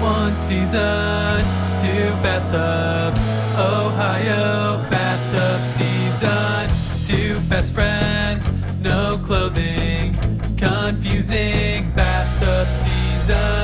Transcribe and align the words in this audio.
One 0.00 0.34
season, 0.34 1.44
two 1.78 2.10
bathtubs. 2.22 3.20
Ohio 3.58 4.80
bathtub 4.90 5.60
season. 5.68 6.70
Two 7.04 7.38
best 7.50 7.74
friends, 7.74 8.48
no 8.80 9.20
clothing. 9.26 10.16
Confusing 10.56 11.90
bathtub 11.92 12.66
season. 12.74 13.59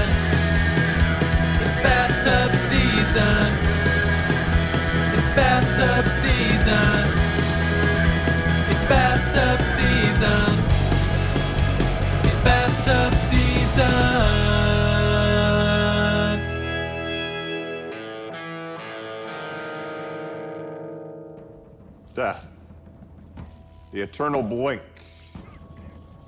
The 23.97 24.03
eternal 24.03 24.43
blink. 24.43 24.83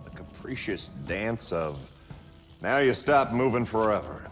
The 0.05 0.11
capricious 0.17 0.89
dance 1.07 1.53
of 1.53 1.79
now 2.63 2.79
you 2.79 2.95
stop 2.95 3.33
moving 3.33 3.67
forever. 3.67 4.27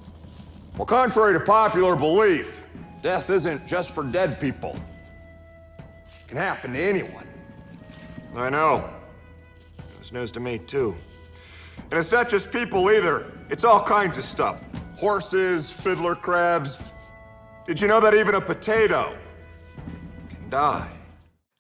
Well, 0.78 0.86
contrary 0.86 1.38
to 1.38 1.45
popular 1.45 1.96
belief, 1.96 2.62
death 3.02 3.28
isn't 3.28 3.66
just 3.66 3.95
for 3.95 4.04
dead 4.04 4.40
people. 4.40 4.80
It 5.76 6.28
can 6.28 6.38
happen 6.38 6.72
to 6.72 6.80
anyone. 6.80 7.28
I 8.34 8.48
know. 8.48 8.88
It 9.80 9.98
was 9.98 10.12
news 10.12 10.32
to 10.32 10.40
me, 10.40 10.56
too. 10.56 10.96
And 11.90 12.00
it's 12.00 12.12
not 12.12 12.30
just 12.30 12.50
people 12.50 12.90
either. 12.90 13.30
It's 13.50 13.64
all 13.64 13.82
kinds 13.82 14.16
of 14.16 14.24
stuff. 14.24 14.64
Horses, 14.96 15.70
fiddler 15.70 16.14
crabs. 16.14 16.95
Did 17.66 17.82
you 17.82 17.87
know 17.87 18.00
that 18.00 18.14
even 18.14 18.37
a 18.37 18.40
potato 18.40 19.14
can 20.30 20.48
die? 20.48 20.95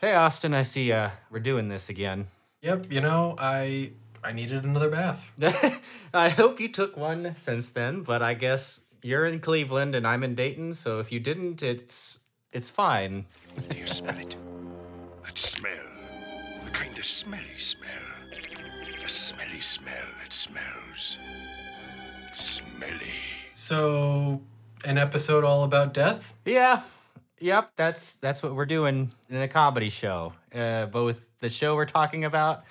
Hey, 0.06 0.14
Austin, 0.14 0.54
I 0.54 0.62
see 0.62 0.92
uh, 0.92 1.10
we're 1.32 1.40
doing 1.40 1.66
this 1.66 1.88
again. 1.88 2.28
Yep, 2.62 2.92
you 2.92 3.00
know, 3.00 3.34
I 3.40 3.90
I 4.22 4.30
needed 4.34 4.62
another 4.62 4.88
bath. 4.88 5.28
I 6.14 6.28
hope 6.28 6.60
you 6.60 6.68
took 6.68 6.96
one 6.96 7.34
since 7.34 7.70
then, 7.70 8.02
but 8.02 8.22
I 8.22 8.34
guess 8.34 8.82
you're 9.02 9.26
in 9.26 9.40
Cleveland 9.40 9.96
and 9.96 10.06
I'm 10.06 10.22
in 10.22 10.36
Dayton, 10.36 10.74
so 10.74 11.00
if 11.00 11.10
you 11.10 11.18
didn't, 11.18 11.60
it's 11.60 12.20
it's 12.52 12.68
fine. 12.68 13.26
Do 13.68 13.78
you 13.78 13.86
smell 13.88 14.16
it? 14.16 14.36
That 15.24 15.36
smell. 15.36 15.90
The 16.64 16.70
kind 16.70 16.96
of 16.96 17.04
smelly 17.04 17.58
smell. 17.58 18.06
A 19.04 19.08
smelly 19.08 19.60
smell 19.60 20.08
that 20.22 20.32
smells. 20.32 21.18
Smelly. 22.32 23.10
So, 23.54 24.40
an 24.84 24.98
episode 24.98 25.42
all 25.42 25.64
about 25.64 25.92
death? 25.92 26.32
Yeah. 26.44 26.82
Yep, 27.38 27.72
that's 27.76 28.16
that's 28.16 28.42
what 28.42 28.54
we're 28.54 28.66
doing 28.66 29.10
in 29.28 29.36
a 29.36 29.48
comedy 29.48 29.90
show. 29.90 30.32
Uh, 30.54 30.86
both 30.86 31.26
the 31.40 31.50
show 31.50 31.74
we're 31.74 31.84
talking 31.84 32.24
about 32.24 32.64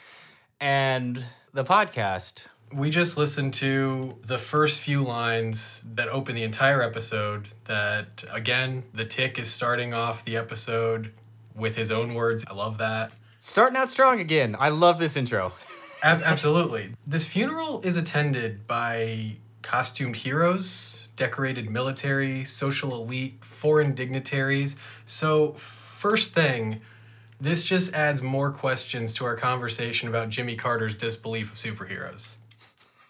and 0.60 1.24
the 1.54 1.64
podcast. 1.64 2.48
We 2.74 2.90
just 2.90 3.18
listened 3.18 3.54
to 3.56 4.18
the 4.26 4.38
first 4.40 4.82
few 4.82 5.04
lines 5.04 5.84
that 5.94 6.08
open 6.10 6.36
the 6.36 6.44
entire 6.44 6.82
episode. 6.82 7.48
That, 7.66 8.26
again, 8.32 8.84
the 8.94 9.06
tick 9.06 9.38
is 9.38 9.50
starting 9.52 9.94
off 9.94 10.26
the 10.26 10.36
episode 10.36 11.14
with 11.56 11.76
his 11.76 11.92
own 11.92 12.16
words. 12.16 12.44
I 12.48 12.54
love 12.54 12.80
that. 12.80 13.14
Starting 13.38 13.78
out 13.78 13.90
strong 13.90 14.20
again. 14.20 14.56
I 14.60 14.70
love 14.70 15.00
this 15.00 15.16
intro. 15.16 15.54
Ab- 16.04 16.24
absolutely. 16.24 16.94
This 17.06 17.26
funeral 17.26 17.82
is 17.82 17.98
attended 17.98 18.68
by 18.68 19.38
costumed 19.62 20.16
heroes, 20.18 21.05
decorated 21.16 21.70
military, 21.70 22.44
social 22.44 22.96
elite, 22.96 23.44
foreign 23.44 23.94
dignitaries. 23.94 24.76
So, 25.06 25.54
first 25.54 26.34
thing, 26.34 26.82
this 27.40 27.64
just 27.64 27.94
adds 27.94 28.22
more 28.22 28.52
questions 28.52 29.14
to 29.16 29.26
our 29.26 29.36
conversation 29.36 30.08
about 30.10 30.30
Jimmy 30.30 30.56
Carter's 30.56 30.96
disbelief 30.96 31.52
of 31.52 31.58
superheroes. 31.58 32.38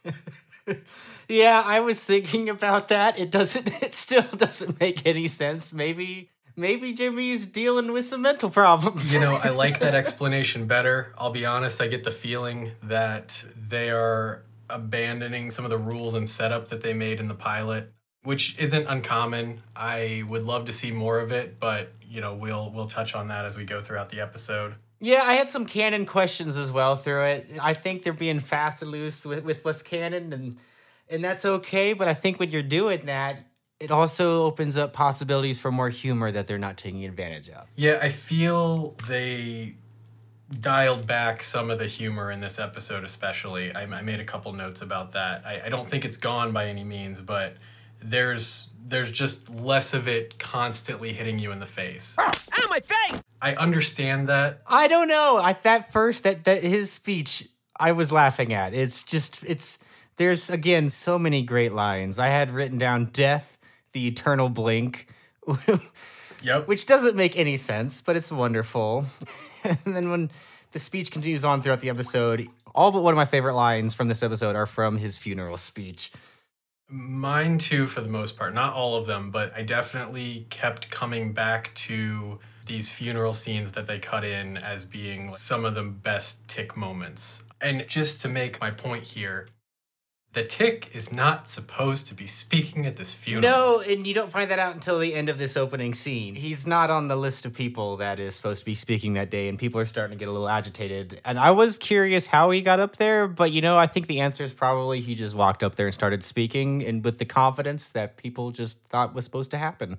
Yeah, 1.28 1.64
I 1.66 1.80
was 1.80 2.04
thinking 2.04 2.50
about 2.50 2.90
that. 2.90 3.20
It 3.20 3.32
doesn't 3.32 3.68
it 3.82 3.94
still 3.94 4.24
doesn't 4.36 4.80
make 4.80 5.06
any 5.06 5.28
sense. 5.28 5.74
Maybe 5.74 6.30
maybe 6.56 6.94
Jimmy's 6.94 7.46
dealing 7.46 7.92
with 7.92 8.06
some 8.06 8.22
mental 8.22 8.50
problems. 8.50 9.12
You 9.12 9.20
know, 9.20 9.36
I 9.36 9.50
like 9.50 9.80
that 9.80 9.96
explanation 9.96 10.68
better. 10.68 11.14
I'll 11.18 11.32
be 11.32 11.46
honest, 11.46 11.82
I 11.82 11.88
get 11.88 12.04
the 12.04 12.12
feeling 12.12 12.72
that 12.84 13.44
they 13.70 13.90
are 13.90 14.44
abandoning 14.70 15.52
some 15.52 15.66
of 15.66 15.72
the 15.72 15.78
rules 15.78 16.14
and 16.14 16.28
setup 16.28 16.68
that 16.70 16.82
they 16.82 16.94
made 16.94 17.20
in 17.20 17.28
the 17.28 17.36
pilot, 17.36 17.92
which 18.24 18.58
isn't 18.58 18.88
uncommon. 18.88 19.62
I 19.76 20.24
would 20.28 20.44
love 20.44 20.66
to 20.66 20.74
see 20.74 20.92
more 20.92 21.20
of 21.20 21.32
it, 21.32 21.60
but 21.60 21.92
you 22.02 22.22
know, 22.22 22.36
we'll 22.36 22.72
we'll 22.72 22.88
touch 22.88 23.16
on 23.16 23.28
that 23.30 23.46
as 23.46 23.58
we 23.58 23.66
go 23.66 23.82
throughout 23.82 24.10
the 24.10 24.22
episode. 24.22 24.76
Yeah, 25.00 25.24
I 25.24 25.34
had 25.34 25.50
some 25.50 25.66
canon 25.66 26.06
questions 26.06 26.58
as 26.58 26.72
well 26.72 26.96
through 26.96 27.24
it. 27.26 27.50
I 27.62 27.74
think 27.74 28.04
they're 28.04 28.14
being 28.14 28.40
fast 28.40 28.82
and 28.82 28.92
loose 28.92 29.26
with, 29.26 29.44
with 29.44 29.66
what's 29.66 29.84
canon 29.84 30.34
and 30.34 30.58
and 31.08 31.24
that's 31.24 31.46
okay, 31.46 31.94
but 31.94 32.08
I 32.08 32.16
think 32.16 32.40
when 32.40 32.50
you're 32.50 32.64
doing 32.64 33.06
that, 33.06 33.46
it 33.80 33.92
also 33.92 34.44
opens 34.44 34.78
up 34.78 34.94
possibilities 34.94 35.60
for 35.60 35.72
more 35.72 35.90
humor 35.90 36.32
that 36.32 36.48
they're 36.48 36.58
not 36.58 36.78
taking 36.78 37.06
advantage 37.06 37.50
of. 37.50 37.68
Yeah, 37.76 38.00
I 38.02 38.10
feel 38.10 38.96
they 39.08 39.76
dialed 40.60 41.08
back 41.08 41.42
some 41.42 41.70
of 41.70 41.80
the 41.80 41.88
humor 41.88 42.32
in 42.32 42.40
this 42.40 42.60
episode, 42.60 43.04
especially. 43.04 43.74
I, 43.74 43.84
I 43.84 44.02
made 44.02 44.20
a 44.20 44.26
couple 44.26 44.54
notes 44.54 44.82
about 44.82 45.14
that. 45.14 45.46
I, 45.46 45.62
I 45.66 45.70
don't 45.70 45.88
think 45.88 46.06
it's 46.06 46.18
gone 46.18 46.52
by 46.52 46.68
any 46.68 46.84
means, 46.84 47.22
but 47.22 47.56
there's 48.02 48.70
there's 48.88 49.10
just 49.10 49.50
less 49.50 49.96
of 49.96 50.08
it 50.08 50.38
constantly 50.38 51.12
hitting 51.12 51.40
you 51.40 51.52
in 51.52 51.60
the 51.60 51.66
face. 51.66 52.16
Ow, 52.20 52.32
my 52.70 52.80
face! 52.80 53.24
I 53.42 53.56
understand 53.56 54.30
that. 54.30 54.62
I 54.68 54.88
don't 54.88 55.08
know. 55.08 55.38
I 55.38 55.54
that 55.64 55.92
first 55.92 56.24
that 56.24 56.46
that 56.46 56.64
his 56.64 56.92
speech 56.92 57.48
I 57.80 57.94
was 57.94 58.12
laughing 58.12 58.54
at. 58.54 58.74
It's 58.74 59.04
just 59.04 59.44
it's 59.44 59.80
there's 60.18 60.50
again 60.50 60.90
so 60.90 61.18
many 61.18 61.42
great 61.42 61.74
lines. 61.74 62.20
I 62.20 62.28
had 62.28 62.52
written 62.52 62.78
down 62.78 63.06
death, 63.06 63.58
the 63.94 64.08
eternal 64.08 64.50
blink. 64.50 65.08
Yep. 66.46 66.68
Which 66.68 66.86
doesn't 66.86 67.16
make 67.16 67.38
any 67.38 67.58
sense, 67.58 68.02
but 68.02 68.16
it's 68.16 68.32
wonderful. 68.32 69.06
and 69.86 69.96
then 69.96 70.10
when 70.10 70.32
the 70.72 70.80
speech 70.80 71.12
continues 71.12 71.44
on 71.44 71.62
throughout 71.62 71.82
the 71.82 71.90
episode, 71.90 72.48
all 72.74 72.92
but 72.92 73.04
one 73.04 73.14
of 73.14 73.18
my 73.18 73.26
favorite 73.26 73.56
lines 73.56 73.94
from 73.94 74.08
this 74.08 74.22
episode 74.22 74.56
are 74.56 74.66
from 74.66 74.98
his 74.98 75.18
funeral 75.18 75.58
speech. 75.58 76.12
Mine 76.88 77.58
too, 77.58 77.88
for 77.88 78.02
the 78.02 78.10
most 78.10 78.38
part. 78.38 78.54
Not 78.54 78.74
all 78.74 78.96
of 78.96 79.08
them, 79.08 79.32
but 79.32 79.58
I 79.58 79.64
definitely 79.64 80.46
kept 80.50 80.92
coming 80.92 81.34
back 81.34 81.74
to 81.76 82.40
these 82.68 82.90
funeral 82.90 83.34
scenes 83.34 83.72
that 83.72 83.88
they 83.88 84.00
cut 84.00 84.24
in 84.24 84.58
as 84.58 84.86
being 84.86 85.34
some 85.34 85.66
of 85.66 85.76
the 85.76 85.84
best 85.84 86.48
tick 86.48 86.78
moments. 86.78 87.44
And 87.62 87.88
just 87.88 88.22
to 88.22 88.30
make 88.30 88.60
my 88.60 88.70
point 88.70 89.04
here, 89.04 89.48
the 90.36 90.44
tick 90.44 90.90
is 90.94 91.14
not 91.14 91.48
supposed 91.48 92.08
to 92.08 92.14
be 92.14 92.28
speaking 92.28 92.86
at 92.86 92.98
this 92.98 93.14
funeral. 93.14 93.42
No, 93.42 93.80
and 93.80 94.06
you 94.06 94.14
don't 94.14 94.30
find 94.30 94.52
that 94.52 94.60
out 94.60 94.74
until 94.74 95.00
the 95.00 95.16
end 95.16 95.30
of 95.30 95.38
this 95.38 95.56
opening 95.56 95.94
scene. 95.94 96.36
He's 96.36 96.68
not 96.68 96.92
on 96.92 97.08
the 97.08 97.16
list 97.16 97.46
of 97.46 97.54
people 97.54 97.96
that 97.98 98.20
is 98.20 98.36
supposed 98.36 98.60
to 98.60 98.66
be 98.66 98.76
speaking 98.76 99.14
that 99.14 99.32
day, 99.32 99.48
and 99.48 99.58
people 99.58 99.80
are 99.80 99.86
starting 99.86 100.18
to 100.18 100.20
get 100.20 100.28
a 100.28 100.32
little 100.34 100.50
agitated. 100.50 101.22
And 101.24 101.40
I 101.40 101.52
was 101.52 101.78
curious 101.78 102.28
how 102.28 102.52
he 102.52 102.60
got 102.62 102.82
up 102.82 102.98
there, 102.98 103.30
but 103.30 103.54
you 103.54 103.62
know, 103.62 103.78
I 103.78 103.88
think 103.88 104.08
the 104.08 104.20
answer 104.20 104.44
is 104.44 104.52
probably 104.52 105.00
he 105.00 105.16
just 105.16 105.36
walked 105.36 105.64
up 105.64 105.76
there 105.76 105.88
and 105.88 105.94
started 105.94 106.22
speaking, 106.22 106.86
and 106.86 107.02
with 107.02 107.18
the 107.18 107.26
confidence 107.26 107.88
that 107.90 108.18
people 108.18 108.52
just 108.52 108.86
thought 108.90 109.16
was 109.16 109.24
supposed 109.24 109.52
to 109.52 109.58
happen. 109.58 109.98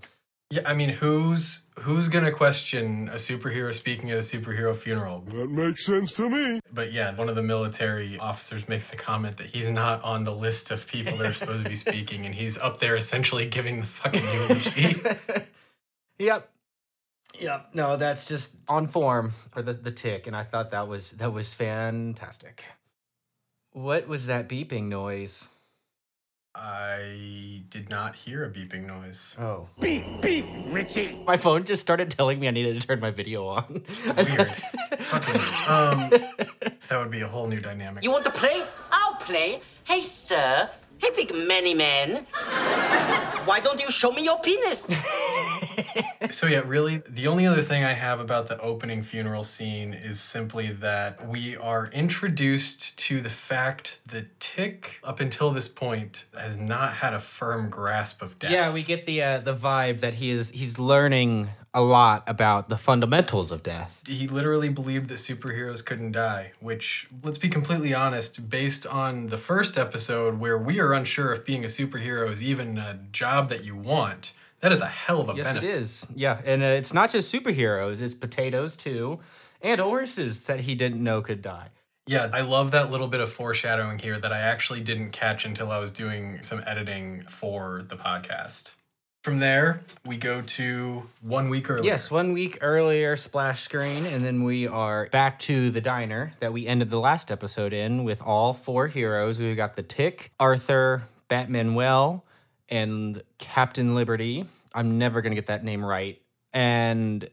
Yeah, 0.50 0.62
I 0.64 0.74
mean, 0.74 0.90
who's 0.90 1.62
who's 1.80 2.06
gonna 2.06 2.30
question 2.30 3.08
a 3.08 3.16
superhero 3.16 3.74
speaking 3.74 4.12
at 4.12 4.16
a 4.16 4.20
superhero 4.20 4.76
funeral? 4.76 5.20
That 5.26 5.50
makes 5.50 5.84
sense 5.84 6.14
to 6.14 6.30
me. 6.30 6.60
But 6.72 6.92
yeah, 6.92 7.16
one 7.16 7.28
of 7.28 7.34
the 7.34 7.42
military 7.42 8.16
officers 8.18 8.68
makes 8.68 8.86
the 8.86 8.96
comment 8.96 9.38
that 9.38 9.48
he's 9.48 9.66
not 9.66 10.02
on 10.04 10.22
the 10.22 10.34
list 10.34 10.70
of 10.70 10.86
people 10.86 11.16
that 11.18 11.26
are 11.26 11.32
supposed 11.32 11.64
to 11.64 11.68
be 11.70 11.76
speaking, 11.86 12.26
and 12.26 12.34
he's 12.34 12.56
up 12.58 12.78
there 12.78 12.96
essentially 12.96 13.46
giving 13.46 13.80
the 13.80 13.86
fucking 13.86 14.24
eulogy. 14.32 14.96
Yep. 16.18 16.48
Yep. 17.40 17.68
No, 17.74 17.96
that's 17.96 18.26
just 18.26 18.56
on 18.68 18.86
form 18.86 19.32
for 19.50 19.60
the, 19.60 19.74
the 19.74 19.90
tick, 19.90 20.26
and 20.26 20.34
I 20.34 20.44
thought 20.44 20.70
that 20.70 20.88
was 20.88 21.10
that 21.12 21.32
was 21.32 21.52
fantastic. 21.52 22.64
What 23.72 24.08
was 24.08 24.26
that 24.26 24.48
beeping 24.48 24.84
noise? 24.84 25.48
I 26.58 27.62
did 27.68 27.90
not 27.90 28.16
hear 28.16 28.44
a 28.44 28.50
beeping 28.50 28.86
noise. 28.86 29.36
Oh. 29.38 29.68
Beep, 29.78 30.04
beep, 30.22 30.46
Richie! 30.68 31.22
My 31.26 31.36
phone 31.36 31.64
just 31.64 31.82
started 31.82 32.10
telling 32.10 32.40
me 32.40 32.48
I 32.48 32.50
needed 32.50 32.80
to 32.80 32.86
turn 32.86 32.98
my 32.98 33.10
video 33.10 33.46
on. 33.46 33.64
Weird. 34.16 34.48
Fucking 34.48 35.34
weird. 35.34 35.68
Um, 35.68 36.10
that 36.88 36.98
would 36.98 37.10
be 37.10 37.20
a 37.20 37.28
whole 37.28 37.46
new 37.46 37.60
dynamic. 37.60 38.02
You 38.02 38.10
want 38.10 38.24
to 38.24 38.30
play? 38.30 38.64
I'll 38.90 39.16
play. 39.16 39.60
Hey, 39.84 40.00
sir. 40.00 40.70
Hey, 40.96 41.10
big 41.14 41.34
many 41.34 41.74
man. 41.74 42.26
Why 43.44 43.60
don't 43.62 43.80
you 43.80 43.90
show 43.90 44.10
me 44.10 44.24
your 44.24 44.40
penis? 44.40 44.88
So 46.30 46.46
yeah, 46.46 46.62
really, 46.66 47.02
the 47.08 47.28
only 47.28 47.46
other 47.46 47.62
thing 47.62 47.84
I 47.84 47.92
have 47.92 48.20
about 48.20 48.48
the 48.48 48.58
opening 48.60 49.02
funeral 49.02 49.44
scene 49.44 49.94
is 49.94 50.20
simply 50.20 50.68
that 50.68 51.26
we 51.28 51.56
are 51.56 51.86
introduced 51.92 52.98
to 52.98 53.20
the 53.20 53.30
fact 53.30 54.00
that 54.06 54.38
Tick, 54.40 54.98
up 55.04 55.20
until 55.20 55.50
this 55.50 55.68
point, 55.68 56.24
has 56.36 56.56
not 56.56 56.94
had 56.94 57.14
a 57.14 57.20
firm 57.20 57.70
grasp 57.70 58.22
of 58.22 58.38
death. 58.38 58.50
Yeah, 58.50 58.72
we 58.72 58.82
get 58.82 59.06
the 59.06 59.22
uh, 59.22 59.38
the 59.38 59.54
vibe 59.54 60.00
that 60.00 60.14
he 60.14 60.30
is 60.30 60.50
he's 60.50 60.78
learning 60.78 61.50
a 61.76 61.82
lot 61.82 62.24
about 62.26 62.70
the 62.70 62.78
fundamentals 62.78 63.50
of 63.50 63.62
death. 63.62 64.02
he 64.06 64.26
literally 64.26 64.70
believed 64.70 65.08
that 65.08 65.16
superheroes 65.18 65.84
couldn't 65.84 66.12
die, 66.12 66.52
which, 66.58 67.06
let's 67.22 67.36
be 67.36 67.50
completely 67.50 67.92
honest, 67.92 68.48
based 68.48 68.86
on 68.86 69.26
the 69.26 69.36
first 69.36 69.76
episode 69.76 70.40
where 70.40 70.56
we 70.56 70.80
are 70.80 70.94
unsure 70.94 71.34
if 71.34 71.44
being 71.44 71.64
a 71.64 71.68
superhero 71.68 72.30
is 72.30 72.42
even 72.42 72.78
a 72.78 72.98
job 73.12 73.50
that 73.50 73.62
you 73.62 73.76
want, 73.76 74.32
that 74.68 74.74
is 74.74 74.80
a 74.82 74.86
hell 74.86 75.20
of 75.20 75.28
a 75.30 75.34
Yes, 75.34 75.46
benefit. 75.46 75.68
it 75.68 75.74
is. 75.76 76.06
Yeah, 76.14 76.40
and 76.44 76.62
uh, 76.62 76.66
it's 76.66 76.92
not 76.92 77.10
just 77.10 77.32
superheroes; 77.32 78.00
it's 78.00 78.14
potatoes 78.14 78.76
too, 78.76 79.20
and 79.62 79.80
horses 79.80 80.46
that 80.46 80.60
he 80.60 80.74
didn't 80.74 81.02
know 81.02 81.22
could 81.22 81.40
die. 81.42 81.68
Yeah, 82.08 82.28
I 82.32 82.40
love 82.40 82.70
that 82.72 82.90
little 82.90 83.08
bit 83.08 83.20
of 83.20 83.32
foreshadowing 83.32 83.98
here 83.98 84.18
that 84.18 84.32
I 84.32 84.38
actually 84.38 84.80
didn't 84.80 85.10
catch 85.10 85.44
until 85.44 85.72
I 85.72 85.78
was 85.78 85.90
doing 85.90 86.40
some 86.42 86.62
editing 86.66 87.22
for 87.28 87.82
the 87.88 87.96
podcast. 87.96 88.72
From 89.24 89.40
there, 89.40 89.82
we 90.04 90.16
go 90.16 90.40
to 90.40 91.02
one 91.20 91.48
week 91.48 91.68
earlier. 91.68 91.84
Yes, 91.84 92.12
one 92.12 92.32
week 92.32 92.58
earlier, 92.60 93.16
splash 93.16 93.62
screen, 93.62 94.06
and 94.06 94.24
then 94.24 94.44
we 94.44 94.68
are 94.68 95.08
back 95.10 95.40
to 95.40 95.70
the 95.72 95.80
diner 95.80 96.32
that 96.38 96.52
we 96.52 96.64
ended 96.68 96.90
the 96.90 97.00
last 97.00 97.32
episode 97.32 97.72
in 97.72 98.04
with 98.04 98.22
all 98.22 98.52
four 98.54 98.86
heroes. 98.86 99.40
We've 99.40 99.56
got 99.56 99.74
the 99.74 99.82
Tick, 99.82 100.30
Arthur, 100.38 101.02
Batmanuel, 101.28 102.22
and 102.68 103.20
Captain 103.38 103.96
Liberty. 103.96 104.44
I'm 104.76 104.98
never 104.98 105.22
gonna 105.22 105.34
get 105.34 105.46
that 105.46 105.64
name 105.64 105.84
right. 105.84 106.22
And 106.52 107.28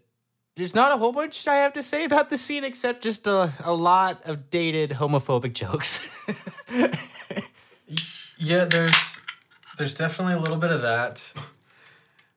there's 0.56 0.74
not 0.74 0.92
a 0.92 0.98
whole 0.98 1.12
bunch 1.12 1.48
I 1.48 1.58
have 1.58 1.74
to 1.74 1.84
say 1.84 2.06
about 2.06 2.30
the 2.30 2.38
scene 2.38 2.64
except 2.64 3.04
just 3.04 3.28
a, 3.28 3.54
a 3.64 3.74
lot 3.74 4.22
of 4.26 4.50
dated 4.50 4.92
homophobic 4.92 5.54
jokes. 5.54 6.00
Yeah, 8.44 8.66
there's 8.66 9.20
there's 9.78 9.94
definitely 9.94 10.34
a 10.34 10.40
little 10.40 10.58
bit 10.58 10.72
of 10.72 10.82
that. 10.82 11.32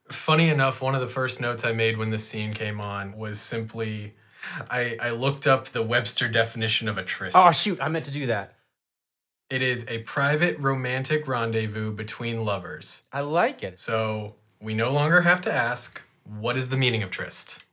Funny 0.09 0.51
enough, 0.51 0.81
one 0.81 0.95
of 0.95 1.01
the 1.01 1.09
first 1.09 1.41
notes 1.41 1.65
I 1.65 1.73
made 1.73 1.97
when 1.97 2.11
this 2.11 2.27
scene 2.27 2.53
came 2.53 2.81
on 2.81 3.17
was 3.17 3.41
simply 3.41 4.15
I, 4.71 4.97
I 5.03 5.11
looked 5.11 5.49
up 5.49 5.69
the 5.69 5.83
Webster 5.83 6.29
definition 6.29 6.89
of 6.89 6.97
a 6.97 7.03
tryst. 7.03 7.37
oh 7.37 7.51
shoot, 7.51 7.81
I 7.81 7.89
meant 7.89 8.05
to 8.05 8.13
do 8.13 8.27
that. 8.27 8.55
It 9.51 9.63
is 9.63 9.85
a 9.89 9.99
private 9.99 10.59
romantic 10.59 11.27
rendezvous 11.27 11.93
between 11.93 12.45
lovers. 12.45 13.03
I 13.13 13.21
like 13.23 13.65
it. 13.65 13.81
So 13.81 14.37
we 14.61 14.75
no 14.75 14.91
longer 14.93 15.21
have 15.23 15.41
to 15.43 15.53
ask, 15.53 16.01
what 16.25 16.57
is 16.57 16.69
the 16.69 16.77
meaning 16.77 17.03
of 17.03 17.11
tryst? 17.11 17.65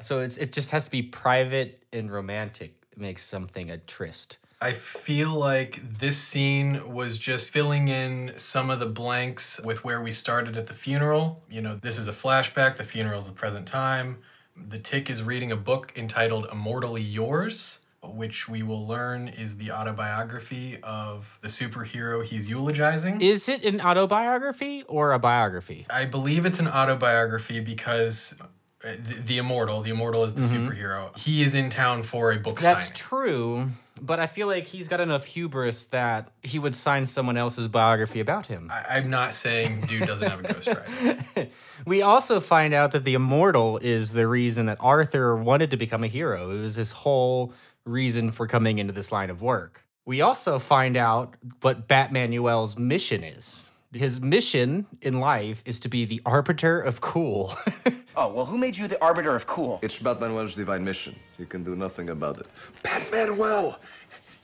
So 0.00 0.20
it's 0.20 0.36
it 0.36 0.52
just 0.52 0.70
has 0.70 0.84
to 0.84 0.90
be 0.90 1.02
private 1.02 1.82
and 1.92 2.12
romantic 2.12 2.74
makes 2.96 3.24
something 3.24 3.70
a 3.70 3.78
tryst. 3.78 4.38
I 4.60 4.72
feel 4.72 5.30
like 5.30 5.80
this 5.98 6.18
scene 6.18 6.92
was 6.92 7.16
just 7.16 7.52
filling 7.52 7.86
in 7.88 8.32
some 8.36 8.70
of 8.70 8.80
the 8.80 8.86
blanks 8.86 9.60
with 9.64 9.84
where 9.84 10.02
we 10.02 10.10
started 10.10 10.56
at 10.56 10.66
the 10.66 10.74
funeral. 10.74 11.44
You 11.48 11.62
know, 11.62 11.76
this 11.76 11.96
is 11.96 12.08
a 12.08 12.12
flashback, 12.12 12.76
the 12.76 12.84
funeral 12.84 13.18
is 13.18 13.26
the 13.26 13.32
present 13.32 13.68
time. 13.68 14.18
The 14.56 14.80
Tick 14.80 15.10
is 15.10 15.22
reading 15.22 15.52
a 15.52 15.56
book 15.56 15.92
entitled 15.94 16.48
Immortally 16.50 17.02
Yours, 17.02 17.80
which 18.02 18.48
we 18.48 18.62
will 18.62 18.86
learn 18.86 19.28
is 19.28 19.56
the 19.56 19.72
autobiography 19.72 20.78
of 20.82 21.26
the 21.40 21.48
superhero 21.48 22.24
he's 22.24 22.48
eulogizing. 22.48 23.20
Is 23.20 23.48
it 23.48 23.64
an 23.64 23.80
autobiography 23.80 24.84
or 24.86 25.12
a 25.12 25.18
biography? 25.18 25.86
I 25.90 26.04
believe 26.04 26.44
it's 26.46 26.60
an 26.60 26.68
autobiography 26.68 27.60
because 27.60 28.36
uh, 28.84 28.92
the, 29.04 29.14
the 29.14 29.38
immortal, 29.38 29.82
the 29.82 29.90
immortal 29.90 30.22
is 30.22 30.34
the 30.34 30.42
superhero. 30.42 31.16
He 31.18 31.42
is 31.42 31.54
in 31.54 31.70
town 31.70 32.04
for 32.04 32.30
a 32.30 32.36
book 32.36 32.56
Mm-hmm. 32.56 32.62
That's 32.64 32.84
signing. 32.84 32.96
true, 32.96 33.68
but 34.00 34.20
I 34.20 34.28
feel 34.28 34.46
like 34.46 34.66
he's 34.66 34.86
got 34.86 35.00
enough 35.00 35.26
hubris 35.26 35.86
that 35.86 36.30
he 36.44 36.60
would 36.60 36.76
sign 36.76 37.04
someone 37.04 37.36
else's 37.36 37.66
biography 37.66 38.20
about 38.20 38.46
him. 38.46 38.70
I, 38.72 38.98
I'm 38.98 39.10
not 39.10 39.34
saying 39.34 39.80
dude 39.88 40.06
doesn't 40.06 40.30
have 40.30 40.38
a 40.38 40.42
ghostwriter. 40.44 41.48
we 41.86 42.02
also 42.02 42.38
find 42.38 42.72
out 42.72 42.92
that 42.92 43.02
the 43.02 43.14
immortal 43.14 43.78
is 43.78 44.12
the 44.12 44.28
reason 44.28 44.66
that 44.66 44.76
Arthur 44.78 45.34
wanted 45.36 45.72
to 45.72 45.76
become 45.76 46.04
a 46.04 46.08
hero. 46.08 46.52
It 46.52 46.60
was 46.60 46.76
his 46.76 46.92
whole 46.92 47.52
reason 47.88 48.30
for 48.30 48.46
coming 48.46 48.78
into 48.78 48.92
this 48.92 49.10
line 49.10 49.30
of 49.30 49.42
work. 49.42 49.84
We 50.04 50.20
also 50.20 50.58
find 50.58 50.96
out 50.96 51.34
what 51.60 51.88
Batmanuel's 51.88 52.78
mission 52.78 53.24
is. 53.24 53.72
His 53.92 54.20
mission 54.20 54.86
in 55.00 55.18
life 55.20 55.62
is 55.64 55.80
to 55.80 55.88
be 55.88 56.04
the 56.04 56.20
arbiter 56.24 56.80
of 56.80 57.00
cool. 57.00 57.54
Oh, 58.20 58.26
well, 58.26 58.46
who 58.46 58.58
made 58.58 58.76
you 58.76 58.88
the 58.88 59.00
arbiter 59.00 59.36
of 59.36 59.46
cool? 59.46 59.78
It's 59.80 60.00
Batmanuel's 60.00 60.56
divine 60.56 60.82
mission. 60.82 61.14
You 61.38 61.46
can 61.46 61.62
do 61.62 61.76
nothing 61.76 62.10
about 62.10 62.40
it. 62.40 62.46
Batmanuel, 62.82 63.76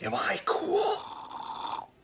am 0.01 0.15
I 0.15 0.39
cool? 0.45 1.03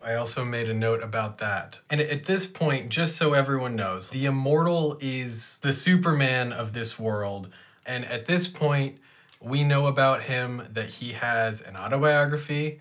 I 0.03 0.15
also 0.15 0.45
made 0.45 0.69
a 0.69 0.75
note 0.75 1.01
about 1.01 1.39
that. 1.39 1.79
And 1.89 2.01
at 2.01 2.25
this 2.25 2.45
point, 2.45 2.89
just 2.89 3.17
so 3.17 3.35
everyone 3.35 3.77
knows, 3.77 4.11
the 4.11 4.25
immortal 4.25 4.99
is 5.01 5.59
the 5.59 5.73
Superman 5.73 6.53
of 6.53 6.73
this 6.73 6.99
world. 6.99 7.51
And 7.87 8.05
at 8.05 8.27
this 8.27 8.49
point, 8.49 8.99
we 9.41 9.65
know 9.65 9.87
about 9.87 10.23
him 10.23 10.67
that 10.71 10.89
he 10.89 11.13
has 11.13 11.61
an 11.61 11.77
autobiography, 11.77 12.81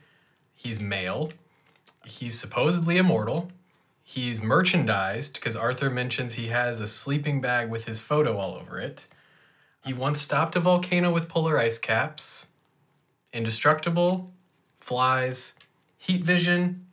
he's 0.53 0.81
male, 0.81 1.31
he's 2.05 2.37
supposedly 2.37 2.97
immortal, 2.97 3.49
he's 4.03 4.41
merchandised 4.41 5.35
because 5.35 5.55
Arthur 5.55 5.89
mentions 5.89 6.33
he 6.33 6.47
has 6.47 6.79
a 6.79 6.87
sleeping 6.87 7.39
bag 7.39 7.69
with 7.69 7.85
his 7.85 7.99
photo 7.99 8.37
all 8.37 8.55
over 8.55 8.79
it. 8.79 9.07
He 9.85 9.93
once 9.93 10.21
stopped 10.21 10.55
a 10.57 10.59
volcano 10.59 11.11
with 11.11 11.29
polar 11.29 11.57
ice 11.57 11.77
caps, 11.77 12.47
indestructible, 13.31 14.33
flies, 14.75 15.53
heat 15.97 16.23
vision, 16.23 16.85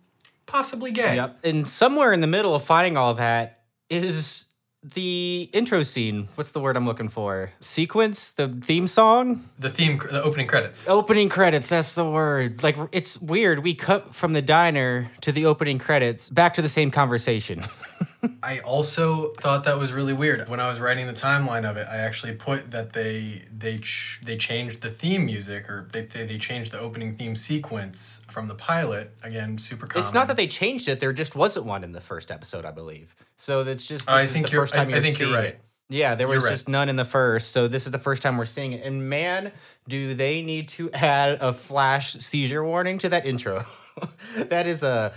possibly 0.47 0.93
gay. 0.93 1.17
Yep. 1.17 1.39
And 1.43 1.69
somewhere 1.69 2.13
in 2.13 2.21
the 2.21 2.27
middle 2.29 2.55
of 2.55 2.63
finding 2.63 2.97
all 2.97 3.15
that 3.15 3.63
is 3.91 4.47
the 4.95 5.49
intro 5.53 5.83
scene. 5.83 6.29
What's 6.35 6.53
the 6.53 6.61
word 6.61 6.77
I'm 6.77 6.87
looking 6.87 7.09
for? 7.09 7.51
Sequence? 7.61 8.31
The 8.31 8.49
theme 8.49 8.87
song? 8.87 9.45
The 9.59 9.71
theme, 9.71 9.99
the 9.99 10.23
opening 10.23 10.47
credits. 10.47 10.89
Opening 10.89 11.29
credits, 11.29 11.69
that's 11.69 11.95
the 11.95 12.09
word. 12.09 12.63
Like, 12.63 12.77
it's 12.93 13.21
weird. 13.21 13.61
We 13.63 13.75
cut 13.75 14.15
from 14.15 14.33
the 14.33 14.43
diner 14.43 15.11
to 15.23 15.33
the 15.33 15.47
opening 15.47 15.79
credits 15.79 16.31
back 16.31 16.55
to 16.55 16.63
the 16.63 16.69
same 16.69 16.91
conversation. 16.91 17.63
I 18.43 18.59
also 18.61 19.33
thought 19.35 19.65
that 19.65 19.79
was 19.79 19.93
really 19.93 20.13
weird. 20.13 20.49
When 20.49 20.61
I 20.61 20.69
was 20.69 20.81
writing 20.81 21.07
the 21.07 21.13
timeline 21.13 21.69
of 21.69 21.77
it, 21.77 21.87
I 21.91 21.97
actually 21.97 22.33
put 22.33 22.71
that 22.71 22.93
they 22.93 23.45
they 23.57 23.79
ch- 23.79 24.21
they 24.25 24.37
changed 24.37 24.83
the 24.83 24.91
theme 24.91 25.27
music 25.27 25.69
or 25.69 25.89
they 25.93 26.03
they, 26.03 26.27
they 26.27 26.39
changed 26.39 26.73
the 26.73 26.81
opening 26.81 27.17
theme 27.17 27.37
sequence 27.37 28.23
from 28.37 28.49
the 28.49 28.55
pilot. 28.55 29.11
Again, 29.23 29.57
super 29.57 29.87
common. 29.87 30.05
it's 30.05 30.13
not 30.13 30.27
that 30.27 30.37
they 30.37 30.47
changed 30.47 30.91
it, 30.91 31.01
there 31.01 31.15
just 31.15 31.35
wasn't 31.35 31.65
one 31.65 31.83
in 31.83 31.93
the 31.93 32.03
first 32.03 32.31
episode, 32.31 32.67
I 32.67 32.71
believe. 32.71 33.17
So 33.39 33.61
it's 33.63 33.87
just, 33.87 34.05
this 34.05 34.15
I 34.15 34.23
is 34.25 34.31
think 34.31 34.45
the 34.49 34.53
you're- 34.53 34.63
first 34.63 34.75
time 34.75 34.89
I- 34.89 34.91
I 34.91 34.95
you're 34.97 35.03
think 35.03 35.19
you're 35.19 35.33
right. 35.33 35.45
it. 35.45 35.61
Yeah, 35.89 36.17
there 36.17 36.29
was 36.29 36.43
right. 36.45 36.51
just 36.51 36.69
none 36.69 36.91
in 36.91 36.97
the 36.97 37.07
first. 37.07 37.53
So 37.53 37.67
this 37.67 37.87
is 37.87 37.93
the 37.93 37.99
first 37.99 38.21
time 38.21 38.37
we're 38.37 38.45
seeing 38.45 38.73
it. 38.73 38.85
And 38.85 39.09
man, 39.09 39.53
do 39.89 40.13
they 40.13 40.43
need 40.43 40.69
to 40.69 40.91
add 40.93 41.39
a 41.41 41.55
flash 41.55 42.13
seizure 42.13 42.63
warning 42.63 42.99
to 42.99 43.09
that 43.09 43.25
intro. 43.25 43.65
that 44.37 44.67
is 44.67 44.83
a 44.83 45.15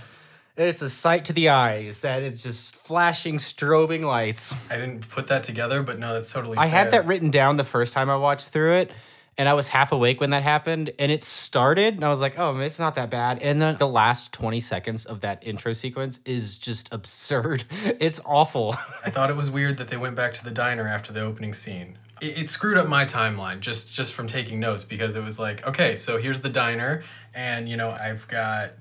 it's 0.55 0.81
a 0.81 0.89
sight 0.89 1.25
to 1.25 1.33
the 1.33 1.49
eyes. 1.49 2.01
That 2.01 2.21
it's 2.23 2.41
just 2.41 2.75
flashing 2.77 3.35
strobing 3.37 4.01
lights. 4.05 4.53
I 4.69 4.77
didn't 4.77 5.09
put 5.09 5.27
that 5.27 5.43
together, 5.43 5.83
but 5.83 5.99
no, 5.99 6.13
that's 6.13 6.31
totally. 6.31 6.57
I 6.57 6.67
had 6.67 6.91
that 6.91 7.05
written 7.05 7.31
down 7.31 7.57
the 7.57 7.65
first 7.65 7.91
time 7.91 8.09
I 8.09 8.15
watched 8.15 8.49
through 8.49 8.75
it, 8.75 8.91
and 9.39 9.49
I 9.49 9.53
was 9.53 9.67
half 9.69 9.91
awake 9.91 10.19
when 10.21 10.29
that 10.31 10.43
happened. 10.43 10.91
And 10.99 11.11
it 11.11 11.23
started, 11.23 11.95
and 11.95 12.03
I 12.03 12.09
was 12.09 12.21
like, 12.21 12.37
"Oh, 12.37 12.55
it's 12.59 12.77
not 12.77 12.93
that 12.95 13.09
bad." 13.09 13.41
And 13.41 13.59
then 13.59 13.77
the 13.77 13.87
last 13.87 14.31
twenty 14.33 14.59
seconds 14.59 15.05
of 15.07 15.21
that 15.21 15.41
intro 15.47 15.73
sequence 15.73 16.19
is 16.25 16.59
just 16.59 16.93
absurd. 16.93 17.63
It's 17.99 18.21
awful. 18.25 18.75
I 19.05 19.09
thought 19.09 19.31
it 19.31 19.35
was 19.35 19.49
weird 19.49 19.77
that 19.77 19.87
they 19.87 19.97
went 19.97 20.15
back 20.15 20.35
to 20.35 20.43
the 20.43 20.51
diner 20.51 20.87
after 20.87 21.11
the 21.11 21.21
opening 21.21 21.53
scene. 21.53 21.97
It, 22.21 22.37
it 22.37 22.49
screwed 22.49 22.77
up 22.77 22.87
my 22.87 23.05
timeline 23.05 23.61
just 23.61 23.95
just 23.95 24.13
from 24.13 24.27
taking 24.27 24.59
notes 24.59 24.83
because 24.83 25.15
it 25.15 25.23
was 25.23 25.39
like, 25.39 25.65
okay, 25.65 25.95
so 25.95 26.17
here's 26.19 26.41
the 26.41 26.49
diner, 26.49 27.03
and 27.33 27.67
you 27.69 27.77
know 27.77 27.89
I've 27.89 28.27
got 28.27 28.71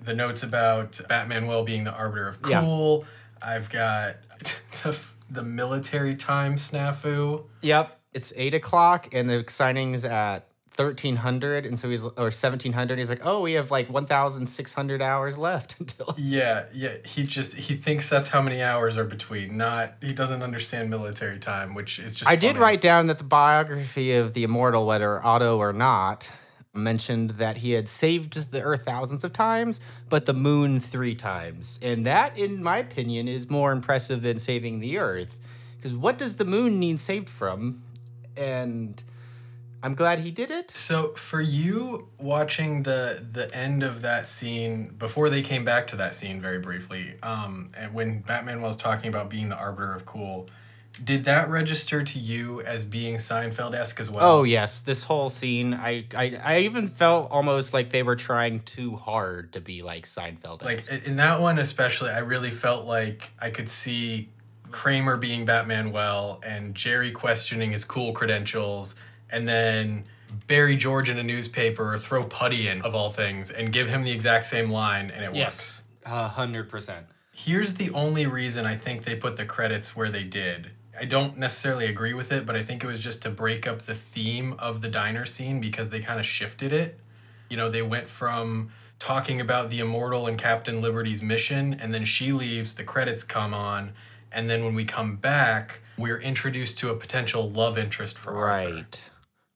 the 0.00 0.14
notes 0.14 0.42
about 0.42 0.92
Batmanuel 1.08 1.64
being 1.64 1.84
the 1.84 1.92
arbiter 1.94 2.26
of 2.28 2.38
Yeah. 2.48 2.62
cool. 2.62 3.04
I've 3.40 3.68
got 3.70 4.16
the, 4.82 4.98
the 5.30 5.42
military 5.42 6.16
time 6.16 6.56
snafu. 6.56 7.44
yep, 7.60 8.00
it's 8.12 8.32
eight 8.36 8.54
o'clock, 8.54 9.14
and 9.14 9.28
the 9.28 9.44
signing's 9.48 10.04
at 10.04 10.46
thirteen 10.72 11.16
hundred, 11.16 11.66
and 11.66 11.78
so 11.78 11.88
he's 11.88 12.04
or 12.04 12.30
seventeen 12.30 12.72
hundred. 12.72 12.98
He's 12.98 13.10
like, 13.10 13.24
"Oh, 13.24 13.40
we 13.40 13.52
have 13.54 13.70
like 13.70 13.90
one 13.90 14.06
thousand 14.06 14.46
six 14.46 14.72
hundred 14.72 15.02
hours 15.02 15.38
left 15.38 15.76
until." 15.80 16.14
Yeah, 16.18 16.64
yeah. 16.72 16.96
He 17.04 17.24
just 17.24 17.54
he 17.54 17.76
thinks 17.76 18.08
that's 18.08 18.28
how 18.28 18.42
many 18.42 18.62
hours 18.62 18.98
are 18.98 19.04
between. 19.04 19.56
Not 19.56 19.94
he 20.00 20.12
doesn't 20.12 20.42
understand 20.42 20.90
military 20.90 21.38
time, 21.38 21.74
which 21.74 21.98
is 21.98 22.14
just. 22.14 22.30
I 22.30 22.36
did 22.36 22.56
write 22.56 22.80
down 22.80 23.06
that 23.08 23.18
the 23.18 23.24
biography 23.24 24.12
of 24.12 24.34
the 24.34 24.44
immortal, 24.44 24.86
whether 24.86 25.24
Otto 25.24 25.58
or 25.58 25.72
not, 25.72 26.30
mentioned 26.74 27.30
that 27.32 27.58
he 27.58 27.72
had 27.72 27.88
saved 27.88 28.50
the 28.50 28.62
Earth 28.62 28.84
thousands 28.84 29.24
of 29.24 29.32
times, 29.32 29.80
but 30.08 30.26
the 30.26 30.34
moon 30.34 30.80
three 30.80 31.14
times. 31.14 31.78
And 31.82 32.06
that, 32.06 32.38
in 32.38 32.62
my 32.62 32.78
opinion, 32.78 33.28
is 33.28 33.50
more 33.50 33.72
impressive 33.72 34.22
than 34.22 34.38
saving 34.38 34.80
the 34.80 34.98
Earth. 34.98 35.38
Because 35.76 35.94
what 35.94 36.16
does 36.16 36.36
the 36.36 36.44
moon 36.44 36.78
need 36.78 37.00
saved 37.00 37.28
from? 37.28 37.82
And 38.36 39.02
I'm 39.82 39.94
glad 39.94 40.20
he 40.20 40.30
did 40.30 40.50
it. 40.50 40.70
So 40.70 41.08
for 41.14 41.40
you 41.40 42.08
watching 42.18 42.84
the 42.84 43.24
the 43.32 43.52
end 43.54 43.82
of 43.82 44.02
that 44.02 44.26
scene 44.26 44.94
before 44.98 45.28
they 45.28 45.42
came 45.42 45.64
back 45.64 45.88
to 45.88 45.96
that 45.96 46.14
scene 46.14 46.40
very 46.40 46.58
briefly, 46.58 47.14
um, 47.22 47.68
and 47.76 47.92
when 47.92 48.20
Batman 48.20 48.62
was 48.62 48.76
talking 48.76 49.08
about 49.08 49.28
being 49.28 49.48
the 49.48 49.56
arbiter 49.56 49.92
of 49.92 50.06
cool, 50.06 50.48
did 51.02 51.24
that 51.24 51.50
register 51.50 52.02
to 52.02 52.18
you 52.18 52.60
as 52.62 52.84
being 52.84 53.16
Seinfeld 53.16 53.74
esque 53.74 53.98
as 53.98 54.08
well? 54.08 54.38
Oh 54.38 54.42
yes, 54.44 54.80
this 54.80 55.02
whole 55.02 55.30
scene, 55.30 55.74
I, 55.74 56.04
I 56.14 56.38
I 56.44 56.58
even 56.60 56.86
felt 56.86 57.30
almost 57.32 57.74
like 57.74 57.90
they 57.90 58.04
were 58.04 58.16
trying 58.16 58.60
too 58.60 58.94
hard 58.94 59.52
to 59.54 59.60
be 59.60 59.82
like 59.82 60.06
Seinfeld. 60.06 60.62
Like 60.62 60.88
in 61.06 61.16
that 61.16 61.40
one 61.40 61.58
especially, 61.58 62.10
I 62.10 62.18
really 62.18 62.52
felt 62.52 62.86
like 62.86 63.32
I 63.40 63.50
could 63.50 63.68
see 63.68 64.28
Kramer 64.72 65.16
being 65.16 65.46
Batmanuel 65.46 66.40
and 66.44 66.74
Jerry 66.74 67.10
questioning 67.12 67.72
his 67.72 67.84
cool 67.84 68.12
credentials, 68.12 68.94
and 69.30 69.46
then 69.46 70.04
Barry 70.46 70.76
George 70.76 71.08
in 71.08 71.18
a 71.18 71.22
newspaper 71.22 71.98
throw 71.98 72.22
Puddy 72.22 72.68
in 72.68 72.82
of 72.82 72.94
all 72.94 73.10
things 73.10 73.50
and 73.50 73.72
give 73.72 73.88
him 73.88 74.02
the 74.02 74.10
exact 74.10 74.46
same 74.46 74.70
line, 74.70 75.10
and 75.10 75.22
it 75.22 75.28
works. 75.28 75.36
yes, 75.36 75.82
a 76.04 76.28
hundred 76.28 76.68
percent. 76.68 77.06
Here's 77.32 77.74
the 77.74 77.90
only 77.90 78.26
reason 78.26 78.66
I 78.66 78.76
think 78.76 79.04
they 79.04 79.16
put 79.16 79.36
the 79.36 79.46
credits 79.46 79.96
where 79.96 80.10
they 80.10 80.24
did. 80.24 80.70
I 80.98 81.06
don't 81.06 81.38
necessarily 81.38 81.86
agree 81.86 82.14
with 82.14 82.32
it, 82.32 82.44
but 82.44 82.54
I 82.54 82.62
think 82.62 82.84
it 82.84 82.86
was 82.86 83.00
just 83.00 83.22
to 83.22 83.30
break 83.30 83.66
up 83.66 83.82
the 83.82 83.94
theme 83.94 84.54
of 84.58 84.82
the 84.82 84.88
diner 84.88 85.24
scene 85.24 85.60
because 85.60 85.88
they 85.88 86.00
kind 86.00 86.20
of 86.20 86.26
shifted 86.26 86.72
it. 86.72 87.00
You 87.48 87.56
know, 87.56 87.70
they 87.70 87.82
went 87.82 88.08
from 88.08 88.70
talking 88.98 89.40
about 89.40 89.70
the 89.70 89.80
Immortal 89.80 90.26
and 90.26 90.38
Captain 90.38 90.80
Liberty's 90.80 91.22
mission, 91.22 91.74
and 91.80 91.92
then 91.92 92.04
she 92.04 92.32
leaves, 92.32 92.74
the 92.74 92.84
credits 92.84 93.24
come 93.24 93.52
on, 93.52 93.92
and 94.34 94.48
then 94.48 94.64
when 94.64 94.74
we 94.74 94.84
come 94.84 95.16
back, 95.16 95.80
we're 95.96 96.20
introduced 96.20 96.78
to 96.78 96.90
a 96.90 96.96
potential 96.96 97.50
love 97.50 97.78
interest 97.78 98.18
for 98.18 98.36
Arthur. 98.36 98.74
Right, 98.74 99.10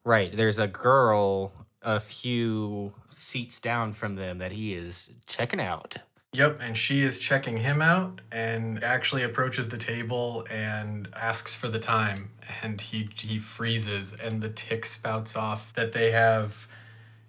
right. 0.05 0.37
There's 0.37 0.59
a 0.59 0.67
girl 0.67 1.53
a 1.83 2.01
few 2.01 2.93
seats 3.11 3.61
down 3.61 3.93
from 3.93 4.17
them 4.17 4.39
that 4.39 4.53
he 4.53 4.75
is 4.75 5.11
checking 5.27 5.61
out. 5.61 5.97
Yep, 6.33 6.59
and 6.61 6.77
she 6.77 7.03
is 7.03 7.19
checking 7.19 7.57
him 7.57 7.81
out 7.81 8.21
and 8.31 8.83
actually 8.85 9.23
approaches 9.23 9.69
the 9.69 9.79
table 9.79 10.45
and 10.51 11.09
asks 11.15 11.55
for 11.55 11.69
the 11.69 11.79
time 11.79 12.31
and 12.63 12.81
he 12.81 13.09
he 13.15 13.39
freezes 13.39 14.13
and 14.13 14.43
the 14.43 14.51
tick 14.51 14.85
spouts 14.85 15.35
off 15.35 15.73
that 15.75 15.93
they 15.93 16.11
have 16.11 16.69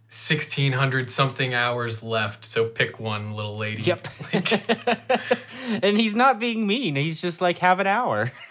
1600 0.10 1.12
something 1.12 1.54
hours 1.54 2.02
left, 2.02 2.46
so 2.46 2.66
pick 2.66 2.98
one 2.98 3.34
little 3.34 3.58
lady. 3.58 3.84
Yep. 3.84 4.08
and 5.84 5.98
he's 5.98 6.16
not 6.16 6.40
being 6.40 6.66
mean. 6.66 6.96
He's 6.96 7.22
just 7.22 7.42
like 7.42 7.58
have 7.58 7.82
an 7.82 7.88
hour. 7.88 8.32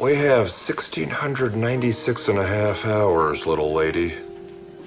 We 0.00 0.14
have 0.14 0.48
1,696 0.48 2.28
and 2.28 2.38
a 2.38 2.46
half 2.46 2.84
hours, 2.84 3.46
little 3.46 3.72
lady. 3.72 4.14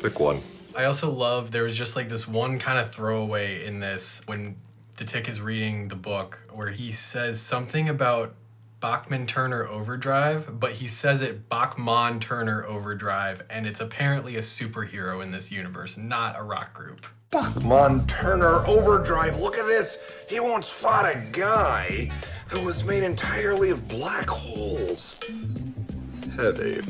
Pick 0.01 0.21
one. 0.21 0.41
I 0.73 0.85
also 0.85 1.11
love 1.11 1.51
there 1.51 1.63
was 1.63 1.75
just 1.75 1.97
like 1.97 2.07
this 2.07 2.25
one 2.25 2.59
kind 2.59 2.79
of 2.79 2.93
throwaway 2.93 3.65
in 3.65 3.81
this 3.81 4.21
when 4.25 4.55
the 4.95 5.03
tick 5.03 5.27
is 5.27 5.41
reading 5.41 5.89
the 5.89 5.97
book 5.97 6.39
where 6.53 6.69
he 6.69 6.93
says 6.93 7.41
something 7.41 7.89
about 7.89 8.35
Bachman 8.79 9.27
Turner 9.27 9.67
Overdrive, 9.67 10.57
but 10.57 10.71
he 10.71 10.87
says 10.87 11.21
it 11.21 11.49
Bachman 11.49 12.21
Turner 12.21 12.65
Overdrive, 12.65 13.43
and 13.49 13.67
it's 13.67 13.81
apparently 13.81 14.37
a 14.37 14.41
superhero 14.41 15.21
in 15.21 15.31
this 15.31 15.51
universe, 15.51 15.97
not 15.97 16.39
a 16.39 16.43
rock 16.43 16.73
group. 16.73 17.05
Bachman 17.29 18.07
Turner 18.07 18.65
Overdrive. 18.65 19.37
Look 19.37 19.57
at 19.57 19.65
this. 19.65 19.97
He 20.29 20.39
once 20.39 20.69
fought 20.69 21.05
a 21.05 21.19
guy 21.33 22.09
who 22.47 22.61
was 22.61 22.85
made 22.85 23.03
entirely 23.03 23.69
of 23.69 23.85
black 23.89 24.29
holes. 24.29 25.17
Heavy. 26.37 26.81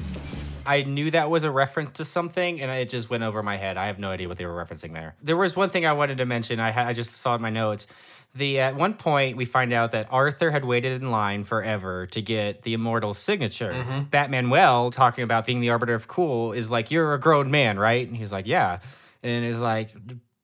I 0.65 0.83
knew 0.83 1.11
that 1.11 1.29
was 1.29 1.43
a 1.43 1.51
reference 1.51 1.91
to 1.93 2.05
something, 2.05 2.61
and 2.61 2.71
it 2.71 2.89
just 2.89 3.09
went 3.09 3.23
over 3.23 3.41
my 3.43 3.57
head. 3.57 3.77
I 3.77 3.87
have 3.87 3.99
no 3.99 4.11
idea 4.11 4.27
what 4.27 4.37
they 4.37 4.45
were 4.45 4.65
referencing 4.65 4.93
there. 4.93 5.15
There 5.21 5.37
was 5.37 5.55
one 5.55 5.69
thing 5.69 5.85
I 5.85 5.93
wanted 5.93 6.17
to 6.19 6.25
mention. 6.25 6.59
I, 6.59 6.71
ha- 6.71 6.85
I 6.85 6.93
just 6.93 7.13
saw 7.13 7.35
in 7.35 7.41
my 7.41 7.49
notes. 7.49 7.87
The 8.35 8.59
at 8.59 8.75
one 8.75 8.93
point 8.93 9.37
we 9.37 9.45
find 9.45 9.73
out 9.73 9.91
that 9.93 10.07
Arthur 10.11 10.51
had 10.51 10.63
waited 10.63 11.01
in 11.01 11.09
line 11.09 11.43
forever 11.43 12.05
to 12.07 12.21
get 12.21 12.61
the 12.61 12.73
immortal 12.73 13.15
signature. 13.15 13.73
Mm-hmm. 13.73 14.01
Batmanuel 14.09 14.91
talking 14.91 15.23
about 15.23 15.47
being 15.47 15.61
the 15.61 15.71
arbiter 15.71 15.95
of 15.95 16.07
cool 16.07 16.51
is 16.51 16.69
like 16.69 16.91
you're 16.91 17.15
a 17.15 17.19
grown 17.19 17.49
man, 17.49 17.79
right? 17.79 18.07
And 18.07 18.15
he's 18.15 18.31
like, 18.31 18.45
yeah, 18.45 18.79
and 19.23 19.45
it's 19.45 19.59
like 19.59 19.95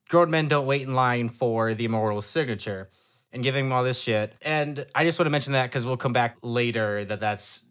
grown 0.10 0.32
men 0.32 0.48
don't 0.48 0.66
wait 0.66 0.82
in 0.82 0.96
line 0.96 1.30
for 1.30 1.76
the 1.76 1.86
immortal 1.86 2.24
signature 2.24 2.90
and 3.32 3.44
giving 3.44 3.66
him 3.66 3.72
all 3.72 3.84
this 3.84 4.00
shit. 4.02 4.34
And 4.42 4.86
I 4.96 5.04
just 5.04 5.20
want 5.20 5.28
to 5.28 5.32
mention 5.32 5.54
that 5.54 5.68
because 5.68 5.86
we'll 5.86 5.98
come 5.98 6.14
back 6.14 6.38
later 6.42 7.06
that 7.06 7.20
that's 7.20 7.66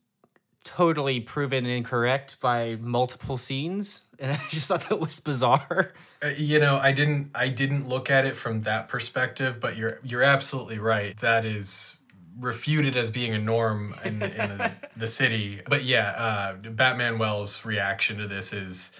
totally 0.64 1.20
proven 1.20 1.66
incorrect 1.66 2.40
by 2.40 2.76
multiple 2.80 3.36
scenes. 3.36 4.06
And 4.18 4.32
I 4.32 4.40
just 4.50 4.68
thought 4.68 4.88
that 4.88 4.98
was 4.98 5.20
bizarre. 5.20 5.92
Uh, 6.22 6.28
you 6.36 6.58
know, 6.58 6.76
I 6.76 6.92
didn't 6.92 7.30
I 7.34 7.48
didn't 7.48 7.88
look 7.88 8.10
at 8.10 8.24
it 8.24 8.36
from 8.36 8.62
that 8.62 8.88
perspective, 8.88 9.60
but 9.60 9.76
you're 9.76 10.00
you're 10.02 10.22
absolutely 10.22 10.78
right. 10.78 11.16
That 11.18 11.44
is 11.44 11.96
refuted 12.38 12.96
as 12.96 13.10
being 13.10 13.32
a 13.32 13.38
norm 13.38 13.94
in 14.04 14.18
the, 14.18 14.26
in 14.26 14.58
the, 14.58 14.72
the 14.96 15.08
city. 15.08 15.60
But 15.68 15.84
yeah, 15.84 16.08
uh, 16.10 16.56
Batmanuel's 16.56 17.64
reaction 17.64 18.18
to 18.18 18.26
this 18.26 18.52
is 18.52 18.92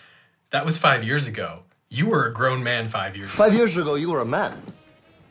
that 0.50 0.64
was 0.64 0.78
five 0.78 1.02
years 1.02 1.26
ago. 1.26 1.64
You 1.88 2.06
were 2.06 2.26
a 2.26 2.33
grown 2.33 2.62
man 2.62 2.87
five 2.87 3.16
years 3.16 3.28
ago. 3.28 3.37
Five 3.37 3.54
years 3.54 3.76
ago, 3.76 3.94
you 3.94 4.11
were 4.11 4.21
a 4.21 4.26
man. 4.26 4.61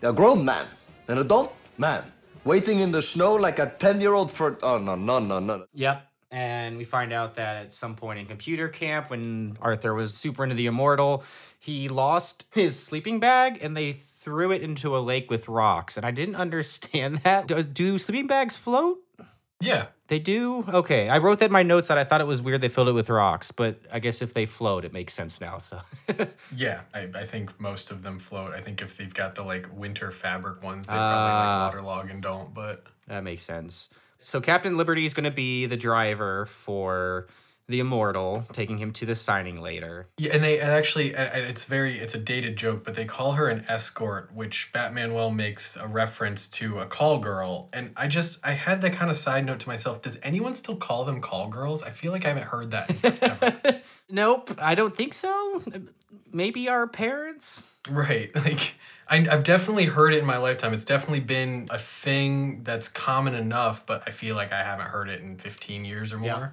A 0.02 0.14
grown 0.14 0.44
man. 0.44 0.68
An 1.08 1.18
adult 1.18 1.56
man. 1.78 2.04
Waiting 2.46 2.80
in 2.80 2.92
the 2.92 3.02
snow 3.02 3.36
like 3.36 3.60
a 3.60 3.74
10 3.80 4.02
year 4.02 4.14
old 4.14 4.32
for. 4.32 4.58
Oh, 4.62 4.78
no, 4.78 4.96
no, 4.96 5.20
no, 5.20 5.40
no. 5.40 5.66
Yep. 5.74 6.08
And 6.34 6.78
we 6.78 6.84
find 6.84 7.14
out 7.14 7.36
that 7.36 7.58
at 7.66 7.74
some 7.74 7.96
point 7.96 8.18
in 8.18 8.26
computer 8.26 8.68
camp, 8.68 9.12
when 9.12 9.56
Arthur 9.62 9.94
was 9.94 10.16
super 10.16 10.44
into 10.44 10.56
the 10.56 10.66
immortal, 10.66 11.24
he 11.60 11.90
lost 11.90 12.46
his 12.52 12.78
sleeping 12.78 13.20
bag 13.20 13.60
and 13.62 13.78
they 13.78 13.94
threw 13.94 14.52
it 14.52 14.64
into 14.64 14.98
a 14.98 15.00
lake 15.00 15.30
with 15.30 15.48
rocks. 15.48 15.96
And 15.96 16.04
I 16.06 16.10
didn't 16.12 16.36
understand 16.48 17.20
that. 17.20 17.46
Do, 17.46 17.62
do 17.62 17.98
sleeping 18.00 18.26
bags 18.26 18.58
float? 18.58 18.98
Yeah. 19.62 19.86
They 20.08 20.18
do? 20.18 20.66
Okay. 20.68 21.08
I 21.08 21.20
wrote 21.20 21.38
that 21.40 21.46
in 21.46 21.52
my 21.52 21.62
notes 21.62 21.88
that 21.90 22.00
I 22.00 22.04
thought 22.04 22.20
it 22.20 22.28
was 22.28 22.42
weird 22.42 22.62
they 22.62 22.68
filled 22.68 22.90
it 22.90 22.94
with 22.94 23.10
rocks, 23.12 23.52
but 23.52 23.80
I 23.92 24.00
guess 24.00 24.22
if 24.24 24.34
they 24.34 24.48
float, 24.48 24.86
it 24.86 24.92
makes 24.92 25.14
sense 25.14 25.40
now. 25.40 25.60
So 25.60 25.80
Yeah, 26.56 26.82
I, 26.96 27.10
I 27.14 27.26
think 27.28 27.58
most 27.60 27.92
of 27.92 28.02
them 28.02 28.18
float. 28.18 28.54
I 28.54 28.60
think 28.60 28.82
if 28.82 28.98
they've 28.98 29.14
got 29.14 29.36
the 29.36 29.44
like 29.44 29.68
winter 29.72 30.10
fabric 30.12 30.64
ones, 30.64 30.88
they 30.88 30.94
Ah. 30.94 31.70
probably 31.70 31.84
like 31.84 31.92
waterlog 31.94 32.10
and 32.10 32.22
don't. 32.24 32.54
But 32.56 32.86
that 33.08 33.24
makes 33.24 33.44
sense. 33.44 33.90
So 34.24 34.42
Captain 34.42 34.78
Liberty 34.78 35.06
is 35.06 35.14
going 35.14 35.26
to 35.26 35.32
be 35.32 35.66
the 35.66 35.78
driver 35.78 36.46
for 36.48 37.28
the 37.70 37.80
immortal, 37.80 38.46
taking 38.52 38.78
him 38.78 38.92
to 38.92 39.06
the 39.06 39.16
signing 39.16 39.62
later. 39.62 40.08
Yeah, 40.18 40.32
and 40.34 40.44
they 40.44 40.60
and 40.60 40.70
actually, 40.70 41.16
and 41.16 41.30
and 41.32 41.46
it's 41.46 41.64
very, 41.64 41.98
it's 41.98 42.14
a 42.14 42.18
dated 42.20 42.58
joke, 42.58 42.84
but 42.84 42.96
they 42.96 43.06
call 43.06 43.34
her 43.34 43.48
an 43.48 43.64
escort, 43.70 44.34
which 44.34 44.70
Batmanuel 44.74 45.34
makes 45.34 45.78
a 45.78 45.88
reference 45.88 46.50
to 46.50 46.80
a 46.80 46.86
call 46.86 47.20
girl. 47.20 47.70
And 47.72 47.92
I 47.96 48.08
just, 48.08 48.46
I 48.46 48.52
had 48.52 48.82
that 48.82 48.92
kind 48.94 49.10
of 49.10 49.16
side 49.16 49.46
note 49.46 49.60
to 49.62 49.68
myself. 49.70 50.02
Does 50.02 50.18
anyone 50.24 50.56
still 50.56 50.76
call 50.76 51.06
them 51.06 51.22
call 51.22 51.48
girls? 51.48 51.84
I 51.84 51.92
feel 51.92 52.12
like 52.12 52.26
I 52.26 52.30
haven't 52.30 52.48
heard 52.48 52.72
that. 52.72 53.22
ever. 53.24 53.82
Nope, 54.10 54.52
I 54.62 54.76
don't 54.76 54.96
think 54.96 55.14
so. 55.14 55.64
Maybe 56.32 56.70
our 56.70 56.86
parents. 56.88 57.64
right. 57.90 58.30
Like, 58.46 58.76
I, 59.14 59.18
I've 59.30 59.44
definitely 59.44 59.86
heard 59.86 60.16
it 60.16 60.20
in 60.20 60.26
my 60.26 60.38
lifetime. 60.38 60.74
It's 60.74 60.86
definitely 60.86 61.20
been 61.20 61.68
a 61.70 61.78
thing 61.78 62.64
that's 62.64 62.88
common 62.88 63.36
enough, 63.36 63.86
but 63.86 64.02
I 64.08 64.10
feel 64.10 64.36
like 64.36 64.52
I 64.52 64.64
haven't 64.64 64.88
heard 64.88 65.08
it 65.08 65.22
in 65.22 65.38
15 65.38 65.86
years 65.86 66.12
or 66.12 66.18
more. 66.18 66.28
Yeah. 66.28 66.50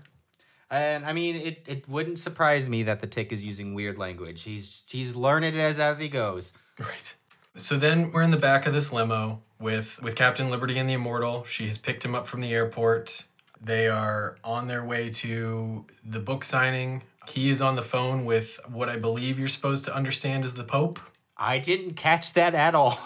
And 0.71 1.07
I 1.07 1.15
mean, 1.15 1.37
it, 1.37 1.65
it 1.67 1.89
wouldn't 1.89 2.19
surprise 2.19 2.69
me 2.69 2.83
that 2.83 3.01
the 3.01 3.07
tick 3.07 3.33
is 3.33 3.43
using 3.43 3.73
weird 3.73 3.97
language. 3.97 4.43
He's 4.43 4.85
he's 4.89 5.17
learning 5.17 5.55
it 5.55 5.59
as 5.59 5.81
as 5.81 5.99
he 5.99 6.09
goes. 6.09 6.53
Right. 6.79 7.15
So 7.57 7.79
then 7.79 8.13
we're 8.13 8.23
in 8.23 8.31
the 8.31 8.37
back 8.37 8.67
of 8.67 8.75
this 8.75 8.93
limo 8.93 9.41
with 9.59 10.01
with 10.03 10.15
Captain 10.15 10.51
Liberty 10.51 10.79
and 10.79 10.89
the 10.89 10.93
Immortal. 10.93 11.45
She 11.45 11.67
has 11.67 11.79
picked 11.79 12.05
him 12.05 12.15
up 12.15 12.29
from 12.29 12.41
the 12.41 12.53
airport. 12.53 13.25
They 13.61 13.89
are 13.89 14.37
on 14.45 14.69
their 14.69 14.85
way 14.85 15.09
to 15.11 15.87
the 16.05 16.21
book 16.21 16.45
signing. 16.45 17.03
He 17.27 17.51
is 17.51 17.63
on 17.63 17.75
the 17.75 17.83
phone 17.83 18.27
with 18.27 18.61
what 18.69 18.91
I 18.91 18.97
believe 18.97 19.39
you're 19.39 19.49
supposed 19.49 19.87
to 19.87 19.95
understand 19.95 20.45
is 20.45 20.55
the 20.55 20.65
Pope. 20.65 21.01
I 21.41 21.59
didn't 21.59 21.95
catch 21.95 22.35
that 22.35 22.55
at 22.55 22.75
all. 22.75 22.99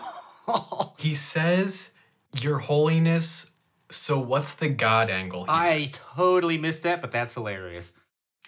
He 0.98 1.14
says, 1.14 1.90
"Your 2.40 2.58
Holiness." 2.58 3.52
So 3.90 4.18
what's 4.18 4.52
the 4.52 4.68
God 4.68 5.08
angle 5.08 5.44
here? 5.44 5.50
I 5.50 5.90
totally 5.92 6.58
missed 6.58 6.82
that, 6.82 7.00
but 7.00 7.10
that's 7.10 7.32
hilarious. 7.32 7.94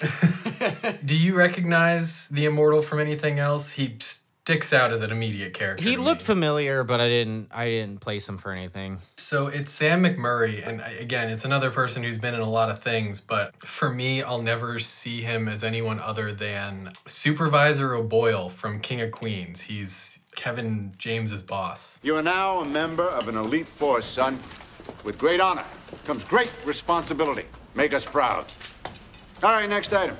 Do 1.05 1.17
you 1.17 1.35
recognize 1.35 2.29
the 2.29 2.45
Immortal 2.45 2.83
from 2.83 3.01
anything 3.01 3.39
else? 3.39 3.71
He 3.71 3.97
sticks 4.47 4.73
out 4.73 4.93
as 4.93 5.03
an 5.03 5.11
immediate 5.11 5.53
character. 5.53 5.83
He 5.83 5.97
looked 5.97 6.21
me. 6.21 6.27
familiar, 6.27 6.85
but 6.85 7.01
I 7.01 7.09
didn't 7.09 7.49
I 7.53 7.67
didn't 7.67 7.99
place 8.01 8.29
him 8.29 8.39
for 8.39 8.53
anything. 8.53 8.99
So 9.17 9.49
it's 9.49 9.73
Sam 9.73 10.05
McMurray, 10.05 10.65
and 10.65 10.81
again, 11.01 11.31
it's 11.31 11.45
another 11.45 11.69
person 11.69 12.05
who's 12.05 12.17
been 12.17 12.33
in 12.33 12.41
a 12.41 12.49
lot 12.49 12.71
of 12.71 12.79
things, 12.79 13.19
but 13.19 13.57
for 13.67 13.91
me, 13.91 14.23
I'll 14.23 14.41
never 14.41 14.79
see 14.79 15.21
him 15.21 15.49
as 15.49 15.65
anyone 15.65 15.99
other 15.99 16.33
than 16.33 16.93
Supervisor 17.09 17.97
O'Boyle 17.97 18.49
from 18.49 18.79
King 18.79 19.01
of 19.01 19.11
Queens. 19.11 19.63
He's 19.63 20.21
Kevin 20.37 20.93
James's 20.97 21.43
boss. 21.43 21.99
You 22.05 22.15
are 22.15 22.23
now 22.23 22.61
a 22.61 22.65
member 22.65 23.09
of 23.09 23.27
an 23.27 23.37
elite 23.37 23.67
force, 23.67 24.07
son. 24.07 24.39
With 25.03 25.19
great 25.19 25.41
honor 25.41 25.65
comes 26.05 26.23
great 26.23 26.53
responsibility. 26.65 27.47
Make 27.75 27.93
us 27.93 28.07
proud. 28.07 28.45
All 29.43 29.51
right, 29.51 29.69
next 29.69 29.93
item. 29.93 30.17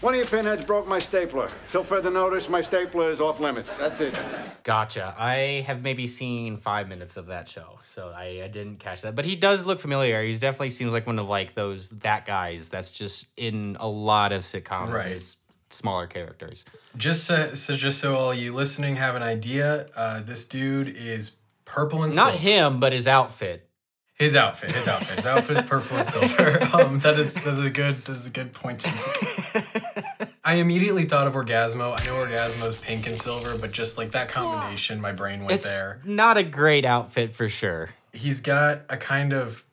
One 0.00 0.12
of 0.14 0.18
your 0.18 0.26
pinheads 0.28 0.64
broke 0.66 0.86
my 0.86 0.98
stapler. 0.98 1.48
Till 1.70 1.82
further 1.82 2.10
notice, 2.10 2.48
my 2.50 2.60
stapler 2.60 3.10
is 3.10 3.20
off 3.22 3.40
limits. 3.40 3.78
That's 3.78 4.00
it. 4.02 4.14
Gotcha. 4.62 5.14
I 5.18 5.64
have 5.66 5.82
maybe 5.82 6.06
seen 6.06 6.58
five 6.58 6.88
minutes 6.88 7.16
of 7.16 7.26
that 7.26 7.48
show, 7.48 7.78
so 7.84 8.12
I, 8.14 8.42
I 8.44 8.48
didn't 8.48 8.80
catch 8.80 9.00
that. 9.02 9.14
But 9.14 9.24
he 9.24 9.34
does 9.34 9.64
look 9.64 9.80
familiar. 9.80 10.22
He's 10.22 10.40
definitely 10.40 10.70
seems 10.70 10.92
like 10.92 11.06
one 11.06 11.18
of 11.18 11.28
like 11.28 11.54
those 11.54 11.88
that 11.90 12.26
guys 12.26 12.68
that's 12.68 12.90
just 12.92 13.26
in 13.38 13.78
a 13.80 13.88
lot 13.88 14.32
of 14.32 14.42
sitcoms 14.42 14.92
Right. 14.92 15.12
as 15.12 15.36
smaller 15.70 16.06
characters. 16.06 16.66
Just 16.98 17.24
so, 17.24 17.54
so 17.54 17.74
just 17.74 17.98
so 18.00 18.14
all 18.14 18.34
you 18.34 18.52
listening 18.52 18.96
have 18.96 19.16
an 19.16 19.22
idea, 19.22 19.86
uh, 19.96 20.20
this 20.20 20.44
dude 20.44 20.88
is 20.88 21.32
purple 21.64 22.02
and 22.04 22.14
Not 22.14 22.32
silver. 22.32 22.38
him, 22.42 22.80
but 22.80 22.92
his 22.92 23.08
outfit. 23.08 23.68
His 24.14 24.36
outfit, 24.36 24.70
his 24.70 24.86
outfit, 24.86 25.16
his 25.16 25.26
outfit 25.26 25.58
is 25.58 25.64
purple 25.64 25.96
and 25.96 26.06
silver. 26.06 26.58
Um, 26.74 26.98
that 27.00 27.18
is 27.18 27.34
that's 27.34 27.58
a 27.58 27.70
good 27.70 27.96
that's 27.96 28.26
a 28.26 28.30
good 28.30 28.52
point 28.52 28.80
to 28.80 28.92
make. 28.94 30.28
I 30.44 30.54
immediately 30.54 31.04
thought 31.04 31.26
of 31.26 31.34
Orgasmo. 31.34 31.98
I 32.00 32.04
know 32.04 32.14
Orgasmo 32.14 32.52
Orgasmo's 32.64 32.80
pink 32.80 33.06
and 33.06 33.16
silver, 33.16 33.56
but 33.58 33.72
just 33.72 33.98
like 33.98 34.12
that 34.12 34.28
combination, 34.28 35.00
my 35.00 35.12
brain 35.12 35.40
went 35.40 35.52
It's 35.52 35.64
there. 35.64 36.00
not 36.04 36.36
a 36.36 36.42
great 36.44 36.84
outfit 36.84 37.34
for 37.34 37.48
sure. 37.48 37.90
He's 38.12 38.40
got 38.40 38.82
a 38.88 38.96
kind 38.96 39.32
of 39.32 39.64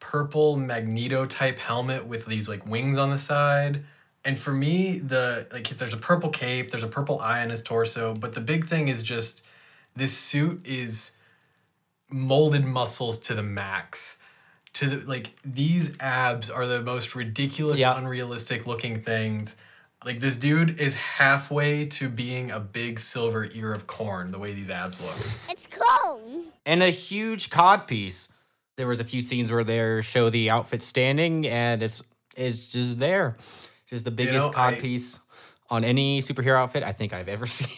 purple 0.00 0.56
Magneto 0.56 1.24
type 1.24 1.58
helmet 1.58 2.06
with 2.06 2.26
these 2.26 2.48
like 2.48 2.66
wings 2.66 2.96
on 2.98 3.10
the 3.10 3.18
side. 3.18 3.84
And 4.24 4.38
for 4.38 4.52
me, 4.52 4.98
the 4.98 5.46
like 5.52 5.68
there's 5.68 5.94
a 5.94 5.98
purple 5.98 6.30
cape, 6.30 6.70
there's 6.70 6.84
a 6.84 6.88
purple 6.88 7.20
eye 7.20 7.42
on 7.42 7.50
his 7.50 7.62
torso, 7.62 8.14
but 8.14 8.34
the 8.34 8.40
big 8.40 8.66
thing 8.66 8.88
is 8.88 9.02
just 9.02 9.42
this 9.94 10.16
suit 10.16 10.64
is 10.66 11.12
molded 12.10 12.64
muscles 12.64 13.18
to 13.20 13.34
the 13.34 13.42
max. 13.42 14.18
To 14.74 14.88
the 14.88 15.06
like 15.08 15.30
these 15.44 15.96
abs 16.00 16.50
are 16.50 16.66
the 16.66 16.82
most 16.82 17.14
ridiculous, 17.14 17.78
Yeah. 17.78 17.96
unrealistic 17.96 18.66
looking 18.66 18.98
things. 19.00 19.54
Like 20.04 20.20
this 20.20 20.36
dude 20.36 20.78
is 20.80 20.94
halfway 20.94 21.86
to 21.86 22.08
being 22.08 22.50
a 22.50 22.60
big 22.60 22.98
silver 23.00 23.48
ear 23.54 23.72
of 23.72 23.86
corn, 23.86 24.32
the 24.32 24.38
way 24.38 24.52
these 24.52 24.68
abs 24.70 25.00
look. 25.00 25.16
It's 25.48 25.66
cold. 25.70 26.44
And 26.66 26.82
a 26.82 26.90
huge 26.90 27.50
cod 27.50 27.86
piece. 27.86 28.32
There 28.76 28.86
was 28.88 28.98
a 29.00 29.04
few 29.04 29.22
scenes 29.22 29.52
where 29.52 29.62
they 29.64 30.02
show 30.02 30.28
the 30.30 30.50
outfit 30.50 30.82
standing, 30.82 31.46
and 31.46 31.82
it's 31.82 32.02
it's 32.36 32.70
just 32.72 32.98
there, 32.98 33.36
just 33.88 34.04
the 34.04 34.10
biggest 34.10 34.46
know, 34.48 34.50
cod 34.50 34.74
I- 34.74 34.80
piece 34.80 35.20
on 35.70 35.84
any 35.84 36.20
superhero 36.20 36.56
outfit 36.58 36.82
I 36.82 36.92
think 36.92 37.12
I've 37.12 37.28
ever 37.28 37.46
seen. 37.58 37.68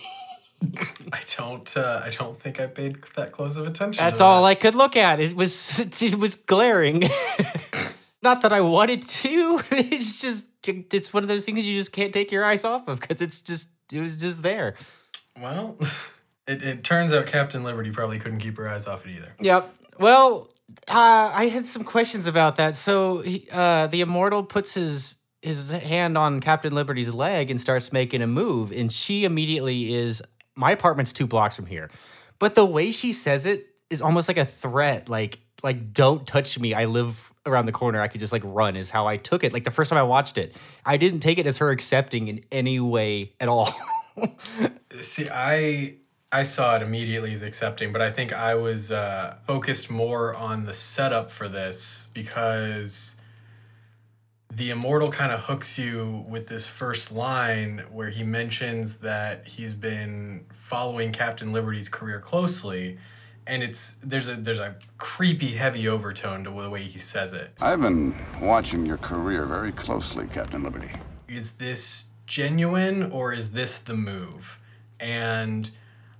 I 0.63 1.21
don't. 1.37 1.77
Uh, 1.77 2.03
I 2.05 2.11
don't 2.11 2.39
think 2.41 2.61
I 2.61 2.67
paid 2.67 3.03
that 3.17 3.33
close 3.33 3.57
of 3.57 3.67
attention. 3.67 4.05
That's 4.05 4.21
all. 4.21 4.45
I 4.45 4.55
could 4.55 4.75
look 4.75 4.97
at. 4.97 5.21
It 5.21 5.37
was 5.37 5.79
it 6.03 6.15
was 6.17 6.37
glaring. 6.37 7.05
Not 8.23 8.41
that 8.41 8.53
I 8.53 8.61
wanted 8.63 9.03
to. 9.03 9.61
It's 9.71 10.21
just 10.21 10.47
it's 10.69 11.15
one 11.15 11.23
of 11.23 11.29
those 11.29 11.45
things 11.45 11.65
you 11.65 11.79
just 11.79 11.93
can't 11.93 12.13
take 12.13 12.33
your 12.33 12.45
eyes 12.45 12.65
off 12.65 12.89
of 12.89 12.99
because 12.99 13.23
it's 13.23 13.41
just 13.41 13.69
it 13.93 14.01
was 14.01 14.17
just 14.17 14.43
there. 14.43 14.75
Well, 15.41 15.79
it, 16.49 16.63
it 16.63 16.83
turns 16.83 17.13
out 17.13 17.27
Captain 17.27 17.63
Liberty 17.63 17.91
probably 17.93 18.19
couldn't 18.19 18.41
keep 18.41 18.57
her 18.57 18.69
eyes 18.69 18.87
off 18.87 19.07
it 19.07 19.11
either. 19.11 19.33
Yep. 19.41 19.75
Well, 20.01 20.49
uh, 20.89 21.31
I 21.33 21.47
had 21.47 21.67
some 21.67 21.85
questions 21.85 22.27
about 22.27 22.57
that. 22.57 22.75
So 22.75 23.21
he, 23.21 23.47
uh, 23.53 23.87
the 23.87 24.01
immortal 24.01 24.43
puts 24.43 24.75
his 24.75 25.17
his 25.43 25.71
hand 25.71 26.19
on 26.19 26.41
Captain 26.41 26.75
Liberty's 26.75 27.13
leg 27.13 27.51
and 27.53 27.61
starts 27.61 27.93
making 27.93 28.23
a 28.23 28.27
move, 28.27 28.73
and 28.73 28.93
she 28.93 29.25
immediately 29.25 29.95
is 29.95 30.23
my 30.57 30.73
apartment's 30.73 31.13
two 31.13 31.27
blocks 31.27 31.55
from 31.55 31.67
here. 31.67 31.91
But 32.39 32.55
the 32.55 32.65
way 32.65 32.91
she 32.91 33.13
says 33.13 33.47
it 33.47 33.67
is 33.91 34.03
almost 34.03 34.29
like 34.29 34.39
a 34.39 34.45
threat, 34.45 35.09
like 35.09 35.39
like 35.63 35.93
don't 35.93 36.27
touch 36.27 36.59
me. 36.59 36.75
I 36.75 36.87
live 36.87 37.33
around 37.47 37.67
the 37.67 37.73
corner. 37.73 38.01
I 38.01 38.09
could 38.09 38.21
just 38.21 38.33
like 38.33 38.43
run. 38.45 38.77
Is 38.77 38.91
how 38.91 39.07
I 39.07 39.17
took 39.17 39.45
it. 39.45 39.53
Like 39.53 39.65
the 39.65 39.71
first 39.71 39.91
time 39.91 39.99
I 39.99 40.03
watched 40.03 40.39
it, 40.39 40.57
I 40.85 40.97
didn't 40.97 41.21
take 41.21 41.39
it 41.39 41.47
as 41.47 41.59
her 41.59 41.71
accepting 41.71 42.29
in 42.29 42.45
any 42.51 42.81
way 42.81 43.33
at 43.41 43.49
all. 43.49 43.75
See, 45.01 45.29
I 45.31 45.97
I 46.33 46.43
saw 46.43 46.77
it 46.77 46.83
immediately 46.83 47.33
as 47.33 47.43
accepting, 47.43 47.93
but 47.93 48.03
I 48.03 48.11
think 48.11 48.33
I 48.33 48.55
was 48.57 48.91
uh, 48.91 49.37
focused 49.47 49.91
more 49.91 50.37
on 50.37 50.65
the 50.65 50.75
setup 50.75 51.31
for 51.31 51.49
this 51.49 52.09
because 52.13 53.16
the 54.51 54.71
immortal 54.71 55.11
kind 55.11 55.33
of 55.33 55.41
hooks 55.41 55.79
you 55.79 56.25
with 56.29 56.47
this 56.47 56.67
first 56.67 57.13
line 57.13 57.85
where 57.91 58.11
he 58.11 58.23
mentions 58.23 58.99
that 58.99 59.47
he's 59.47 59.75
been 59.75 60.45
following 60.69 61.13
Captain 61.13 61.53
Liberty's 61.53 61.89
career 61.89 62.21
closely. 62.21 62.99
And 63.47 63.63
it's 63.63 63.97
there's 64.03 64.29
a 64.29 64.35
there's 64.35 64.59
a 64.59 64.75
creepy 64.99 65.53
heavy 65.53 65.89
overtone 65.89 66.43
to 66.45 66.51
the 66.51 66.71
way 66.71 66.83
he 66.83 66.99
says 66.99 67.33
it. 67.33 67.53
I've 67.61 67.81
been 67.81 68.15
watching 68.41 68.85
your 68.85 68.97
career 68.97 69.47
very 69.47 69.73
closely, 69.73 70.27
Captain 70.27 70.63
Liberty. 70.63 70.91
is 71.29 71.53
this 71.53 72.07
genuine 72.27 73.11
or 73.13 73.33
is 73.33 73.53
this 73.53 73.79
the 73.79 73.95
move? 73.95 74.59
And 74.99 75.71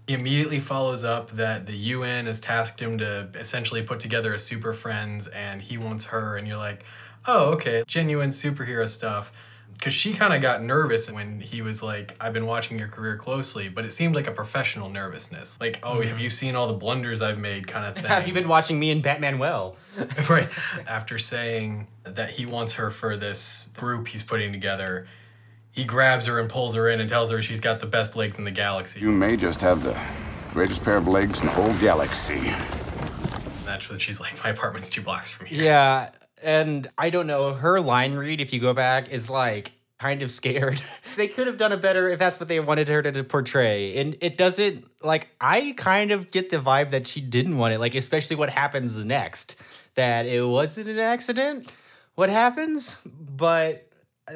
he 0.07 0.15
immediately 0.15 0.61
follows 0.61 1.03
up 1.03 1.33
that 1.33 1.67
the 1.67 1.77
UN 1.77 2.27
has 2.27 2.41
tasked 2.41 2.79
him 2.79 2.99
to 2.99 3.29
essentially 3.35 3.83
put 3.83 3.99
together 3.99 4.35
a 4.35 4.39
super 4.39 4.73
friends 4.73 5.27
and 5.29 5.61
he 5.61 5.79
wants 5.79 6.05
her 6.07 6.37
and 6.37 6.47
you're 6.47 6.57
like, 6.59 6.85
"Oh, 7.27 7.53
okay, 7.55 7.85
genuine 7.87 8.31
superhero 8.31 8.89
stuff." 8.89 9.33
Cuz 9.81 9.93
she 9.93 10.15
kind 10.15 10.33
of 10.33 10.41
got 10.41 10.63
nervous 10.63 11.11
when 11.11 11.41
he 11.41 11.61
was 11.61 11.83
like, 11.83 12.17
"I've 12.19 12.33
been 12.33 12.47
watching 12.47 12.79
your 12.79 12.89
career 12.89 13.17
closely," 13.17 13.69
but 13.69 13.85
it 13.85 13.93
seemed 13.93 14.15
like 14.15 14.27
a 14.27 14.33
professional 14.33 14.89
nervousness. 14.89 15.59
Like, 15.61 15.79
"Oh, 15.83 16.01
have 16.01 16.19
you 16.19 16.31
mm. 16.31 16.33
seen 16.33 16.57
all 16.57 16.67
the 16.67 16.73
blunders 16.75 17.21
I've 17.21 17.39
made?" 17.39 17.67
kind 17.67 17.85
of 17.85 17.95
thing. 17.95 18.07
Have 18.07 18.27
you 18.27 18.33
been 18.33 18.49
watching 18.49 18.79
me 18.79 18.91
and 18.91 19.05
Batmanuel? 19.05 19.75
right 20.31 20.49
after 20.87 21.19
saying 21.19 21.87
that 22.05 22.31
he 22.31 22.47
wants 22.47 22.75
her 22.75 22.91
for 22.91 23.17
this 23.17 23.69
group 23.77 24.09
he's 24.09 24.23
putting 24.23 24.53
together 24.53 25.07
he 25.73 25.85
grabs 25.85 26.27
her 26.27 26.41
and 26.41 26.49
pulls 26.49 26.75
her 26.75 26.89
in 26.89 27.01
and 27.01 27.09
tells 27.09 27.31
her 27.31 27.43
she's 27.43 27.61
got 27.61 27.81
the 27.81 27.87
best 27.87 28.17
legs 28.17 28.39
in 28.39 28.45
the 28.45 28.51
galaxy 28.51 29.01
You 29.01 29.13
may 29.13 29.37
just 29.37 29.61
have 29.61 29.83
the 29.83 29.97
greatest 30.53 30.83
pair 30.83 30.97
of 30.97 31.07
legs 31.07 31.41
in 31.41 31.47
the 31.47 31.53
whole 31.53 31.73
galaxy. 31.75 32.53
that's 33.65 33.91
what 33.91 34.01
she's 34.01 34.21
like 34.21 34.43
my 34.43 34.51
apartment's 34.51 34.89
two 34.89 35.03
blocks 35.03 35.31
from 35.31 35.47
here 35.47 35.63
Yeah, 35.63 36.11
and 36.43 36.89
I 36.99 37.11
don't 37.11 37.27
know. 37.27 37.55
Her 37.55 37.81
line 37.81 38.15
read, 38.15 38.41
if 38.41 38.53
you 38.53 38.61
go 38.61 38.73
back, 38.75 39.09
is 39.09 39.29
like 39.31 39.73
kind 39.99 40.23
of 40.23 40.31
scared. 40.31 40.81
they 41.17 41.27
could 41.29 41.47
have 41.47 41.57
done 41.57 41.73
it 41.73 41.81
better 41.81 42.09
if 42.09 42.19
that's 42.19 42.39
what 42.39 42.49
they 42.49 42.61
wanted 42.61 42.89
her 42.89 43.03
to 43.03 43.25
portray. 43.25 43.97
And 43.99 44.17
it 44.21 44.37
doesn't 44.37 44.85
like 45.03 45.29
I 45.41 45.75
kind 45.77 46.11
of 46.13 46.31
get 46.31 46.51
the 46.51 46.59
vibe 46.59 46.91
that 46.91 47.07
she 47.07 47.21
didn't 47.21 47.57
want 47.57 47.75
it, 47.75 47.81
like 47.81 47.95
especially 47.95 48.37
what 48.37 48.51
happens 48.51 49.03
next. 49.05 49.57
That 49.95 50.27
it 50.27 50.43
wasn't 50.47 50.89
an 50.89 50.99
accident. 50.99 51.71
What 52.15 52.29
happens? 52.29 52.97
But 53.07 53.89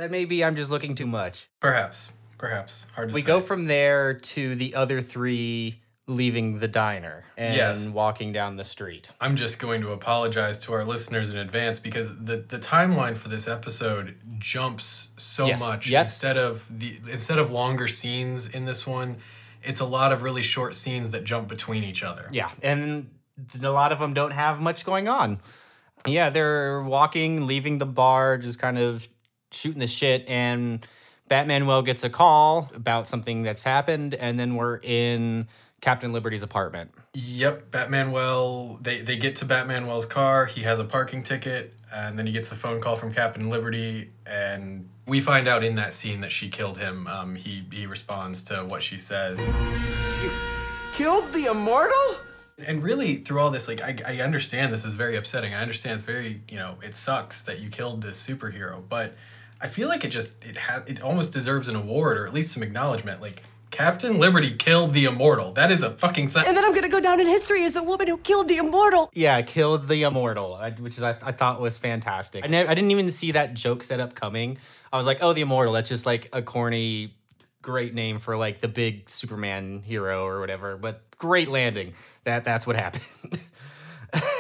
maybe 0.09 0.43
I'm 0.45 0.57
just 0.57 0.71
looking 0.71 0.95
too 0.95 1.07
much. 1.07 1.49
perhaps 1.61 2.09
perhaps 2.39 2.87
hard 2.95 3.11
to 3.11 3.15
We 3.15 3.21
say. 3.21 3.27
go 3.27 3.41
from 3.43 3.67
there 3.67 4.15
to 4.15 4.55
the 4.55 4.75
other 4.75 5.03
three 5.03 5.81
leaving 6.11 6.59
the 6.59 6.69
diner 6.69 7.25
and 7.37 7.55
Yes. 7.55 7.89
walking 7.89 8.33
down 8.33 8.57
the 8.57 8.65
street. 8.65 9.11
I'm 9.21 9.37
just 9.37 9.59
going 9.59 9.81
to 9.83 9.93
apologize 9.93 10.59
to 10.65 10.73
our 10.73 10.85
listeners 10.85 11.31
in 11.31 11.37
advance 11.37 11.79
because 11.79 12.09
the, 12.19 12.39
the 12.39 12.59
timeline 12.59 13.17
for 13.17 13.29
this 13.29 13.47
episode 13.49 14.17
jumps 14.39 15.11
so 15.17 15.47
Yes, 15.47 15.61
much. 15.61 15.89
yes. 15.89 16.13
Instead 16.15 16.37
of 16.37 16.65
the 16.71 16.99
instead 17.11 17.39
of 17.39 17.51
longer 17.51 17.87
scenes 17.89 18.49
in 18.49 18.65
this 18.65 18.87
one, 18.87 19.17
it's 19.63 19.81
a 19.81 19.85
lot 19.87 20.13
of 20.13 20.23
really 20.23 20.43
short 20.43 20.75
scenes 20.75 21.11
that 21.11 21.25
jump 21.25 21.49
between 21.49 21.85
each 21.85 22.03
other. 22.03 22.27
Yeah, 22.33 22.51
and 22.63 23.09
a 23.63 23.71
lot 23.71 23.93
of 23.93 23.99
them 24.01 24.13
don't 24.13 24.33
have 24.33 24.61
much 24.61 24.85
going 24.85 25.07
on. 25.09 25.39
Yeah, 26.07 26.31
they're 26.31 26.83
walking, 26.83 27.47
leaving 27.47 27.79
the 27.79 27.87
bar, 27.87 28.39
just 28.39 28.59
kind 28.59 28.79
of 28.79 29.07
shooting 29.53 29.81
the 29.81 29.87
shit, 29.87 30.27
and 30.29 30.87
Batmanuel 31.31 31.85
gets 31.85 32.03
a 32.05 32.11
call 32.11 32.71
about 32.75 33.07
something 33.07 33.43
that's 33.43 33.63
happened, 33.63 34.15
and 34.15 34.41
then 34.41 34.57
we're 34.57 34.79
in 34.83 35.47
Captain 35.81 36.13
Liberty's 36.13 36.43
apartment. 36.43 36.93
Yep, 37.15 37.71
Batmanuel. 37.71 38.83
They 38.83 39.01
they 39.01 39.17
get 39.17 39.37
to 39.37 39.45
Batmanuel's 39.47 40.07
car. 40.07 40.47
He 40.47 40.63
has 40.63 40.79
a 40.79 40.85
parking 40.85 41.23
ticket, 41.23 41.75
and 41.93 42.19
then 42.19 42.27
he 42.27 42.33
gets 42.33 42.49
the 42.49 42.55
phone 42.57 42.81
call 42.81 42.97
from 42.97 43.13
Captain 43.13 43.49
Liberty, 43.51 44.11
and 44.27 44.89
we 45.07 45.21
find 45.21 45.49
out 45.49 45.65
in 45.65 45.75
that 45.77 45.95
scene 45.95 46.21
that 46.21 46.33
she 46.33 46.49
killed 46.49 46.79
him. 46.79 47.07
Um, 47.09 47.35
he 47.35 47.65
he 47.73 47.87
responds 47.87 48.43
to 48.45 48.65
what 48.65 48.83
she 48.83 48.99
says, 48.99 49.39
You 50.23 50.31
Killed 50.93 51.33
the 51.33 51.47
immortal? 51.47 52.17
and 52.67 52.83
really 52.83 53.17
through 53.17 53.41
all 53.41 53.51
this, 53.51 53.69
like 53.69 53.81
I 53.83 53.97
I 54.07 54.21
understand 54.21 54.73
this 54.73 54.85
is 54.85 54.95
very 54.95 55.17
upsetting. 55.17 55.55
I 55.55 55.63
understand 55.63 55.95
it's 55.95 56.05
very 56.05 56.43
you 56.49 56.57
know 56.59 56.77
it 56.83 56.95
sucks 56.95 57.43
that 57.43 57.59
you 57.61 57.71
killed 57.71 58.03
this 58.03 58.23
superhero, 58.25 58.83
but 58.87 59.15
I 59.63 59.69
feel 59.69 59.89
like 59.89 60.05
it 60.05 60.09
just 60.09 60.33
it 60.45 60.57
has 60.57 60.83
it 60.87 61.01
almost 61.03 61.33
deserves 61.33 61.69
an 61.69 61.77
award 61.77 62.19
or 62.19 62.27
at 62.27 62.35
least 62.35 62.53
some 62.53 62.63
acknowledgement. 62.63 63.21
Like 63.23 63.43
Captain 63.71 64.19
Liberty 64.19 64.53
killed 64.53 64.93
the 64.93 65.05
immortal. 65.05 65.53
That 65.53 65.71
is 65.71 65.83
a 65.83 65.91
fucking 65.91 66.29
sen- 66.29 66.47
And 66.47 66.57
then 66.57 66.65
I'm 66.65 66.75
gonna 66.75 66.89
go 66.89 67.01
down 67.01 67.21
in 67.21 67.27
history 67.27 67.65
as 67.65 67.75
the 67.75 67.83
woman 67.83 68.09
who 68.09 68.19
killed 68.19 68.49
the 68.49 68.57
immortal. 68.57 69.11
Yeah, 69.15 69.41
killed 69.43 69.87
the 69.89 70.03
immortal, 70.03 70.59
which 70.79 70.97
is 70.97 71.03
I, 71.03 71.17
I 71.23 71.33
thought 71.33 71.61
was 71.61 71.79
fantastic. 71.79 72.45
I, 72.45 72.49
ne- 72.49 72.67
I 72.67 72.75
didn't 72.75 72.91
even 72.91 73.11
see 73.11 73.33
that 73.33 73.55
joke 73.55 73.83
set 73.83 74.01
up 74.01 74.15
coming. 74.15 74.59
I 74.93 74.97
was 74.97 75.07
like, 75.07 75.19
oh, 75.23 75.33
the 75.33 75.43
immortal. 75.43 75.73
That's 75.75 75.89
just 75.89 76.05
like 76.05 76.29
a 76.33 76.43
corny, 76.43 77.15
great 77.63 77.95
name 77.95 78.19
for 78.19 78.37
like 78.37 78.61
the 78.61 78.69
big 78.69 79.09
Superman 79.09 79.83
hero 79.85 80.25
or 80.27 80.41
whatever. 80.41 80.77
But 80.77 81.03
great 81.19 81.49
landing. 81.49 81.95
That 82.25 82.45
that's 82.45 82.67
what 82.67 82.75
happened. 82.77 83.05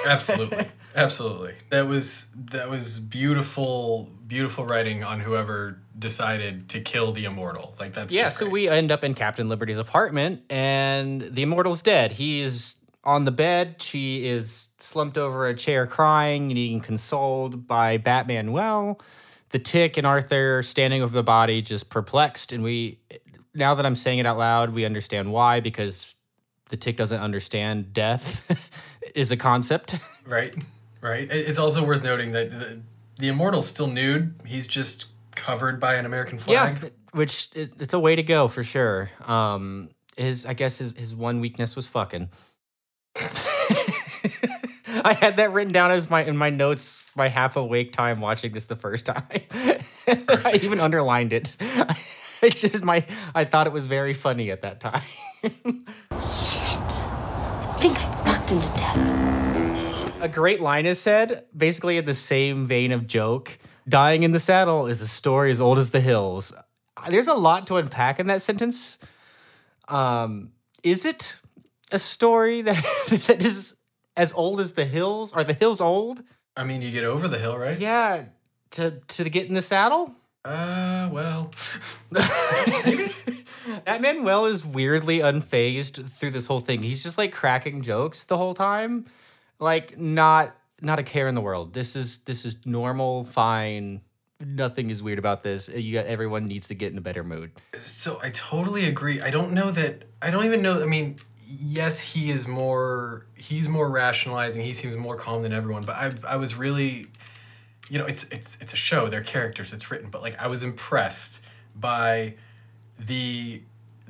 Absolutely. 0.06 0.66
Absolutely. 0.96 1.54
That 1.70 1.86
was 1.86 2.26
that 2.46 2.68
was 2.68 2.98
beautiful 2.98 4.10
beautiful 4.26 4.64
writing 4.66 5.04
on 5.04 5.20
whoever 5.20 5.80
decided 6.00 6.68
to 6.70 6.80
kill 6.80 7.12
the 7.12 7.26
immortal. 7.26 7.76
Like 7.78 7.94
that's 7.94 8.12
yeah, 8.12 8.26
so 8.26 8.48
we 8.48 8.68
end 8.68 8.90
up 8.90 9.04
in 9.04 9.14
Captain 9.14 9.48
Liberty's 9.48 9.78
apartment, 9.78 10.42
and 10.50 11.22
the 11.22 11.42
immortal's 11.42 11.82
dead. 11.82 12.12
He 12.12 12.40
is 12.40 12.76
on 13.04 13.24
the 13.24 13.30
bed. 13.30 13.80
She 13.80 14.26
is 14.26 14.68
slumped 14.78 15.16
over 15.16 15.46
a 15.46 15.54
chair 15.54 15.86
crying, 15.86 16.48
needing 16.48 16.80
consoled 16.80 17.66
by 17.66 17.98
Batmanuel, 17.98 19.00
the 19.50 19.58
tick 19.58 19.96
and 19.96 20.06
Arthur 20.06 20.62
standing 20.62 21.02
over 21.02 21.12
the 21.12 21.22
body, 21.22 21.62
just 21.62 21.90
perplexed. 21.90 22.52
And 22.52 22.62
we, 22.62 22.98
now 23.54 23.74
that 23.74 23.86
I'm 23.86 23.96
saying 23.96 24.18
it 24.18 24.26
out 24.26 24.38
loud, 24.38 24.70
we 24.70 24.84
understand 24.84 25.32
why 25.32 25.60
because 25.60 26.14
the 26.68 26.76
tick 26.76 26.96
doesn't 26.96 27.20
understand 27.20 27.92
death 27.92 28.70
is 29.14 29.32
a 29.32 29.36
concept. 29.36 29.96
Right. 30.26 30.54
Right. 31.00 31.28
It's 31.30 31.58
also 31.58 31.82
worth 31.84 32.04
noting 32.04 32.32
that 32.32 32.50
the, 32.50 32.80
the 33.16 33.28
immortal's 33.28 33.66
still 33.66 33.86
nude. 33.86 34.34
He's 34.44 34.66
just 34.66 35.06
covered 35.34 35.80
by 35.80 35.94
an 35.94 36.06
American 36.06 36.38
flag. 36.38 36.78
Yeah, 36.82 36.88
which 37.12 37.48
is, 37.54 37.70
it's 37.78 37.94
a 37.94 37.98
way 37.98 38.16
to 38.16 38.22
go 38.22 38.48
for 38.48 38.62
sure. 38.62 39.10
Um, 39.26 39.90
his 40.16 40.46
I 40.46 40.54
guess 40.54 40.78
his 40.78 40.94
his 40.96 41.14
one 41.14 41.40
weakness 41.40 41.76
was 41.76 41.86
fucking. 41.86 42.28
I 45.02 45.14
had 45.14 45.36
that 45.36 45.52
written 45.52 45.72
down 45.72 45.90
as 45.90 46.10
my 46.10 46.24
in 46.24 46.36
my 46.36 46.50
notes 46.50 47.02
my 47.16 47.28
half 47.28 47.56
awake 47.56 47.92
time 47.92 48.20
watching 48.20 48.52
this 48.52 48.66
the 48.66 48.76
first 48.76 49.06
time. 49.06 49.24
I 50.06 50.60
even 50.62 50.80
underlined 50.80 51.32
it. 51.32 51.56
It's 52.42 52.58
just 52.62 52.82
my 52.82 53.04
I 53.34 53.44
thought 53.44 53.66
it 53.66 53.72
was 53.74 53.86
very 53.86 54.14
funny 54.14 54.50
at 54.50 54.62
that 54.62 54.80
time. 54.80 55.02
Shit. 55.42 56.62
I 56.62 57.76
think 57.78 57.98
I 58.00 58.24
fucked 58.24 58.48
him 58.48 58.62
to 58.62 58.66
death. 58.78 60.22
a 60.22 60.28
great 60.28 60.62
line 60.62 60.86
is 60.86 60.98
said, 60.98 61.44
basically 61.54 61.98
in 61.98 62.06
the 62.06 62.14
same 62.14 62.66
vein 62.66 62.92
of 62.92 63.06
joke. 63.06 63.58
Dying 63.90 64.22
in 64.22 64.30
the 64.30 64.40
saddle 64.40 64.86
is 64.86 65.02
a 65.02 65.08
story 65.08 65.50
as 65.50 65.60
old 65.60 65.78
as 65.78 65.90
the 65.90 66.00
hills. 66.00 66.52
There's 67.08 67.28
a 67.28 67.34
lot 67.34 67.66
to 67.66 67.76
unpack 67.76 68.20
in 68.20 68.28
that 68.28 68.40
sentence. 68.40 68.98
Um, 69.88 70.52
is 70.84 71.04
it 71.04 71.36
a 71.90 71.98
story 71.98 72.62
that 72.62 72.76
that 73.26 73.44
is 73.44 73.76
as 74.16 74.32
old 74.32 74.60
as 74.60 74.72
the 74.74 74.84
hills? 74.84 75.32
Are 75.32 75.42
the 75.42 75.54
hills 75.54 75.80
old? 75.80 76.22
I 76.56 76.62
mean, 76.64 76.82
you 76.82 76.92
get 76.92 77.04
over 77.04 77.26
the 77.26 77.38
hill, 77.38 77.58
right? 77.58 77.78
Yeah, 77.78 78.26
to 78.72 78.92
to 79.08 79.28
get 79.28 79.48
in 79.48 79.54
the 79.54 79.62
saddle. 79.62 80.14
Uh, 80.44 81.08
well, 81.12 81.50
Batmanuel 83.86 84.48
is 84.48 84.64
weirdly 84.64 85.18
unfazed 85.18 86.08
through 86.08 86.30
this 86.30 86.46
whole 86.46 86.60
thing. 86.60 86.82
He's 86.82 87.02
just 87.02 87.18
like 87.18 87.32
cracking 87.32 87.82
jokes 87.82 88.24
the 88.24 88.38
whole 88.38 88.54
time, 88.54 89.06
like 89.58 89.98
not 89.98 90.56
not 90.80 90.98
a 90.98 91.02
care 91.02 91.28
in 91.28 91.34
the 91.34 91.40
world. 91.40 91.72
This 91.72 91.96
is 91.96 92.18
this 92.18 92.44
is 92.44 92.56
normal, 92.64 93.24
fine. 93.24 94.00
Nothing 94.44 94.90
is 94.90 95.02
weird 95.02 95.18
about 95.18 95.42
this. 95.42 95.68
Uh, 95.68 95.72
you 95.74 95.94
got 95.94 96.06
everyone 96.06 96.46
needs 96.46 96.68
to 96.68 96.74
get 96.74 96.92
in 96.92 96.98
a 96.98 97.02
better 97.02 97.22
mood. 97.22 97.50
So 97.82 98.18
I 98.22 98.30
totally 98.30 98.86
agree. 98.86 99.20
I 99.20 99.30
don't 99.30 99.52
know 99.52 99.70
that. 99.70 100.04
I 100.22 100.30
don't 100.30 100.46
even 100.46 100.62
know. 100.62 100.82
I 100.82 100.86
mean, 100.86 101.16
yes, 101.46 102.00
he 102.00 102.30
is 102.30 102.46
more. 102.46 103.26
He's 103.34 103.68
more 103.68 103.90
rationalizing. 103.90 104.64
He 104.64 104.72
seems 104.72 104.96
more 104.96 105.16
calm 105.16 105.42
than 105.42 105.54
everyone. 105.54 105.82
But 105.82 105.96
I, 105.96 106.12
I 106.26 106.36
was 106.36 106.54
really, 106.54 107.06
you 107.88 107.98
know, 107.98 108.06
it's 108.06 108.24
it's 108.24 108.56
it's 108.60 108.72
a 108.72 108.78
show. 108.78 109.08
They're 109.08 109.22
characters. 109.22 109.72
It's 109.72 109.90
written. 109.90 110.08
But 110.10 110.22
like, 110.22 110.40
I 110.40 110.46
was 110.46 110.62
impressed 110.62 111.42
by 111.76 112.34
the 112.98 113.62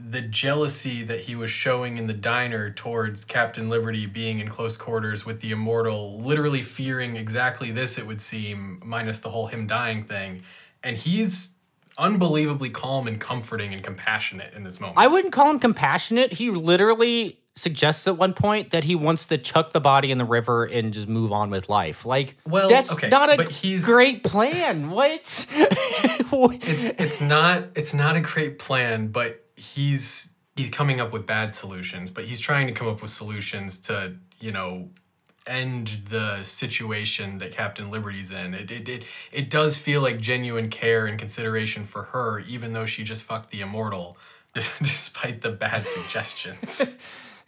the 0.08 0.20
jealousy 0.20 1.02
that 1.04 1.20
he 1.20 1.34
was 1.34 1.50
showing 1.50 1.98
in 1.98 2.06
the 2.06 2.14
diner 2.14 2.70
towards 2.70 3.24
Captain 3.24 3.68
Liberty 3.68 4.06
being 4.06 4.40
in 4.40 4.48
close 4.48 4.76
quarters 4.76 5.26
with 5.26 5.40
the 5.40 5.50
immortal, 5.50 6.20
literally 6.20 6.62
fearing 6.62 7.16
exactly 7.16 7.70
this, 7.70 7.98
it 7.98 8.06
would 8.06 8.20
seem, 8.20 8.80
minus 8.84 9.18
the 9.18 9.30
whole 9.30 9.46
him 9.46 9.66
dying 9.66 10.04
thing. 10.04 10.42
And 10.82 10.96
he's 10.96 11.54
unbelievably 11.98 12.70
calm 12.70 13.06
and 13.06 13.20
comforting 13.20 13.74
and 13.74 13.82
compassionate 13.82 14.54
in 14.54 14.64
this 14.64 14.80
moment. 14.80 14.98
I 14.98 15.06
wouldn't 15.06 15.32
call 15.32 15.50
him 15.50 15.58
compassionate. 15.58 16.32
He 16.32 16.50
literally 16.50 17.40
suggests 17.54 18.06
at 18.08 18.16
one 18.16 18.32
point 18.32 18.70
that 18.70 18.84
he 18.84 18.94
wants 18.94 19.26
to 19.26 19.36
chuck 19.36 19.72
the 19.72 19.80
body 19.80 20.10
in 20.10 20.18
the 20.18 20.24
river 20.24 20.64
and 20.64 20.92
just 20.92 21.08
move 21.08 21.32
on 21.32 21.50
with 21.50 21.68
life. 21.68 22.06
Like, 22.06 22.36
Well, 22.46 22.68
that's 22.68 22.92
okay, 22.94 23.08
not 23.08 23.28
a 23.30 23.48
great 23.82 24.24
plan. 24.24 24.90
What? 24.90 25.46
it's 26.62 26.84
it's 26.84 27.20
not 27.20 27.64
it's 27.74 27.92
not 27.92 28.16
a 28.16 28.20
great 28.20 28.58
plan, 28.58 29.08
but 29.08 29.44
he's 29.60 30.34
he's 30.56 30.70
coming 30.70 31.00
up 31.00 31.12
with 31.12 31.26
bad 31.26 31.54
solutions, 31.54 32.10
but 32.10 32.24
he's 32.24 32.40
trying 32.40 32.66
to 32.66 32.72
come 32.72 32.88
up 32.88 33.02
with 33.02 33.10
solutions 33.10 33.78
to, 33.78 34.14
you 34.40 34.52
know, 34.52 34.88
end 35.46 36.02
the 36.10 36.42
situation 36.42 37.38
that 37.38 37.52
Captain 37.52 37.90
Liberty's 37.90 38.30
in. 38.30 38.54
It 38.54 38.70
it 38.70 38.88
it, 38.88 39.04
it 39.32 39.50
does 39.50 39.76
feel 39.76 40.02
like 40.02 40.20
genuine 40.20 40.70
care 40.70 41.06
and 41.06 41.18
consideration 41.18 41.84
for 41.84 42.04
her, 42.04 42.40
even 42.40 42.72
though 42.72 42.86
she 42.86 43.04
just 43.04 43.22
fucked 43.22 43.50
the 43.50 43.60
immortal, 43.60 44.16
despite 44.54 45.42
the 45.42 45.50
bad 45.50 45.86
suggestions. 45.86 46.82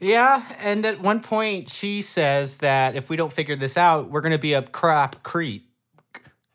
Yeah, 0.04 0.42
and 0.58 0.84
at 0.84 1.00
one 1.00 1.20
point 1.20 1.70
she 1.70 2.02
says 2.02 2.56
that 2.56 2.96
if 2.96 3.08
we 3.08 3.14
don't 3.14 3.32
figure 3.32 3.54
this 3.54 3.76
out, 3.76 4.10
we're 4.10 4.20
going 4.20 4.32
to 4.32 4.38
be 4.38 4.52
a 4.52 4.62
crap 4.62 5.22
creek. 5.22 5.62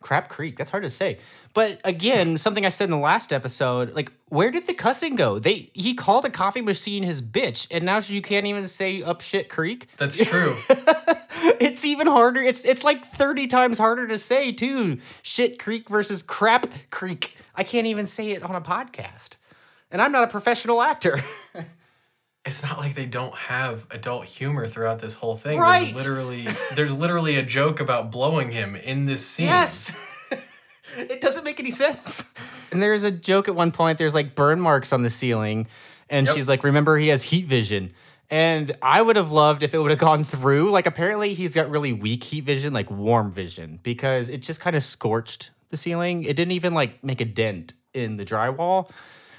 Crap 0.02 0.30
Creek. 0.30 0.58
That's 0.58 0.70
hard 0.70 0.84
to 0.84 0.90
say. 0.90 1.20
But 1.58 1.82
again, 1.84 2.38
something 2.38 2.68
I 2.68 2.70
said 2.70 2.84
in 2.84 2.92
the 2.92 2.98
last 2.98 3.34
episode, 3.34 3.94
like 3.94 4.12
where 4.30 4.52
did 4.52 4.68
the 4.68 4.76
cussing 4.76 5.16
go? 5.16 5.40
They 5.40 5.72
he 5.74 5.96
called 5.96 6.24
a 6.24 6.30
coffee 6.30 6.62
machine 6.62 7.02
his 7.02 7.20
bitch, 7.20 7.66
and 7.72 7.84
now 7.84 7.98
you 7.98 8.22
can't 8.22 8.46
even 8.46 8.68
say 8.68 9.02
up 9.02 9.22
shit 9.22 9.50
creek. 9.50 9.88
That's 9.98 10.24
true. 10.24 10.56
it's 11.60 11.84
even 11.84 12.06
harder. 12.06 12.44
It's 12.44 12.64
it's 12.64 12.84
like 12.84 13.04
30 13.04 13.48
times 13.48 13.80
harder 13.80 14.08
to 14.08 14.20
say 14.20 14.52
too. 14.52 15.00
Shit 15.24 15.58
creek 15.58 15.90
versus 15.90 16.22
crap 16.22 16.68
creek. 16.92 17.36
I 17.56 17.64
can't 17.64 17.88
even 17.88 18.06
say 18.06 18.34
it 18.34 18.44
on 18.44 18.54
a 18.54 18.62
podcast. 18.62 19.30
And 19.90 20.00
I'm 20.00 20.12
not 20.12 20.26
a 20.26 20.28
professional 20.28 20.80
actor. 20.80 21.24
it's 22.46 22.62
not 22.62 22.78
like 22.78 22.94
they 22.94 23.08
don't 23.08 23.34
have 23.34 23.88
adult 23.90 24.26
humor 24.26 24.68
throughout 24.68 25.00
this 25.00 25.16
whole 25.16 25.38
thing. 25.38 25.58
Right. 25.58 25.86
There's 25.96 26.08
literally 26.08 26.48
there's 26.76 26.96
literally 26.96 27.38
a 27.38 27.44
joke 27.44 27.80
about 27.80 28.12
blowing 28.12 28.52
him 28.52 28.76
in 28.76 29.08
this 29.08 29.26
scene. 29.26 29.48
Yes. 29.48 29.92
it 30.98 31.22
doesn't 31.22 31.44
make 31.44 31.60
any 31.60 31.72
sense. 31.72 32.24
And 32.72 32.82
there's 32.82 33.04
a 33.04 33.12
joke 33.12 33.48
at 33.48 33.56
one 33.56 33.72
point, 33.72 33.98
there's 33.98 34.14
like 34.16 34.36
burn 34.36 34.60
marks 34.62 34.92
on 34.94 35.04
the 35.04 35.10
ceiling. 35.10 35.68
And 36.10 36.26
Yep. 36.28 36.36
she's 36.36 36.48
like, 36.50 36.64
remember, 36.64 36.98
he 36.98 37.10
has 37.10 37.24
heat 37.24 37.46
vision. 37.48 37.92
And 38.30 38.76
I 38.82 39.02
would 39.02 39.16
have 39.16 39.32
loved 39.32 39.64
if 39.64 39.74
it 39.74 39.78
would 39.80 39.92
have 39.92 40.00
gone 40.00 40.24
through. 40.26 40.70
Like, 40.72 40.86
apparently, 40.86 41.34
he's 41.34 41.54
got 41.56 41.70
really 41.70 41.94
weak 41.94 42.24
heat 42.26 42.44
vision, 42.44 42.74
like 42.74 42.92
warm 42.92 43.32
vision, 43.32 43.80
because 43.84 44.28
it 44.28 44.40
just 44.40 44.60
kind 44.60 44.76
of 44.76 44.84
scorched 44.84 45.52
the 45.70 45.78
ceiling. 45.78 46.24
It 46.24 46.36
didn't 46.36 46.52
even 46.52 46.74
like 46.74 47.02
make 47.04 47.22
a 47.22 47.26
dent 47.26 47.74
in 47.94 48.18
the 48.18 48.26
drywall. 48.26 48.90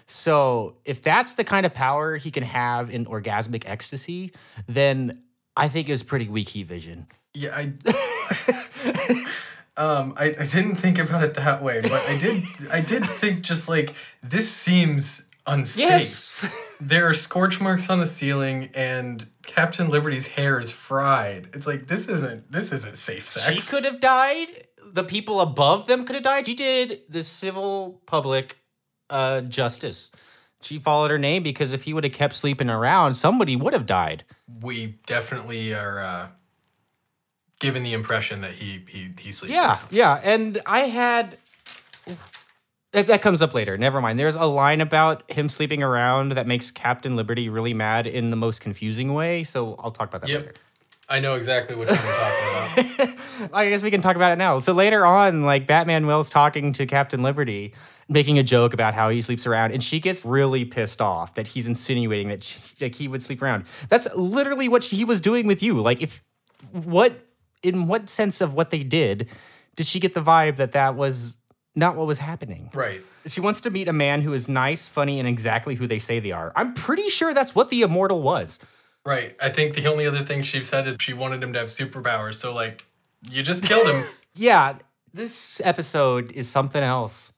So, 0.06 0.76
if 0.86 1.02
that's 1.02 1.34
the 1.34 1.44
kind 1.44 1.66
of 1.66 1.74
power 1.74 2.16
he 2.16 2.30
can 2.30 2.42
have 2.44 2.88
in 2.88 3.04
orgasmic 3.04 3.64
ecstasy, 3.66 4.32
then 4.66 5.22
I 5.54 5.68
think 5.68 5.90
it's 5.90 6.02
pretty 6.02 6.28
weak 6.28 6.48
heat 6.48 6.66
vision. 6.66 7.06
Yeah, 7.34 7.54
I 7.54 7.72
um 9.78 10.12
I, 10.16 10.26
I 10.26 10.44
didn't 10.44 10.76
think 10.76 10.98
about 10.98 11.22
it 11.22 11.34
that 11.34 11.62
way, 11.62 11.80
but 11.80 12.02
I 12.08 12.18
did 12.18 12.44
I 12.70 12.80
did 12.80 13.06
think 13.06 13.42
just 13.42 13.68
like 13.68 13.94
this 14.22 14.50
seems 14.50 15.26
unsafe. 15.46 15.78
Yes. 15.88 16.34
There 16.80 17.08
are 17.08 17.14
scorch 17.14 17.60
marks 17.60 17.88
on 17.90 17.98
the 17.98 18.06
ceiling 18.06 18.70
and 18.74 19.26
Captain 19.46 19.88
Liberty's 19.88 20.26
hair 20.26 20.60
is 20.60 20.70
fried. 20.70 21.48
It's 21.54 21.66
like 21.66 21.86
this 21.86 22.06
isn't 22.08 22.52
this 22.52 22.70
isn't 22.72 22.96
safe 22.96 23.28
sex. 23.28 23.46
She 23.46 23.70
could 23.70 23.84
have 23.84 23.98
died. 24.00 24.48
The 24.92 25.04
people 25.04 25.40
above 25.40 25.86
them 25.86 26.04
could 26.04 26.14
have 26.14 26.22
died. 26.24 26.46
She 26.46 26.54
did 26.54 27.00
the 27.08 27.22
civil 27.22 28.00
public 28.06 28.56
uh, 29.10 29.40
justice. 29.42 30.12
She 30.60 30.78
followed 30.78 31.10
her 31.10 31.18
name 31.18 31.42
because 31.42 31.72
if 31.72 31.82
he 31.84 31.94
would 31.94 32.04
have 32.04 32.12
kept 32.12 32.34
sleeping 32.34 32.68
around, 32.70 33.14
somebody 33.14 33.54
would 33.56 33.72
have 33.74 33.86
died. 33.86 34.24
we 34.62 34.98
definitely 35.06 35.72
are 35.74 35.98
uh 36.00 36.28
given 37.60 37.82
the 37.82 37.92
impression 37.92 38.40
that 38.42 38.52
he 38.52 38.84
he 38.88 39.10
he 39.18 39.32
sleeps. 39.32 39.54
Yeah, 39.54 39.78
yeah. 39.90 40.20
And 40.22 40.60
I 40.66 40.80
had 40.80 41.36
that, 42.92 43.06
that 43.08 43.22
comes 43.22 43.42
up 43.42 43.54
later. 43.54 43.76
Never 43.76 44.00
mind. 44.00 44.18
There's 44.18 44.34
a 44.34 44.44
line 44.46 44.80
about 44.80 45.30
him 45.30 45.48
sleeping 45.48 45.82
around 45.82 46.32
that 46.32 46.46
makes 46.46 46.70
Captain 46.70 47.16
Liberty 47.16 47.48
really 47.48 47.74
mad 47.74 48.06
in 48.06 48.30
the 48.30 48.36
most 48.36 48.60
confusing 48.60 49.12
way. 49.14 49.44
So 49.44 49.76
I'll 49.78 49.90
talk 49.90 50.08
about 50.08 50.22
that 50.22 50.30
Yep. 50.30 50.40
later. 50.40 50.54
I 51.10 51.20
know 51.20 51.34
exactly 51.34 51.74
what 51.74 51.88
you're 51.88 51.96
talking 51.96 52.90
about. 52.94 53.14
I 53.54 53.68
guess 53.70 53.82
we 53.82 53.90
can 53.90 54.02
talk 54.02 54.16
about 54.16 54.30
it 54.32 54.36
now. 54.36 54.58
So 54.58 54.72
later 54.74 55.06
on, 55.06 55.42
like 55.42 55.66
Batmanuel's 55.66 56.28
talking 56.28 56.72
to 56.74 56.84
Captain 56.86 57.22
Liberty, 57.22 57.74
making 58.10 58.38
a 58.38 58.42
joke 58.42 58.74
about 58.74 58.92
how 58.94 59.08
he 59.08 59.22
sleeps 59.22 59.46
around, 59.46 59.72
and 59.72 59.82
she 59.82 60.00
gets 60.00 60.24
really 60.26 60.64
pissed 60.66 61.00
off 61.00 61.34
that 61.34 61.46
he's 61.48 61.66
insinuating 61.66 62.28
that 62.28 62.42
she, 62.42 62.60
like 62.80 62.94
he 62.94 63.08
would 63.08 63.22
sleep 63.22 63.40
around. 63.40 63.64
That's 63.88 64.06
literally 64.14 64.68
what 64.68 64.84
he 64.84 65.04
was 65.04 65.20
doing 65.22 65.46
with 65.46 65.62
you. 65.62 65.80
Like, 65.80 66.02
if 66.02 66.22
what 66.72 67.26
in 67.62 67.88
what 67.88 68.08
sense 68.08 68.40
of 68.40 68.54
what 68.54 68.70
they 68.70 68.82
did 68.82 69.28
did 69.76 69.86
she 69.86 70.00
get 70.00 70.14
the 70.14 70.22
vibe 70.22 70.56
that 70.56 70.72
that 70.72 70.96
was 70.96 71.38
not 71.76 71.96
what 71.96 72.06
was 72.06 72.18
happening? 72.18 72.70
Right. 72.74 73.00
She 73.26 73.40
wants 73.40 73.60
to 73.62 73.70
meet 73.70 73.88
a 73.88 73.92
man 73.92 74.22
who 74.22 74.32
is 74.32 74.48
nice, 74.48 74.88
funny, 74.88 75.20
and 75.20 75.28
exactly 75.28 75.76
who 75.76 75.86
they 75.86 75.98
say 75.98 76.18
they 76.18 76.32
are. 76.32 76.52
I'm 76.56 76.74
pretty 76.74 77.08
sure 77.08 77.32
that's 77.32 77.54
what 77.54 77.70
the 77.70 77.82
immortal 77.82 78.22
was. 78.22 78.58
Right. 79.06 79.36
I 79.40 79.50
think 79.50 79.74
the 79.74 79.86
only 79.86 80.06
other 80.06 80.24
thing 80.24 80.42
she 80.42 80.64
said 80.64 80.86
is 80.86 80.96
she 81.00 81.12
wanted 81.14 81.42
him 81.42 81.52
to 81.52 81.60
have 81.60 81.68
superpowers. 81.68 82.34
So 82.34 82.52
like 82.52 82.86
You 83.30 83.42
just 83.42 83.64
killed 83.64 83.86
him. 83.88 84.04
Yeah, 84.34 84.76
this 85.12 85.60
episode 85.64 86.30
is 86.30 86.48
something 86.48 86.82
else. 86.82 87.32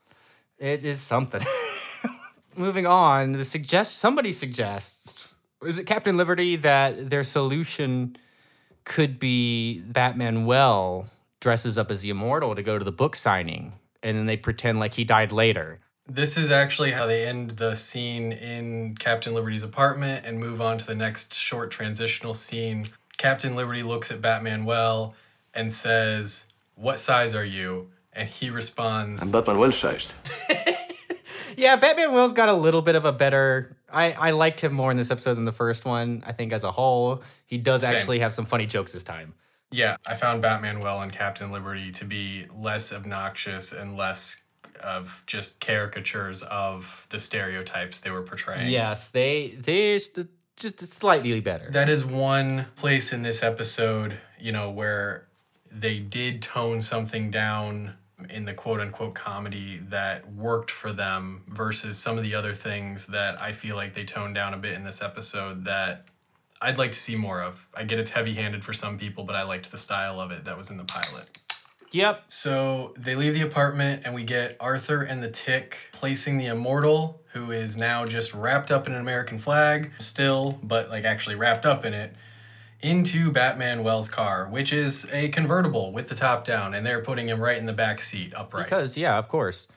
It 0.59 0.85
is 0.85 1.01
something. 1.01 1.41
Moving 2.57 2.87
on, 2.87 3.33
the 3.33 3.45
suggest 3.45 3.97
somebody 3.97 4.35
suggests 4.35 5.33
is 5.65 5.79
it 5.79 5.87
Captain 5.87 6.17
Liberty 6.17 6.57
that 6.57 7.11
their 7.11 7.25
solution 7.25 8.17
could 8.85 9.19
be 9.19 9.83
Batmanuel 9.91 11.09
dresses 11.41 11.79
up 11.79 11.91
as 11.91 12.03
the 12.03 12.11
immortal 12.11 12.55
to 12.55 12.63
go 12.63 12.79
to 12.79 12.85
the 12.85 12.93
book 12.93 13.17
signing 13.17 13.73
and 14.03 14.17
then 14.17 14.27
they 14.27 14.37
pretend 14.37 14.79
like 14.79 14.95
he 14.95 15.05
died 15.05 15.33
later. 15.33 15.79
This 16.07 16.37
is 16.37 16.51
actually 16.51 16.91
how 16.91 17.07
they 17.07 17.27
end 17.27 17.53
the 17.53 17.75
scene 17.75 18.33
in 18.33 18.97
Captain 18.97 19.33
Liberty's 19.33 19.63
apartment 19.63 20.27
and 20.27 20.39
move 20.39 20.61
on 20.61 20.79
to 20.79 20.87
the 20.87 20.95
next 20.95 21.35
short 21.35 21.71
transitional 21.71 22.35
scene. 22.35 22.87
Captain 23.17 23.55
Liberty 23.55 23.83
looks 23.83 24.11
at 24.11 24.21
Batmanuel 24.21 25.15
and 25.55 25.73
says, 25.73 26.47
What 26.75 26.99
size 26.99 27.35
are 27.35 27.45
you? 27.45 27.91
And 28.13 28.29
he 28.29 28.51
responds, 28.51 29.23
I'm 29.23 29.31
Batmanuel 29.31 29.73
sized. 29.73 30.15
Yeah, 31.61 31.79
Batmanuel's 31.79 32.33
got 32.33 32.49
a 32.49 32.55
little 32.55 32.81
bit 32.81 32.95
of 32.95 33.05
a 33.05 33.13
better. 33.13 33.77
I, 33.93 34.13
I 34.13 34.31
liked 34.31 34.61
him 34.61 34.73
more 34.73 34.91
in 34.91 34.97
this 34.97 35.11
episode 35.11 35.35
than 35.35 35.45
the 35.45 35.53
first 35.53 35.85
one. 35.85 36.23
I 36.27 36.33
think 36.33 36.53
as 36.53 36.65
a 36.65 36.71
whole, 36.71 37.23
he 37.47 37.59
does 37.59 37.83
Same. 37.83 37.95
actually 37.95 38.19
have 38.21 38.33
some 38.33 38.45
funny 38.45 38.67
jokes 38.67 38.93
this 38.93 39.03
time. 39.03 39.35
Yeah, 39.73 39.97
I 40.07 40.15
found 40.15 40.43
Batmanuel 40.43 41.03
and 41.03 41.13
Captain 41.13 41.53
Liberty 41.53 41.93
to 41.93 42.05
be 42.05 42.47
less 42.57 42.93
obnoxious 42.93 43.73
and 43.73 43.97
less 43.97 44.43
of 44.83 45.23
just 45.27 45.61
caricatures 45.61 46.43
of 46.43 47.07
the 47.11 47.21
stereotypes 47.21 48.01
they 48.01 48.11
were 48.11 48.23
portraying. 48.23 48.71
Yes, 48.71 49.11
they 49.11 49.55
they're 49.59 49.99
st- 49.99 50.29
just 50.57 50.81
slightly 50.93 51.41
better. 51.41 51.71
That 51.71 51.89
is 51.89 52.05
one 52.05 52.67
place 52.77 53.13
in 53.13 53.23
this 53.23 53.43
episode, 53.43 54.19
you 54.39 54.53
know, 54.53 54.71
where 54.71 55.27
they 55.71 55.99
did 55.99 56.43
tone 56.43 56.81
something 56.81 57.31
down 57.31 57.95
in 58.29 58.45
the 58.45 58.55
quote 58.55 58.81
unquote 58.81 59.15
comedy 59.15 59.81
that 59.89 60.31
worked 60.33 60.71
for 60.71 60.93
them 60.93 61.43
versus 61.49 61.99
some 61.99 62.19
of 62.19 62.25
the 62.25 62.35
other 62.35 62.55
things 62.55 63.07
that 63.07 63.41
I 63.41 63.53
feel 63.53 63.77
like 63.77 63.95
they 63.95 64.05
toned 64.05 64.35
down 64.35 64.55
a 64.55 64.59
bit 64.59 64.75
in 64.75 64.85
this 64.85 65.03
episode 65.03 65.65
that 65.65 66.07
I'd 66.61 66.79
like 66.79 66.93
to 66.93 66.99
see 66.99 67.17
more 67.17 67.43
of. 67.43 67.67
I 67.75 67.85
get 67.85 67.99
it's 67.99 68.11
heavy 68.11 68.35
handed 68.35 68.63
for 68.65 68.73
some 68.73 68.99
people, 68.99 69.25
but 69.25 69.35
I 69.35 69.43
liked 69.43 69.71
the 69.71 69.79
style 69.79 70.21
of 70.21 70.31
it 70.31 70.45
that 70.45 70.59
was 70.59 70.71
in 70.71 70.77
the 70.77 70.85
pilot. 70.85 71.39
Yep. 71.93 72.25
So 72.29 72.95
they 72.97 73.17
leave 73.17 73.35
the 73.35 73.41
apartment, 73.41 74.03
and 74.05 74.15
we 74.15 74.23
get 74.23 74.57
Arthur 74.61 75.03
and 75.03 75.23
the 75.23 75.31
Tick 75.31 75.77
placing 75.93 76.39
the 76.39 76.47
immortal, 76.47 77.21
who 77.33 77.51
is 77.51 77.77
now 77.77 78.05
just 78.05 78.33
wrapped 78.35 78.71
up 78.71 78.87
in 78.87 78.93
an 78.93 79.01
American 79.01 79.39
flag, 79.39 79.91
still, 79.99 80.59
but 80.63 80.89
like 80.91 81.05
actually 81.05 81.35
wrapped 81.35 81.67
up 81.67 81.85
in 81.85 81.95
it, 81.95 82.15
into 82.83 83.31
Batmanuel's 83.33 84.09
car, 84.09 84.49
which 84.49 84.73
is 84.73 85.07
a 85.13 85.29
convertible 85.29 85.93
with 85.93 86.09
the 86.09 86.15
top 86.15 86.45
down, 86.45 86.75
and 86.75 86.87
they're 86.87 87.03
putting 87.03 87.29
him 87.29 87.41
right 87.41 87.59
in 87.59 87.67
the 87.67 87.73
back 87.73 88.01
seat, 88.01 88.33
upright. 88.35 88.65
Because 88.67 88.97
yeah, 88.97 89.19
of 89.19 89.29
course. 89.29 89.69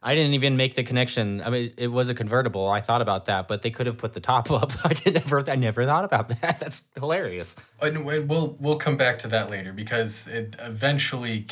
I 0.00 0.14
didn't 0.14 0.34
even 0.34 0.56
make 0.56 0.76
the 0.76 0.84
connection. 0.84 1.42
I 1.42 1.50
mean, 1.50 1.72
it 1.76 1.88
was 1.88 2.08
a 2.08 2.14
convertible. 2.14 2.68
I 2.68 2.80
thought 2.80 3.02
about 3.02 3.26
that, 3.26 3.48
but 3.48 3.62
they 3.62 3.70
could 3.70 3.86
have 3.86 3.98
put 3.98 4.14
the 4.14 4.20
top 4.20 4.48
up. 4.52 4.70
I 4.84 4.94
never. 5.10 5.50
I 5.50 5.56
never 5.56 5.84
thought 5.84 6.04
about 6.04 6.28
that. 6.40 6.60
That's 6.60 6.84
hilarious. 6.94 7.56
And 7.82 8.04
we- 8.04 8.20
we'll 8.20 8.56
we'll 8.60 8.76
come 8.76 8.96
back 8.96 9.18
to 9.20 9.28
that 9.28 9.50
later 9.50 9.72
because 9.72 10.28
it 10.28 10.54
eventually 10.60 11.48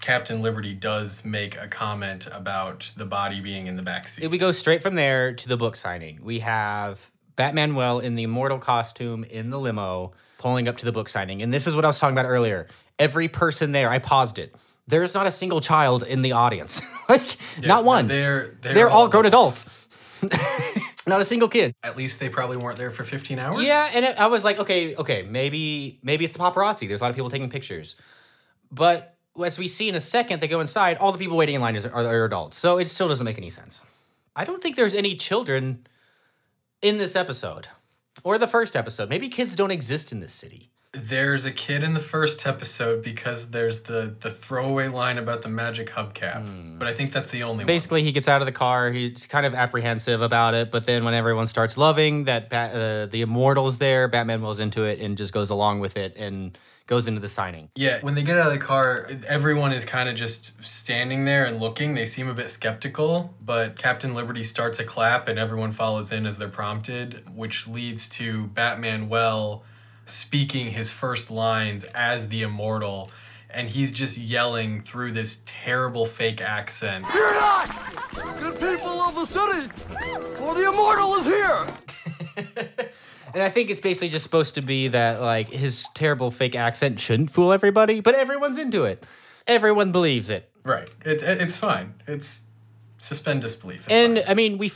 Captain 0.00 0.42
Liberty 0.42 0.74
does 0.74 1.24
make 1.24 1.56
a 1.60 1.66
comment 1.66 2.28
about 2.32 2.92
the 2.96 3.04
body 3.04 3.40
being 3.40 3.66
in 3.66 3.74
the 3.74 3.82
back 3.82 4.06
seat. 4.06 4.28
We 4.28 4.38
go 4.38 4.52
straight 4.52 4.80
from 4.80 4.94
there 4.94 5.32
to 5.34 5.48
the 5.48 5.56
book 5.56 5.74
signing. 5.74 6.20
We 6.22 6.38
have 6.38 7.10
Batmanuel 7.36 8.00
in 8.02 8.14
the 8.14 8.22
immortal 8.22 8.58
costume 8.60 9.24
in 9.24 9.50
the 9.50 9.58
limo 9.58 10.12
pulling 10.38 10.68
up 10.68 10.78
to 10.78 10.84
the 10.84 10.92
book 10.92 11.08
signing. 11.08 11.42
And 11.42 11.52
this 11.52 11.66
is 11.66 11.76
what 11.76 11.84
I 11.84 11.88
was 11.88 11.98
talking 11.98 12.16
about 12.16 12.28
earlier. 12.28 12.68
Every 12.98 13.28
person 13.28 13.72
there, 13.72 13.90
I 13.90 13.98
paused 13.98 14.38
it. 14.38 14.54
There's 14.86 15.14
not 15.14 15.26
a 15.26 15.30
single 15.30 15.60
child 15.60 16.02
in 16.02 16.22
the 16.22 16.32
audience. 16.32 16.80
like, 17.08 17.36
not 17.62 17.84
one. 17.84 18.06
They're 18.06 18.56
they're, 18.62 18.74
They're 18.74 18.90
all 18.90 19.08
grown 19.08 19.26
adults. 19.26 19.66
not 21.06 21.20
a 21.20 21.24
single 21.24 21.48
kid. 21.48 21.74
At 21.82 21.96
least 21.96 22.20
they 22.20 22.28
probably 22.28 22.56
weren't 22.56 22.78
there 22.78 22.90
for 22.90 23.04
15 23.04 23.38
hours. 23.38 23.62
Yeah, 23.62 23.90
and 23.92 24.04
it, 24.04 24.18
I 24.18 24.28
was 24.28 24.44
like, 24.44 24.58
okay, 24.58 24.96
okay, 24.96 25.22
maybe 25.22 26.00
maybe 26.02 26.24
it's 26.24 26.32
the 26.32 26.40
paparazzi. 26.40 26.88
There's 26.88 27.00
a 27.00 27.04
lot 27.04 27.10
of 27.10 27.16
people 27.16 27.30
taking 27.30 27.50
pictures, 27.50 27.96
but 28.72 29.16
as 29.44 29.58
we 29.58 29.68
see 29.68 29.88
in 29.88 29.94
a 29.94 30.00
second, 30.00 30.40
they 30.40 30.48
go 30.48 30.60
inside. 30.60 30.96
All 30.96 31.12
the 31.12 31.18
people 31.18 31.36
waiting 31.36 31.54
in 31.54 31.60
line 31.60 31.76
is, 31.76 31.86
are, 31.86 31.92
are 31.94 32.24
adults, 32.24 32.56
so 32.56 32.78
it 32.78 32.88
still 32.88 33.08
doesn't 33.08 33.24
make 33.24 33.38
any 33.38 33.50
sense. 33.50 33.80
I 34.34 34.44
don't 34.44 34.62
think 34.62 34.74
there's 34.74 34.94
any 34.94 35.16
children 35.16 35.86
in 36.82 36.98
this 36.98 37.14
episode 37.14 37.68
or 38.24 38.38
the 38.38 38.46
first 38.46 38.76
episode. 38.76 39.08
Maybe 39.08 39.28
kids 39.28 39.56
don't 39.56 39.70
exist 39.70 40.12
in 40.12 40.20
this 40.20 40.32
city. 40.32 40.67
There's 40.92 41.44
a 41.44 41.50
kid 41.50 41.84
in 41.84 41.92
the 41.92 42.00
first 42.00 42.46
episode 42.46 43.02
because 43.02 43.50
there's 43.50 43.82
the 43.82 44.16
the 44.20 44.30
throwaway 44.30 44.88
line 44.88 45.18
about 45.18 45.42
the 45.42 45.50
magic 45.50 45.90
hubcap, 45.90 46.78
but 46.78 46.88
I 46.88 46.94
think 46.94 47.12
that's 47.12 47.28
the 47.28 47.42
only 47.42 47.58
one. 47.58 47.66
Basically, 47.66 48.02
he 48.02 48.10
gets 48.10 48.26
out 48.26 48.40
of 48.40 48.46
the 48.46 48.52
car. 48.52 48.90
He's 48.90 49.26
kind 49.26 49.44
of 49.44 49.54
apprehensive 49.54 50.22
about 50.22 50.54
it, 50.54 50.70
but 50.70 50.86
then 50.86 51.04
when 51.04 51.12
everyone 51.12 51.46
starts 51.46 51.76
loving 51.76 52.24
that 52.24 52.50
uh, 52.50 53.04
the 53.04 53.20
immortal's 53.20 53.76
there, 53.76 54.08
Batmanuel's 54.08 54.60
into 54.60 54.84
it 54.84 54.98
and 54.98 55.18
just 55.18 55.34
goes 55.34 55.50
along 55.50 55.80
with 55.80 55.98
it 55.98 56.16
and 56.16 56.56
goes 56.86 57.06
into 57.06 57.20
the 57.20 57.28
signing. 57.28 57.68
Yeah, 57.76 58.00
when 58.00 58.14
they 58.14 58.22
get 58.22 58.38
out 58.38 58.46
of 58.46 58.54
the 58.54 58.58
car, 58.58 59.10
everyone 59.26 59.72
is 59.72 59.84
kind 59.84 60.08
of 60.08 60.16
just 60.16 60.52
standing 60.64 61.26
there 61.26 61.44
and 61.44 61.60
looking. 61.60 61.92
They 61.92 62.06
seem 62.06 62.28
a 62.28 62.34
bit 62.34 62.48
skeptical, 62.48 63.34
but 63.44 63.76
Captain 63.76 64.14
Liberty 64.14 64.42
starts 64.42 64.78
a 64.78 64.84
clap 64.84 65.28
and 65.28 65.38
everyone 65.38 65.72
follows 65.72 66.12
in 66.12 66.24
as 66.24 66.38
they're 66.38 66.48
prompted, 66.48 67.24
which 67.36 67.68
leads 67.68 68.08
to 68.10 68.46
Batmanuel 68.54 69.60
speaking 70.08 70.70
his 70.70 70.90
first 70.90 71.30
lines 71.30 71.84
as 71.94 72.28
the 72.28 72.42
immortal. 72.42 73.10
And 73.50 73.68
he's 73.68 73.92
just 73.92 74.18
yelling 74.18 74.82
through 74.82 75.12
this 75.12 75.40
terrible 75.46 76.04
fake 76.04 76.42
accent. 76.42 77.06
Fear 77.06 77.32
not! 77.34 77.70
Good 78.38 78.54
people 78.60 79.00
of 79.00 79.14
the 79.14 79.24
city! 79.24 79.68
For 80.36 80.54
the 80.54 80.68
immortal 80.68 81.14
is 81.16 81.24
here! 81.24 81.66
And 83.34 83.42
I 83.42 83.50
think 83.50 83.68
it's 83.68 83.80
basically 83.80 84.08
just 84.08 84.22
supposed 84.22 84.54
to 84.54 84.62
be 84.62 84.88
that 84.88 85.20
like 85.20 85.50
his 85.50 85.84
terrible 85.92 86.30
fake 86.30 86.56
accent 86.56 86.98
shouldn't 86.98 87.30
fool 87.30 87.52
everybody, 87.52 88.00
but 88.00 88.14
everyone's 88.14 88.56
into 88.56 88.84
it. 88.84 89.04
Everyone 89.46 89.92
believes 89.92 90.30
it. 90.30 90.50
Right. 90.64 90.88
It, 91.04 91.22
it- 91.22 91.42
it's 91.42 91.58
fine. 91.58 91.92
It's 92.06 92.44
suspend 92.96 93.42
disbelief. 93.42 93.84
It's 93.86 93.92
And 93.92 94.24
I 94.26 94.32
mean, 94.32 94.56
we 94.56 94.72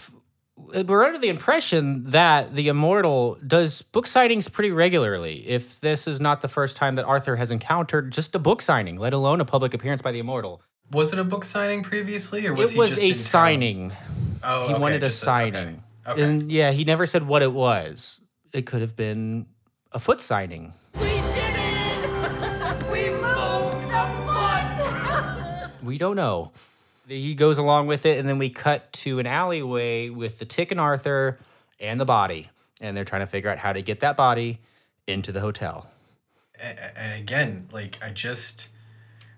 we're 0.56 1.04
under 1.04 1.18
the 1.18 1.28
impression 1.28 2.10
that 2.10 2.54
the 2.54 2.68
immortal 2.68 3.38
does 3.46 3.82
book 3.82 4.06
signings 4.06 4.50
pretty 4.50 4.70
regularly. 4.70 5.46
If 5.48 5.80
this 5.80 6.06
is 6.06 6.20
not 6.20 6.40
the 6.42 6.48
first 6.48 6.76
time 6.76 6.96
that 6.96 7.04
Arthur 7.04 7.36
has 7.36 7.50
encountered 7.50 8.12
just 8.12 8.34
a 8.34 8.38
book 8.38 8.62
signing, 8.62 8.98
let 8.98 9.12
alone 9.12 9.40
a 9.40 9.44
public 9.44 9.74
appearance 9.74 10.02
by 10.02 10.12
the 10.12 10.18
immortal. 10.18 10.62
Was 10.90 11.12
it 11.12 11.18
a 11.18 11.24
book 11.24 11.44
signing 11.44 11.82
previously, 11.82 12.46
or 12.46 12.52
was 12.54 12.70
it 12.70 12.74
he 12.74 12.78
was 12.80 12.90
just 12.90 13.02
a 13.02 13.06
in 13.06 13.12
town? 13.12 13.18
signing. 13.20 13.92
Oh, 14.44 14.66
he 14.68 14.74
okay, 14.74 14.80
wanted 14.82 15.02
a 15.02 15.06
just 15.06 15.22
a- 15.22 15.24
signing. 15.24 15.82
okay. 16.06 16.22
And 16.22 16.52
yeah, 16.52 16.70
he 16.72 16.84
never 16.84 17.06
said 17.06 17.26
what 17.26 17.42
it 17.42 17.52
was. 17.52 18.20
It 18.52 18.66
could 18.66 18.82
have 18.82 18.94
been 18.96 19.46
a 19.92 19.98
foot 19.98 20.20
signing. 20.20 20.74
We 20.94 21.00
did 21.08 21.22
it! 21.36 22.82
we 22.92 23.08
moved 23.10 23.90
the 23.90 24.04
foot! 24.26 25.70
We 25.82 25.98
don't 25.98 26.14
know. 26.16 26.52
He 27.08 27.34
goes 27.34 27.58
along 27.58 27.88
with 27.88 28.06
it, 28.06 28.18
and 28.18 28.28
then 28.28 28.38
we 28.38 28.48
cut 28.48 28.92
to 28.94 29.18
an 29.18 29.26
alleyway 29.26 30.08
with 30.08 30.38
the 30.38 30.44
Tick 30.44 30.70
and 30.70 30.80
Arthur 30.80 31.38
and 31.80 32.00
the 32.00 32.04
body. 32.04 32.48
And 32.80 32.96
they're 32.96 33.04
trying 33.04 33.22
to 33.22 33.26
figure 33.26 33.50
out 33.50 33.58
how 33.58 33.72
to 33.72 33.82
get 33.82 34.00
that 34.00 34.16
body 34.16 34.60
into 35.06 35.32
the 35.32 35.40
hotel. 35.40 35.88
and 36.58 37.20
again, 37.20 37.68
like 37.72 37.98
I 38.02 38.10
just 38.10 38.68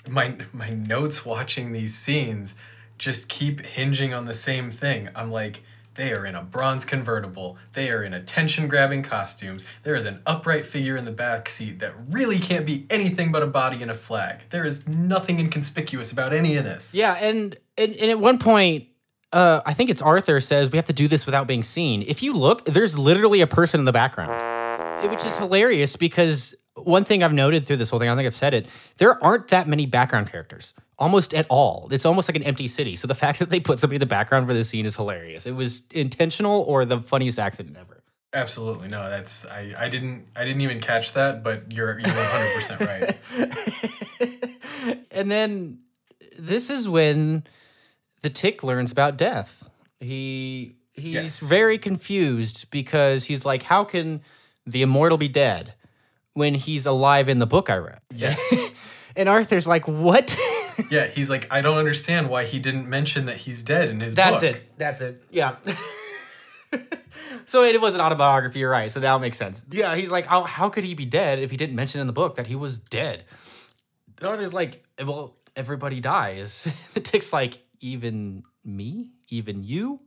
my 0.08 0.36
my 0.52 0.70
notes 0.70 1.24
watching 1.24 1.72
these 1.72 1.94
scenes 1.94 2.54
just 2.98 3.28
keep 3.28 3.64
hinging 3.64 4.14
on 4.14 4.26
the 4.26 4.34
same 4.34 4.70
thing. 4.70 5.08
I'm 5.16 5.30
like, 5.30 5.62
they 5.94 6.12
are 6.12 6.26
in 6.26 6.34
a 6.34 6.42
bronze 6.42 6.84
convertible. 6.84 7.56
They 7.72 7.90
are 7.90 8.02
in 8.02 8.14
attention 8.14 8.68
grabbing 8.68 9.02
costumes. 9.02 9.64
There 9.82 9.94
is 9.94 10.04
an 10.04 10.20
upright 10.26 10.66
figure 10.66 10.96
in 10.96 11.04
the 11.04 11.12
back 11.12 11.48
seat 11.48 11.78
that 11.80 11.92
really 12.08 12.38
can't 12.38 12.66
be 12.66 12.86
anything 12.90 13.32
but 13.32 13.42
a 13.42 13.46
body 13.46 13.80
and 13.82 13.90
a 13.90 13.94
flag. 13.94 14.40
There 14.50 14.64
is 14.64 14.88
nothing 14.88 15.38
inconspicuous 15.38 16.12
about 16.12 16.32
any 16.32 16.56
of 16.56 16.64
this. 16.64 16.94
Yeah, 16.94 17.14
and 17.14 17.56
and, 17.76 17.94
and 17.94 18.10
at 18.10 18.18
one 18.18 18.38
point, 18.38 18.88
uh, 19.32 19.60
I 19.66 19.74
think 19.74 19.90
it's 19.90 20.02
Arthur 20.02 20.40
says 20.40 20.70
we 20.70 20.78
have 20.78 20.86
to 20.86 20.92
do 20.92 21.08
this 21.08 21.26
without 21.26 21.46
being 21.46 21.62
seen. 21.62 22.02
If 22.02 22.22
you 22.22 22.32
look, 22.32 22.64
there's 22.64 22.98
literally 22.98 23.40
a 23.40 23.46
person 23.46 23.80
in 23.80 23.84
the 23.84 23.92
background, 23.92 25.10
which 25.10 25.24
is 25.24 25.36
hilarious 25.36 25.96
because 25.96 26.54
one 26.76 27.04
thing 27.04 27.22
I've 27.22 27.32
noted 27.32 27.66
through 27.66 27.76
this 27.76 27.90
whole 27.90 28.00
thing, 28.00 28.08
I 28.08 28.10
don't 28.10 28.18
think 28.18 28.26
I've 28.26 28.34
said 28.36 28.54
it, 28.54 28.66
there 28.98 29.22
aren't 29.22 29.48
that 29.48 29.68
many 29.68 29.86
background 29.86 30.30
characters, 30.30 30.74
almost 30.98 31.32
at 31.34 31.46
all. 31.48 31.88
It's 31.92 32.04
almost 32.04 32.28
like 32.28 32.36
an 32.36 32.42
empty 32.42 32.66
city. 32.66 32.96
So 32.96 33.06
the 33.06 33.14
fact 33.24 33.38
that 33.38 33.50
they 33.50 33.60
put 33.60 33.78
somebody 33.78 33.96
in 33.96 34.00
the 34.00 34.06
background 34.06 34.46
for 34.46 34.54
this 34.54 34.68
scene 34.68 34.84
is 34.86 34.96
hilarious. 34.96 35.46
It 35.46 35.52
was 35.52 35.82
intentional 35.92 36.62
or 36.62 36.84
the 36.84 37.00
funniest 37.00 37.38
accident 37.38 37.76
ever. 37.78 38.02
Absolutely 38.32 38.88
no. 38.88 39.08
That's 39.08 39.46
I, 39.46 39.74
I 39.78 39.88
didn't 39.88 40.26
I 40.34 40.44
didn't 40.44 40.62
even 40.62 40.80
catch 40.80 41.12
that, 41.12 41.44
but 41.44 41.70
you're 41.70 42.00
you're 42.00 42.08
100 42.08 42.54
percent 42.56 42.80
right. 42.80 43.16
and 45.12 45.30
then 45.30 45.78
this 46.36 46.68
is 46.68 46.88
when 46.88 47.44
the 48.22 48.30
tick 48.30 48.64
learns 48.64 48.90
about 48.90 49.16
death. 49.16 49.70
He 50.00 50.74
he's 50.94 51.14
Yes. 51.14 51.38
very 51.40 51.78
confused 51.78 52.68
because 52.72 53.22
he's 53.24 53.44
like, 53.44 53.62
how 53.62 53.84
can 53.84 54.20
the 54.66 54.82
immortal 54.82 55.16
be 55.16 55.28
dead 55.28 55.74
when 56.34 56.54
he's 56.54 56.86
alive 56.86 57.28
in 57.28 57.38
the 57.38 57.46
book 57.46 57.70
I 57.70 57.76
read? 57.76 58.00
Yes. 58.14 58.40
And 59.16 59.28
Arthur's 59.28 59.68
like, 59.68 59.86
"What?" 59.86 60.36
yeah, 60.90 61.06
he's 61.06 61.30
like, 61.30 61.46
I 61.50 61.60
don't 61.60 61.78
understand 61.78 62.28
why 62.28 62.44
he 62.44 62.58
didn't 62.58 62.88
mention 62.88 63.26
that 63.26 63.36
he's 63.36 63.62
dead 63.62 63.88
in 63.88 64.00
his 64.00 64.14
book. 64.14 64.24
That's 64.24 64.40
book. 64.40 64.56
it. 64.56 64.78
That's 64.78 65.00
it. 65.00 65.24
Yeah. 65.30 65.56
so 67.46 67.62
it 67.62 67.80
was 67.80 67.94
an 67.94 68.00
autobiography, 68.00 68.58
you're 68.60 68.70
right. 68.70 68.90
So 68.90 69.00
that 69.00 69.20
makes 69.20 69.38
sense. 69.38 69.64
Yeah, 69.70 69.94
he's 69.94 70.10
like, 70.10 70.26
how, 70.26 70.42
how 70.42 70.68
could 70.68 70.84
he 70.84 70.94
be 70.94 71.04
dead 71.04 71.38
if 71.38 71.50
he 71.50 71.56
didn't 71.56 71.76
mention 71.76 72.00
in 72.00 72.06
the 72.06 72.12
book 72.12 72.36
that 72.36 72.46
he 72.46 72.56
was 72.56 72.78
dead? 72.78 73.24
And 74.18 74.28
Arthur's 74.28 74.54
like, 74.54 74.84
well, 75.04 75.36
everybody 75.54 76.00
dies. 76.00 76.72
the 76.94 77.00
tick's 77.00 77.32
like, 77.32 77.58
even 77.80 78.42
me? 78.64 79.10
Even 79.28 79.62
you? 79.62 80.00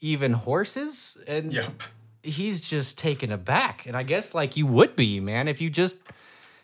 Even 0.00 0.32
horses? 0.32 1.16
And 1.26 1.52
Yep. 1.52 1.82
He's 2.22 2.60
just 2.60 2.98
taken 2.98 3.32
aback. 3.32 3.86
And 3.86 3.96
I 3.96 4.02
guess 4.02 4.34
like 4.34 4.56
you 4.56 4.66
would 4.66 4.96
be, 4.96 5.20
man, 5.20 5.48
if 5.48 5.60
you 5.60 5.70
just 5.70 5.98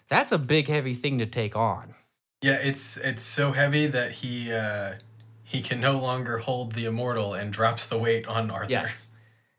that's 0.08 0.32
a 0.32 0.38
big 0.38 0.68
heavy 0.68 0.94
thing 0.94 1.18
to 1.18 1.26
take 1.26 1.56
on. 1.56 1.94
Yeah, 2.42 2.54
it's 2.54 2.96
it's 2.96 3.22
so 3.22 3.52
heavy 3.52 3.86
that 3.88 4.12
he 4.12 4.52
uh 4.52 4.94
he 5.42 5.60
can 5.60 5.80
no 5.80 5.98
longer 5.98 6.38
hold 6.38 6.72
the 6.72 6.84
immortal 6.84 7.34
and 7.34 7.52
drops 7.52 7.86
the 7.86 7.98
weight 7.98 8.26
on 8.26 8.50
Arthur. 8.50 8.70
Yes. 8.70 9.10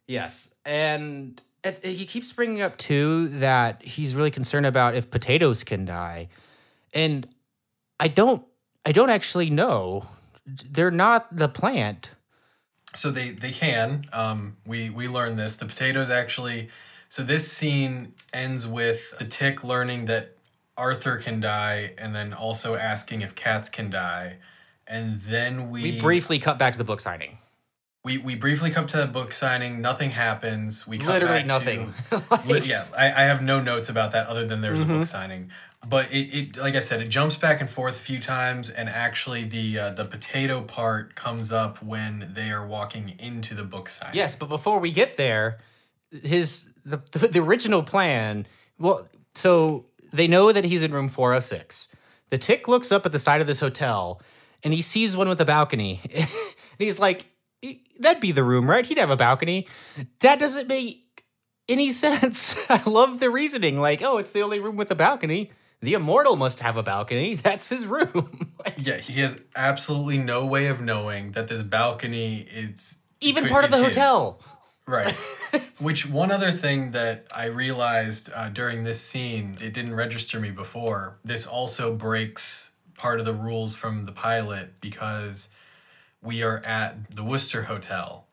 Yes. 0.07 0.53
And 0.65 1.41
it, 1.63 1.79
it- 1.83 1.93
he 1.93 2.05
keeps 2.05 2.31
bringing 2.31 2.61
up 2.61 2.77
too 2.77 3.27
that 3.39 3.83
he's 3.83 4.15
really 4.15 4.31
concerned 4.31 4.65
about 4.65 4.95
if 4.95 5.09
potatoes 5.11 5.63
can 5.63 5.85
die. 5.85 6.29
And 6.93 7.27
I 7.99 8.07
don't 8.07 8.43
I 8.85 8.91
don't 8.91 9.09
actually 9.09 9.49
know. 9.49 10.05
They're 10.45 10.89
not 10.91 11.35
the 11.35 11.49
plant. 11.49 12.11
So 12.95 13.11
they 13.11 13.29
they 13.31 13.51
can. 13.51 14.05
Um, 14.11 14.57
we 14.65 14.89
we 14.89 15.07
learned 15.07 15.37
this. 15.37 15.55
The 15.55 15.65
potatoes 15.65 16.09
actually. 16.09 16.69
So 17.09 17.23
this 17.23 17.51
scene 17.51 18.13
ends 18.33 18.67
with 18.67 19.17
the 19.17 19.25
tick 19.25 19.63
learning 19.63 20.05
that 20.05 20.35
Arthur 20.77 21.17
can 21.17 21.39
die, 21.39 21.93
and 21.97 22.15
then 22.15 22.33
also 22.33 22.75
asking 22.75 23.21
if 23.21 23.35
cats 23.35 23.67
can 23.69 23.89
die, 23.89 24.37
and 24.87 25.21
then 25.21 25.69
we 25.69 25.81
We 25.83 25.99
briefly 25.99 26.39
cut 26.39 26.57
back 26.57 26.73
to 26.73 26.77
the 26.77 26.83
book 26.83 26.99
signing. 26.99 27.37
we 28.03 28.17
we 28.17 28.33
briefly 28.35 28.71
come 28.71 28.87
to 28.87 28.97
the 28.97 29.07
book 29.07 29.33
signing. 29.33 29.81
Nothing 29.81 30.11
happens. 30.11 30.87
We 30.87 30.97
cut 30.97 31.07
Literally 31.21 31.43
nothing. 31.43 31.93
To, 32.09 32.23
Li- 32.45 32.59
yeah, 32.65 32.85
I, 32.97 33.05
I 33.07 33.21
have 33.25 33.41
no 33.43 33.59
notes 33.61 33.89
about 33.89 34.11
that 34.13 34.27
other 34.27 34.45
than 34.47 34.61
there's 34.61 34.81
a 34.81 34.85
Mhm. 34.85 34.99
book 34.99 35.07
signing. 35.07 35.51
But 35.87 36.11
it, 36.11 36.17
it 36.33 36.57
like 36.57 36.75
I 36.75 36.81
said, 36.81 37.01
it 37.01 37.07
jumps 37.09 37.37
back 37.37 37.61
and 37.61 37.69
forth 37.69 37.95
a 37.95 38.03
few 38.03 38.19
times, 38.19 38.69
and 38.69 38.89
actually 38.89 39.45
the 39.45 39.79
uh, 39.79 39.89
the 39.91 40.05
potato 40.05 40.61
part 40.61 41.15
comes 41.15 41.51
up 41.51 41.81
when 41.81 42.31
they 42.35 42.51
are 42.51 42.67
walking 42.67 43.15
into 43.17 43.55
the 43.55 43.63
book 43.63 43.87
signing. 43.87 44.15
Yes, 44.15 44.35
but 44.35 44.49
before 44.49 44.79
we 44.79 44.91
get 44.91 45.15
there, 45.15 45.59
his 46.11 46.65
the, 46.85 46.97
the 47.11 47.39
original 47.39 47.81
plan. 47.81 48.45
Well, 48.77 49.07
so 49.35 49.85
they 50.11 50.27
know 50.27 50.51
that 50.51 50.65
he's 50.65 50.83
in 50.83 50.91
room 50.91 51.07
406. 51.07 51.87
The 52.29 52.37
tick 52.37 52.67
looks 52.67 52.91
up 52.91 53.05
at 53.05 53.11
the 53.11 53.19
side 53.19 53.41
of 53.41 53.47
this 53.47 53.59
hotel, 53.59 54.21
and 54.63 54.73
he 54.73 54.81
sees 54.81 55.15
one 55.15 55.29
with 55.29 55.39
a 55.39 55.45
balcony. 55.45 56.01
he's 56.77 56.99
like, 56.99 57.25
"E- 57.61 57.79
"That'd 57.99 58.21
be 58.21 58.33
the 58.33 58.43
room, 58.43 58.69
right? 58.69 58.85
He'd 58.85 58.97
have 58.97 59.09
a 59.09 59.15
balcony." 59.17 59.67
That 60.19 60.39
doesn't 60.39 60.67
make 60.67 61.23
any 61.69 61.91
sense. 61.93 62.69
I 62.69 62.81
love 62.83 63.21
the 63.21 63.29
reasoning. 63.29 63.79
Like, 63.79 64.01
oh, 64.01 64.17
it's 64.17 64.33
the 64.33 64.41
only 64.41 64.59
room 64.59 64.75
with 64.75 64.91
a 64.91 64.95
balcony. 64.95 65.51
The 65.81 65.93
immortal 65.93 66.35
must 66.35 66.59
have 66.59 66.77
a 66.77 66.83
balcony. 66.83 67.35
That's 67.47 67.69
his 67.69 67.87
room. 67.87 68.45
Yeah, 68.77 68.97
he 68.97 69.21
has 69.21 69.41
absolutely 69.55 70.17
no 70.17 70.45
way 70.45 70.67
of 70.67 70.81
knowing 70.81 71.31
that 71.31 71.47
this 71.47 71.63
balcony 71.63 72.41
is 72.41 72.97
Even 73.21 73.47
part 73.47 73.63
of 73.63 73.71
the 73.71 73.77
his. 73.77 73.85
hotel. 73.87 74.41
Right. 74.85 75.13
Which 75.79 76.05
one 76.05 76.29
other 76.31 76.51
thing 76.51 76.91
that 76.91 77.27
I 77.33 77.45
realized 77.45 78.29
uh, 78.35 78.49
during 78.49 78.83
this 78.83 78.99
scene, 79.01 79.57
it 79.61 79.73
didn't 79.73 79.95
register 79.95 80.39
me 80.41 80.51
before. 80.51 81.19
This 81.23 81.47
also 81.47 81.95
breaks 81.95 82.71
part 82.97 83.19
of 83.19 83.25
the 83.25 83.33
rules 83.33 83.75
from 83.75 84.03
the 84.03 84.11
pilot 84.11 84.79
because 84.81 85.47
we 86.21 86.43
are 86.43 86.57
at 86.65 87.11
the 87.15 87.23
Worcester 87.23 87.63
Hotel. 87.63 88.27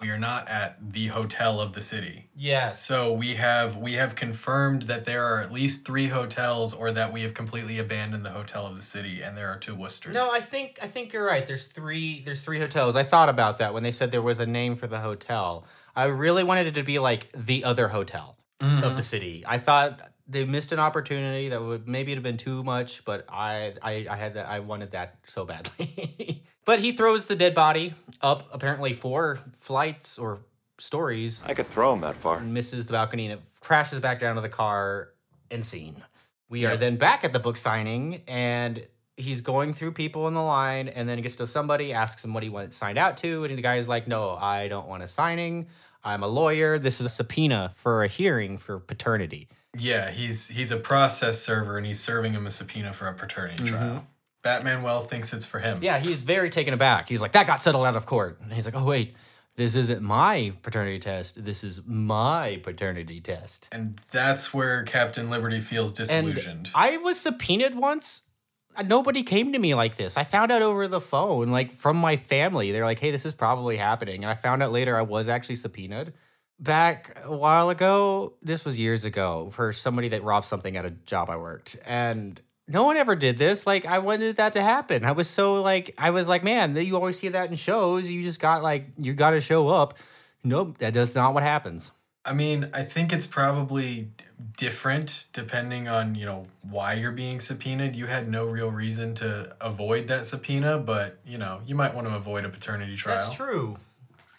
We 0.00 0.10
are 0.10 0.18
not 0.18 0.48
at 0.48 0.92
the 0.92 1.06
hotel 1.06 1.60
of 1.60 1.72
the 1.72 1.80
city. 1.80 2.28
Yes. 2.34 2.84
So 2.84 3.12
we 3.12 3.34
have 3.36 3.76
we 3.76 3.92
have 3.94 4.14
confirmed 4.16 4.82
that 4.82 5.04
there 5.04 5.24
are 5.24 5.40
at 5.40 5.52
least 5.52 5.86
three 5.86 6.08
hotels, 6.08 6.74
or 6.74 6.90
that 6.92 7.12
we 7.12 7.22
have 7.22 7.32
completely 7.32 7.78
abandoned 7.78 8.24
the 8.26 8.30
hotel 8.30 8.66
of 8.66 8.74
the 8.76 8.82
city, 8.82 9.22
and 9.22 9.36
there 9.36 9.48
are 9.50 9.56
two 9.58 9.74
Worcesters. 9.74 10.14
No, 10.14 10.30
I 10.32 10.40
think 10.40 10.78
I 10.82 10.88
think 10.88 11.12
you're 11.12 11.24
right. 11.24 11.46
There's 11.46 11.66
three 11.68 12.22
there's 12.24 12.42
three 12.42 12.58
hotels. 12.58 12.96
I 12.96 13.04
thought 13.04 13.28
about 13.28 13.58
that 13.58 13.72
when 13.72 13.82
they 13.84 13.92
said 13.92 14.10
there 14.10 14.20
was 14.20 14.40
a 14.40 14.46
name 14.46 14.74
for 14.76 14.88
the 14.88 14.98
hotel. 15.00 15.64
I 15.94 16.04
really 16.06 16.42
wanted 16.44 16.66
it 16.66 16.74
to 16.74 16.82
be 16.82 16.98
like 16.98 17.28
the 17.32 17.64
other 17.64 17.88
hotel 17.88 18.36
of 18.60 18.66
Mhm. 18.68 18.96
the 18.96 19.02
city. 19.02 19.44
I 19.46 19.58
thought 19.58 20.00
they 20.26 20.44
missed 20.44 20.72
an 20.72 20.80
opportunity 20.80 21.50
that 21.50 21.62
would 21.62 21.86
maybe 21.86 22.10
it'd 22.12 22.24
have 22.24 22.30
been 22.30 22.36
too 22.36 22.64
much, 22.64 23.04
but 23.04 23.24
I 23.28 23.74
I, 23.80 24.06
I 24.10 24.16
had 24.16 24.34
that 24.34 24.48
I 24.48 24.58
wanted 24.58 24.90
that 24.90 25.18
so 25.24 25.44
badly. 25.44 26.44
but 26.64 26.80
he 26.80 26.92
throws 26.92 27.26
the 27.26 27.36
dead 27.36 27.54
body 27.54 27.94
up 28.20 28.48
apparently 28.52 28.92
four 28.92 29.38
flights 29.60 30.18
or 30.18 30.40
stories. 30.78 31.42
I 31.46 31.54
could 31.54 31.66
throw 31.66 31.92
him 31.92 32.00
that 32.00 32.16
far. 32.16 32.38
and 32.38 32.52
misses 32.52 32.86
the 32.86 32.92
balcony 32.92 33.26
and 33.26 33.34
it 33.34 33.40
crashes 33.60 34.00
back 34.00 34.18
down 34.18 34.34
to 34.36 34.40
the 34.40 34.48
car 34.48 35.10
and 35.50 35.64
scene. 35.64 36.02
We 36.48 36.66
are 36.66 36.76
then 36.76 36.96
back 36.96 37.24
at 37.24 37.32
the 37.32 37.38
book 37.38 37.56
signing 37.56 38.22
and 38.28 38.86
he's 39.16 39.40
going 39.40 39.72
through 39.72 39.92
people 39.92 40.28
in 40.28 40.34
the 40.34 40.42
line 40.42 40.88
and 40.88 41.08
then 41.08 41.18
he 41.18 41.22
gets 41.22 41.36
to 41.36 41.46
somebody, 41.46 41.92
asks 41.92 42.24
him 42.24 42.34
what 42.34 42.42
he 42.42 42.48
wants 42.48 42.76
signed 42.76 42.98
out 42.98 43.16
to, 43.18 43.44
and 43.44 43.56
the 43.56 43.62
guy's 43.62 43.88
like, 43.88 44.06
No, 44.06 44.30
I 44.30 44.68
don't 44.68 44.86
want 44.86 45.02
a 45.02 45.06
signing. 45.06 45.68
I'm 46.04 46.22
a 46.22 46.28
lawyer. 46.28 46.78
This 46.78 47.00
is 47.00 47.06
a 47.06 47.10
subpoena 47.10 47.72
for 47.76 48.04
a 48.04 48.08
hearing 48.08 48.58
for 48.58 48.78
paternity. 48.78 49.48
Yeah, 49.76 50.10
he's 50.10 50.48
he's 50.48 50.70
a 50.70 50.76
process 50.76 51.40
server, 51.40 51.78
and 51.78 51.86
he's 51.86 51.98
serving 51.98 52.34
him 52.34 52.46
a 52.46 52.50
subpoena 52.50 52.92
for 52.92 53.06
a 53.06 53.14
paternity 53.14 53.64
mm-hmm. 53.64 53.76
trial. 53.76 54.06
Batmanuel 54.44 55.08
thinks 55.08 55.32
it's 55.32 55.46
for 55.46 55.58
him. 55.58 55.78
Yeah, 55.80 55.98
he's 55.98 56.22
very 56.22 56.50
taken 56.50 56.74
aback. 56.74 57.08
He's 57.08 57.22
like, 57.22 57.32
That 57.32 57.46
got 57.46 57.60
settled 57.60 57.86
out 57.86 57.96
of 57.96 58.06
court. 58.06 58.40
And 58.42 58.52
he's 58.52 58.66
like, 58.66 58.74
Oh, 58.76 58.84
wait, 58.84 59.14
this 59.56 59.74
isn't 59.74 60.02
my 60.02 60.52
paternity 60.62 60.98
test. 60.98 61.44
This 61.44 61.64
is 61.64 61.86
my 61.86 62.60
paternity 62.62 63.20
test. 63.20 63.68
And 63.72 64.00
that's 64.10 64.52
where 64.52 64.82
Captain 64.82 65.30
Liberty 65.30 65.60
feels 65.60 65.92
disillusioned. 65.92 66.66
And 66.66 66.70
I 66.74 66.96
was 66.98 67.18
subpoenaed 67.18 67.74
once. 67.74 68.22
Nobody 68.84 69.22
came 69.22 69.52
to 69.52 69.58
me 69.58 69.74
like 69.74 69.96
this. 69.96 70.16
I 70.16 70.24
found 70.24 70.50
out 70.50 70.60
over 70.60 70.88
the 70.88 71.00
phone, 71.00 71.50
like 71.50 71.72
from 71.76 71.96
my 71.96 72.16
family. 72.16 72.72
They're 72.72 72.84
like, 72.84 72.98
hey, 72.98 73.12
this 73.12 73.24
is 73.24 73.32
probably 73.32 73.76
happening. 73.76 74.24
And 74.24 74.30
I 74.30 74.34
found 74.34 74.62
out 74.62 74.72
later 74.72 74.96
I 74.96 75.02
was 75.02 75.28
actually 75.28 75.56
subpoenaed. 75.56 76.12
Back 76.58 77.16
a 77.22 77.36
while 77.36 77.70
ago, 77.70 78.34
this 78.42 78.64
was 78.64 78.78
years 78.78 79.04
ago, 79.04 79.50
for 79.52 79.72
somebody 79.72 80.08
that 80.08 80.24
robbed 80.24 80.46
something 80.46 80.76
at 80.76 80.84
a 80.84 80.90
job 80.90 81.30
I 81.30 81.36
worked. 81.36 81.76
And 81.84 82.40
no 82.66 82.84
one 82.84 82.96
ever 82.96 83.14
did 83.14 83.36
this. 83.38 83.66
Like, 83.66 83.86
I 83.86 83.98
wanted 83.98 84.36
that 84.36 84.54
to 84.54 84.62
happen. 84.62 85.04
I 85.04 85.12
was 85.12 85.28
so 85.28 85.62
like, 85.62 85.94
I 85.98 86.10
was 86.10 86.28
like, 86.28 86.42
man, 86.42 86.74
you 86.76 86.96
always 86.96 87.18
see 87.18 87.28
that 87.28 87.50
in 87.50 87.56
shows. 87.56 88.08
You 88.10 88.22
just 88.22 88.40
got 88.40 88.62
like, 88.62 88.86
you 88.96 89.12
got 89.12 89.30
to 89.30 89.40
show 89.40 89.68
up. 89.68 89.98
Nope, 90.42 90.78
that 90.78 90.92
does 90.92 91.14
not 91.14 91.34
what 91.34 91.42
happens. 91.42 91.90
I 92.26 92.32
mean, 92.32 92.70
I 92.72 92.84
think 92.84 93.12
it's 93.12 93.26
probably 93.26 94.10
different 94.56 95.26
depending 95.34 95.88
on, 95.88 96.14
you 96.14 96.24
know, 96.24 96.46
why 96.62 96.94
you're 96.94 97.12
being 97.12 97.38
subpoenaed. 97.38 97.94
You 97.94 98.06
had 98.06 98.30
no 98.30 98.46
real 98.46 98.70
reason 98.70 99.14
to 99.16 99.54
avoid 99.60 100.08
that 100.08 100.24
subpoena, 100.24 100.78
but, 100.78 101.18
you 101.26 101.36
know, 101.36 101.60
you 101.66 101.74
might 101.74 101.94
want 101.94 102.06
to 102.06 102.14
avoid 102.14 102.46
a 102.46 102.48
paternity 102.48 102.96
trial. 102.96 103.18
That's 103.18 103.34
true. 103.34 103.76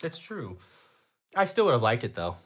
That's 0.01 0.17
true. 0.17 0.57
I 1.35 1.45
still 1.45 1.65
would 1.65 1.73
have 1.73 1.83
liked 1.83 2.03
it 2.03 2.15
though. 2.15 2.37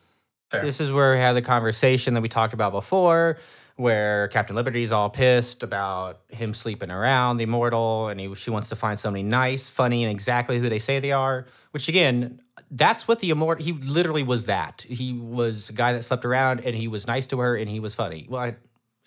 Fair. 0.51 0.61
This 0.61 0.81
is 0.81 0.91
where 0.91 1.13
we 1.13 1.19
had 1.19 1.33
the 1.33 1.41
conversation 1.41 2.15
that 2.15 2.21
we 2.21 2.27
talked 2.27 2.53
about 2.53 2.71
before, 2.71 3.37
where 3.79 4.27
Captain 4.27 4.57
Liberty's 4.57 4.91
all 4.91 5.09
pissed 5.09 5.63
about 5.63 6.19
him 6.27 6.53
sleeping 6.53 6.91
around 6.91 7.37
the 7.37 7.45
immortal, 7.45 8.09
and 8.09 8.19
he, 8.19 8.35
she 8.35 8.51
wants 8.51 8.67
to 8.67 8.75
find 8.75 8.99
somebody 8.99 9.23
nice, 9.23 9.69
funny, 9.69 10.03
and 10.03 10.11
exactly 10.11 10.59
who 10.59 10.67
they 10.67 10.79
say 10.79 10.99
they 10.99 11.13
are. 11.13 11.45
Which 11.71 11.87
again, 11.87 12.41
that's 12.71 13.07
what 13.07 13.21
the 13.21 13.29
immortal. 13.29 13.63
He 13.63 13.71
literally 13.71 14.23
was 14.23 14.47
that. 14.47 14.85
He 14.85 15.13
was 15.13 15.69
a 15.69 15.73
guy 15.73 15.93
that 15.93 16.03
slept 16.03 16.25
around, 16.25 16.59
and 16.59 16.75
he 16.75 16.89
was 16.89 17.07
nice 17.07 17.25
to 17.27 17.39
her, 17.39 17.55
and 17.55 17.69
he 17.69 17.79
was 17.79 17.95
funny. 17.95 18.27
Well, 18.29 18.41
I, 18.41 18.57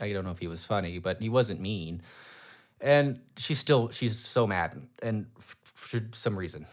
I 0.01 0.15
don't 0.15 0.25
know 0.25 0.31
if 0.31 0.39
he 0.39 0.47
was 0.47 0.65
funny, 0.65 0.99
but 0.99 1.21
he 1.21 1.29
wasn't 1.29 1.61
mean. 1.61 2.01
And 2.81 3.21
she's 3.37 3.59
still 3.59 3.91
she's 3.91 4.19
so 4.19 4.47
mad, 4.47 4.81
and 5.03 5.27
for 5.39 6.01
some 6.13 6.35
reason 6.37 6.67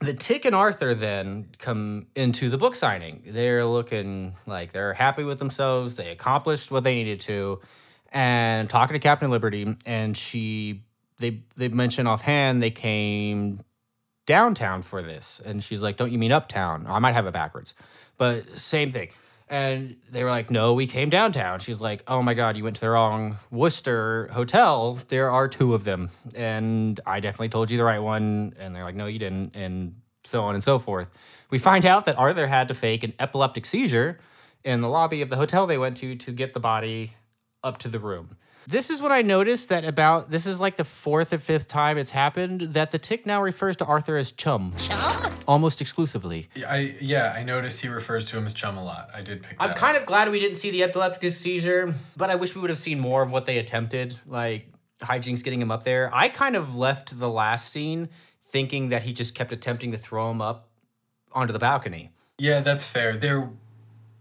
the 0.00 0.14
Tick 0.14 0.44
and 0.44 0.54
Arthur 0.54 0.94
then 0.94 1.48
come 1.58 2.06
into 2.14 2.50
the 2.50 2.58
book 2.58 2.76
signing. 2.76 3.22
They're 3.26 3.64
looking 3.66 4.34
like 4.46 4.72
they're 4.72 4.94
happy 4.94 5.24
with 5.24 5.38
themselves. 5.38 5.96
They 5.96 6.10
accomplished 6.10 6.70
what 6.70 6.84
they 6.84 6.94
needed 6.94 7.20
to, 7.22 7.60
and 8.12 8.70
talking 8.70 8.94
to 8.94 9.00
Captain 9.00 9.30
Liberty, 9.30 9.76
and 9.86 10.16
she 10.16 10.84
they 11.18 11.42
they 11.56 11.68
mention 11.68 12.06
offhand 12.06 12.62
they 12.62 12.70
came 12.70 13.60
downtown 14.26 14.82
for 14.82 15.02
this, 15.02 15.40
and 15.44 15.62
she's 15.62 15.82
like, 15.82 15.96
"Don't 15.96 16.12
you 16.12 16.18
mean 16.18 16.32
uptown?" 16.32 16.86
I 16.88 16.98
might 17.00 17.12
have 17.12 17.26
it 17.26 17.32
backwards, 17.32 17.74
but 18.16 18.58
same 18.58 18.92
thing. 18.92 19.08
And 19.50 19.96
they 20.10 20.24
were 20.24 20.30
like, 20.30 20.50
"No, 20.50 20.74
we 20.74 20.86
came 20.86 21.08
downtown." 21.10 21.60
She's 21.60 21.80
like, 21.80 22.02
"Oh 22.06 22.22
my 22.22 22.34
god, 22.34 22.56
you 22.56 22.64
went 22.64 22.76
to 22.76 22.80
the 22.80 22.90
wrong 22.90 23.38
Worcester 23.50 24.28
hotel. 24.32 24.98
There 25.08 25.30
are 25.30 25.48
two 25.48 25.74
of 25.74 25.84
them, 25.84 26.10
and 26.34 27.00
I 27.06 27.20
definitely 27.20 27.48
told 27.48 27.70
you 27.70 27.78
the 27.78 27.84
right 27.84 27.98
one." 27.98 28.54
And 28.58 28.74
they're 28.74 28.84
like, 28.84 28.94
"No, 28.94 29.06
you 29.06 29.18
didn't," 29.18 29.56
and 29.56 29.94
so 30.24 30.42
on 30.44 30.54
and 30.54 30.62
so 30.62 30.78
forth. 30.78 31.08
We 31.50 31.58
find 31.58 31.86
out 31.86 32.04
that 32.04 32.18
Arthur 32.18 32.46
had 32.46 32.68
to 32.68 32.74
fake 32.74 33.02
an 33.04 33.14
epileptic 33.18 33.64
seizure 33.64 34.20
in 34.64 34.82
the 34.82 34.88
lobby 34.88 35.22
of 35.22 35.30
the 35.30 35.36
hotel 35.36 35.66
they 35.66 35.78
went 35.78 35.96
to 35.98 36.14
to 36.16 36.32
get 36.32 36.52
the 36.52 36.60
body 36.60 37.14
up 37.64 37.78
to 37.78 37.88
the 37.88 37.98
room. 37.98 38.36
This 38.70 38.90
is 38.90 39.00
what 39.00 39.10
I 39.10 39.22
noticed 39.22 39.70
that 39.70 39.86
about 39.86 40.30
this 40.30 40.44
is 40.44 40.60
like 40.60 40.76
the 40.76 40.84
fourth 40.84 41.32
or 41.32 41.38
fifth 41.38 41.68
time 41.68 41.96
it's 41.96 42.10
happened 42.10 42.74
that 42.74 42.90
the 42.90 42.98
tick 42.98 43.24
now 43.24 43.40
refers 43.40 43.78
to 43.78 43.86
Arthur 43.86 44.18
as 44.18 44.30
chum. 44.30 44.74
Chum? 44.76 45.32
Almost 45.46 45.80
exclusively. 45.80 46.50
Yeah, 46.54 46.70
I 46.70 46.94
yeah, 47.00 47.34
I 47.34 47.44
noticed 47.44 47.80
he 47.80 47.88
refers 47.88 48.28
to 48.28 48.36
him 48.36 48.44
as 48.44 48.52
chum 48.52 48.76
a 48.76 48.84
lot. 48.84 49.08
I 49.14 49.22
did 49.22 49.42
pick 49.42 49.58
that 49.58 49.70
I'm 49.70 49.74
kind 49.74 49.96
of 49.96 50.04
glad 50.04 50.30
we 50.30 50.38
didn't 50.38 50.56
see 50.56 50.70
the 50.70 50.82
epileptic 50.82 51.32
seizure, 51.32 51.94
but 52.18 52.28
I 52.28 52.34
wish 52.34 52.54
we 52.54 52.60
would 52.60 52.68
have 52.68 52.78
seen 52.78 53.00
more 53.00 53.22
of 53.22 53.32
what 53.32 53.46
they 53.46 53.56
attempted, 53.56 54.18
like 54.26 54.66
hijinks 55.00 55.42
getting 55.42 55.62
him 55.62 55.70
up 55.70 55.84
there. 55.84 56.10
I 56.12 56.28
kind 56.28 56.54
of 56.54 56.76
left 56.76 57.18
the 57.18 57.30
last 57.30 57.72
scene 57.72 58.10
thinking 58.48 58.90
that 58.90 59.02
he 59.02 59.14
just 59.14 59.34
kept 59.34 59.50
attempting 59.50 59.92
to 59.92 59.98
throw 59.98 60.30
him 60.30 60.42
up 60.42 60.68
onto 61.32 61.54
the 61.54 61.58
balcony. 61.58 62.10
Yeah, 62.36 62.60
that's 62.60 62.86
fair. 62.86 63.16
There 63.16 63.48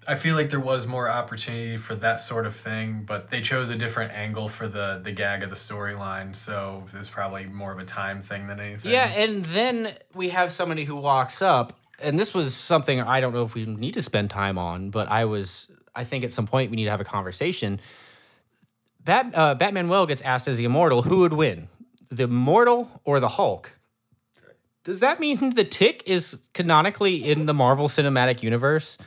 I 0.10 0.16
feel 0.16 0.36
like 0.36 0.49
there 0.49 0.60
was 0.62 0.88
more 0.88 1.10
opportunity 1.10 1.76
for 1.76 1.93
that 1.95 2.22
sort 2.22 2.45
of 2.45 2.55
thing, 2.55 3.03
but 3.05 3.30
they 3.30 3.41
chose 3.41 3.70
a 3.70 3.76
different 3.76 4.14
angle 4.14 4.47
for 4.47 4.68
the 4.70 5.01
the 5.03 5.12
gag 5.12 5.43
of 5.43 5.49
the 5.49 5.55
storyline, 5.55 6.34
so 6.34 6.86
it 6.93 6.97
was 6.97 7.10
probably 7.10 7.45
more 7.45 7.74
of 7.74 7.80
a 7.80 7.84
time 7.84 8.22
thing 8.22 8.47
than 8.47 8.62
anything. 8.62 8.91
Yeah, 8.91 9.10
and 9.10 9.43
then 9.43 9.93
we 10.14 10.30
have 10.30 10.53
somebody 10.53 10.86
who 10.86 10.95
walks 10.95 11.41
up, 11.41 11.78
and 12.01 12.18
this 12.18 12.34
was 12.34 12.55
something 12.55 13.01
I 13.01 13.20
don't 13.20 13.34
know 13.34 13.43
if 13.43 13.53
we 13.53 13.66
need 13.66 13.95
to 13.95 14.01
spend 14.01 14.30
time 14.30 14.58
on, 14.58 14.91
but 14.91 15.10
I 15.10 15.26
was, 15.26 15.70
I 15.93 16.05
think 16.05 16.24
at 16.24 16.32
some 16.32 16.47
point 16.47 16.72
we 16.72 16.78
need 16.78 16.86
to 16.86 16.91
have 16.91 17.01
a 17.01 17.05
conversation. 17.05 17.82
Bat, 19.03 19.32
uh, 19.36 19.55
Batmanuel 19.55 20.08
gets 20.08 20.22
asked 20.22 20.47
as 20.47 20.58
the 20.58 20.66
immortal, 20.66 21.01
who 21.01 21.20
would 21.20 21.34
win, 21.34 21.68
the 22.10 22.24
immortal 22.24 22.89
or 23.03 23.20
the 23.20 23.30
Hulk? 23.30 23.72
Does 24.86 25.01
that 25.01 25.20
mean 25.20 25.49
the 25.55 25.66
Tick 25.66 26.03
is 26.05 26.47
canonically 26.53 27.30
in 27.30 27.45
the 27.45 27.53
Marvel 27.53 27.89
Cinematic 27.89 28.41
Universe? 28.41 28.97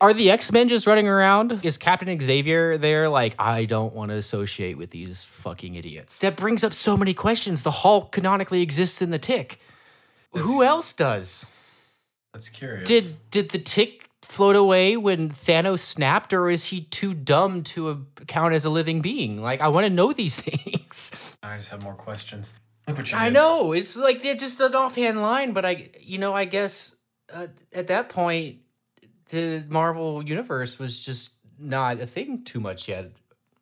Are 0.00 0.12
the 0.12 0.30
X 0.30 0.52
Men 0.52 0.68
just 0.68 0.86
running 0.86 1.08
around? 1.08 1.64
Is 1.64 1.78
Captain 1.78 2.20
Xavier 2.20 2.76
there? 2.76 3.08
Like, 3.08 3.34
I 3.38 3.64
don't 3.64 3.94
want 3.94 4.10
to 4.10 4.16
associate 4.16 4.76
with 4.76 4.90
these 4.90 5.24
fucking 5.24 5.74
idiots. 5.74 6.18
That 6.18 6.36
brings 6.36 6.62
up 6.62 6.74
so 6.74 6.96
many 6.98 7.14
questions. 7.14 7.62
The 7.62 7.70
Hulk 7.70 8.12
canonically 8.12 8.60
exists 8.60 9.00
in 9.00 9.10
the 9.10 9.18
Tick. 9.18 9.58
Who 10.32 10.62
else 10.62 10.92
does? 10.92 11.46
That's 12.34 12.50
curious. 12.50 12.86
Did 12.86 13.16
did 13.30 13.48
the 13.50 13.58
Tick 13.58 14.10
float 14.22 14.56
away 14.56 14.98
when 14.98 15.30
Thanos 15.30 15.78
snapped, 15.78 16.34
or 16.34 16.50
is 16.50 16.66
he 16.66 16.82
too 16.82 17.14
dumb 17.14 17.62
to 17.62 17.88
uh, 17.88 17.96
count 18.26 18.52
as 18.52 18.66
a 18.66 18.70
living 18.70 19.00
being? 19.00 19.40
Like, 19.40 19.62
I 19.62 19.68
want 19.68 19.86
to 19.86 19.90
know 19.90 20.12
these 20.12 20.36
things. 20.40 21.36
I 21.42 21.56
just 21.56 21.70
have 21.70 21.82
more 21.82 21.94
questions. 21.94 22.52
Look 22.86 22.98
what 22.98 23.10
you 23.10 23.16
I 23.16 23.26
did. 23.26 23.34
know 23.34 23.72
it's 23.72 23.96
like 23.96 24.22
they're 24.22 24.34
just 24.34 24.60
an 24.60 24.74
offhand 24.74 25.22
line, 25.22 25.52
but 25.52 25.64
I, 25.64 25.88
you 25.98 26.18
know, 26.18 26.34
I 26.34 26.44
guess 26.44 26.96
uh, 27.32 27.46
at 27.72 27.86
that 27.88 28.10
point, 28.10 28.58
the 29.30 29.64
Marvel 29.68 30.22
universe 30.22 30.78
was 30.78 31.04
just 31.04 31.34
not 31.58 32.00
a 32.00 32.06
thing 32.06 32.44
too 32.44 32.60
much 32.60 32.88
yet. 32.88 33.12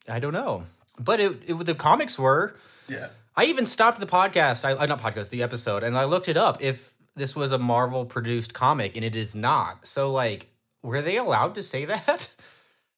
I 0.08 0.18
don't 0.18 0.32
know, 0.32 0.64
but 0.98 1.20
it, 1.20 1.42
it 1.46 1.54
the 1.54 1.74
comics 1.74 2.18
were. 2.18 2.56
Yeah. 2.88 3.08
I 3.36 3.46
even 3.46 3.66
stopped 3.66 3.98
the 3.98 4.06
podcast. 4.06 4.64
I 4.64 4.72
uh, 4.72 4.86
not 4.86 5.00
podcast, 5.00 5.30
the 5.30 5.42
episode, 5.42 5.82
and 5.82 5.96
I 5.96 6.04
looked 6.04 6.28
it 6.28 6.36
up. 6.36 6.62
If 6.62 6.94
this 7.16 7.34
was 7.34 7.52
a 7.52 7.58
Marvel 7.58 8.04
produced 8.04 8.54
comic, 8.54 8.96
and 8.96 9.04
it 9.04 9.16
is 9.16 9.34
not. 9.34 9.86
So 9.86 10.12
like, 10.12 10.48
were 10.82 11.02
they 11.02 11.16
allowed 11.16 11.54
to 11.56 11.62
say 11.62 11.84
that? 11.86 12.32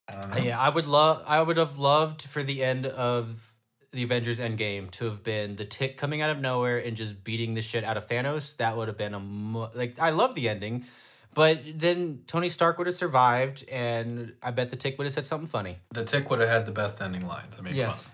I. 0.08 0.38
Yeah, 0.40 0.60
I 0.60 0.68
would 0.68 0.86
love. 0.86 1.22
I 1.26 1.40
would 1.40 1.56
have 1.56 1.78
loved 1.78 2.22
for 2.22 2.42
the 2.42 2.62
end 2.62 2.86
of 2.86 3.42
the 3.92 4.02
Avengers 4.02 4.38
Endgame 4.38 4.90
to 4.92 5.06
have 5.06 5.24
been 5.24 5.56
the 5.56 5.64
Tick 5.64 5.96
coming 5.96 6.20
out 6.20 6.30
of 6.30 6.38
nowhere 6.38 6.78
and 6.78 6.96
just 6.96 7.24
beating 7.24 7.54
the 7.54 7.62
shit 7.62 7.82
out 7.82 7.96
of 7.96 8.06
Thanos. 8.06 8.56
That 8.58 8.76
would 8.76 8.88
have 8.88 8.98
been 8.98 9.14
a 9.14 9.20
mo- 9.20 9.70
like. 9.74 9.98
I 9.98 10.10
love 10.10 10.34
the 10.34 10.48
ending, 10.48 10.84
but 11.36 11.60
then 11.74 12.20
Tony 12.26 12.48
Stark 12.48 12.78
would 12.78 12.86
have 12.86 12.96
survived, 12.96 13.62
and 13.70 14.32
I 14.42 14.52
bet 14.52 14.70
the 14.70 14.76
Tick 14.76 14.96
would 14.96 15.04
have 15.04 15.12
said 15.12 15.26
something 15.26 15.46
funny. 15.46 15.76
The 15.92 16.02
Tick 16.02 16.30
would 16.30 16.40
have 16.40 16.48
had 16.48 16.64
the 16.64 16.72
best 16.72 17.02
ending 17.02 17.28
lines. 17.28 17.54
I 17.58 17.60
mean, 17.60 17.74
Yes. 17.74 18.08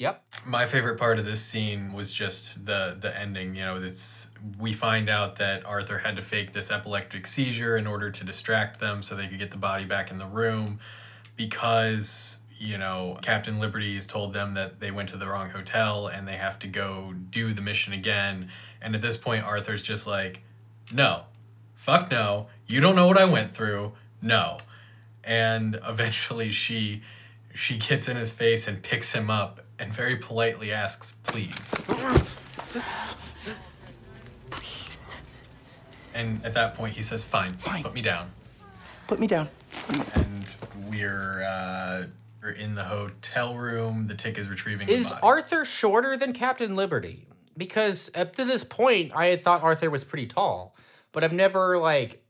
Yep. 0.00 0.24
My 0.44 0.66
favorite 0.66 0.98
part 0.98 1.18
of 1.20 1.24
this 1.24 1.40
scene 1.40 1.92
was 1.92 2.12
just 2.12 2.66
the 2.66 2.96
the 2.98 3.16
ending. 3.18 3.54
You 3.54 3.62
know, 3.62 3.76
it's 3.76 4.30
we 4.58 4.72
find 4.72 5.08
out 5.08 5.36
that 5.36 5.64
Arthur 5.66 5.98
had 5.98 6.16
to 6.16 6.22
fake 6.22 6.52
this 6.52 6.70
epileptic 6.70 7.26
seizure 7.26 7.76
in 7.76 7.86
order 7.86 8.10
to 8.10 8.24
distract 8.24 8.80
them, 8.80 9.02
so 9.02 9.14
they 9.14 9.28
could 9.28 9.38
get 9.38 9.50
the 9.52 9.56
body 9.56 9.84
back 9.84 10.10
in 10.10 10.18
the 10.18 10.26
room, 10.26 10.78
because 11.36 12.38
you 12.58 12.78
know 12.78 13.18
Captain 13.22 13.58
Liberty 13.60 13.94
has 13.94 14.06
told 14.06 14.34
them 14.34 14.54
that 14.54 14.80
they 14.80 14.90
went 14.90 15.08
to 15.10 15.16
the 15.16 15.28
wrong 15.28 15.50
hotel 15.50 16.08
and 16.08 16.26
they 16.26 16.36
have 16.36 16.58
to 16.60 16.66
go 16.68 17.14
do 17.30 17.52
the 17.52 17.62
mission 17.62 17.92
again. 17.92 18.50
And 18.80 18.94
at 18.94 19.00
this 19.00 19.16
point, 19.16 19.44
Arthur's 19.44 19.82
just 19.82 20.06
like, 20.06 20.42
no, 20.92 21.22
fuck 21.88 22.10
no, 22.10 22.48
you 22.66 22.82
don't 22.82 22.94
know 22.94 23.06
what 23.06 23.16
I 23.16 23.24
went 23.24 23.54
through, 23.54 23.92
no. 24.20 24.58
And 25.24 25.80
eventually 25.86 26.50
she 26.50 27.00
she 27.54 27.78
gets 27.78 28.08
in 28.08 28.16
his 28.18 28.30
face 28.30 28.68
and 28.68 28.82
picks 28.82 29.14
him 29.14 29.30
up 29.30 29.64
and 29.78 29.90
very 29.90 30.16
politely 30.16 30.70
asks, 30.70 31.12
please. 31.22 31.74
Please. 34.50 35.16
And 36.12 36.44
at 36.44 36.52
that 36.52 36.74
point 36.74 36.94
he 36.94 37.00
says, 37.00 37.24
fine, 37.24 37.54
Fine. 37.54 37.82
put 37.82 37.94
me 37.94 38.02
down. 38.02 38.32
Put 39.06 39.18
me 39.18 39.26
down. 39.26 39.48
And 40.14 40.44
we're 40.90 41.42
uh 41.42 42.04
we're 42.42 42.50
in 42.50 42.74
the 42.74 42.84
hotel 42.84 43.56
room. 43.56 44.04
The 44.04 44.14
tick 44.14 44.36
is 44.36 44.50
retrieving 44.50 44.90
Is 44.90 45.10
body. 45.12 45.22
Arthur 45.22 45.64
shorter 45.64 46.18
than 46.18 46.34
Captain 46.34 46.76
Liberty? 46.76 47.26
Because 47.56 48.10
up 48.14 48.34
to 48.34 48.44
this 48.44 48.62
point, 48.62 49.12
I 49.16 49.28
had 49.28 49.42
thought 49.42 49.62
Arthur 49.62 49.88
was 49.88 50.04
pretty 50.04 50.26
tall, 50.26 50.74
but 51.18 51.24
I've 51.24 51.32
never 51.32 51.78
like 51.78 52.22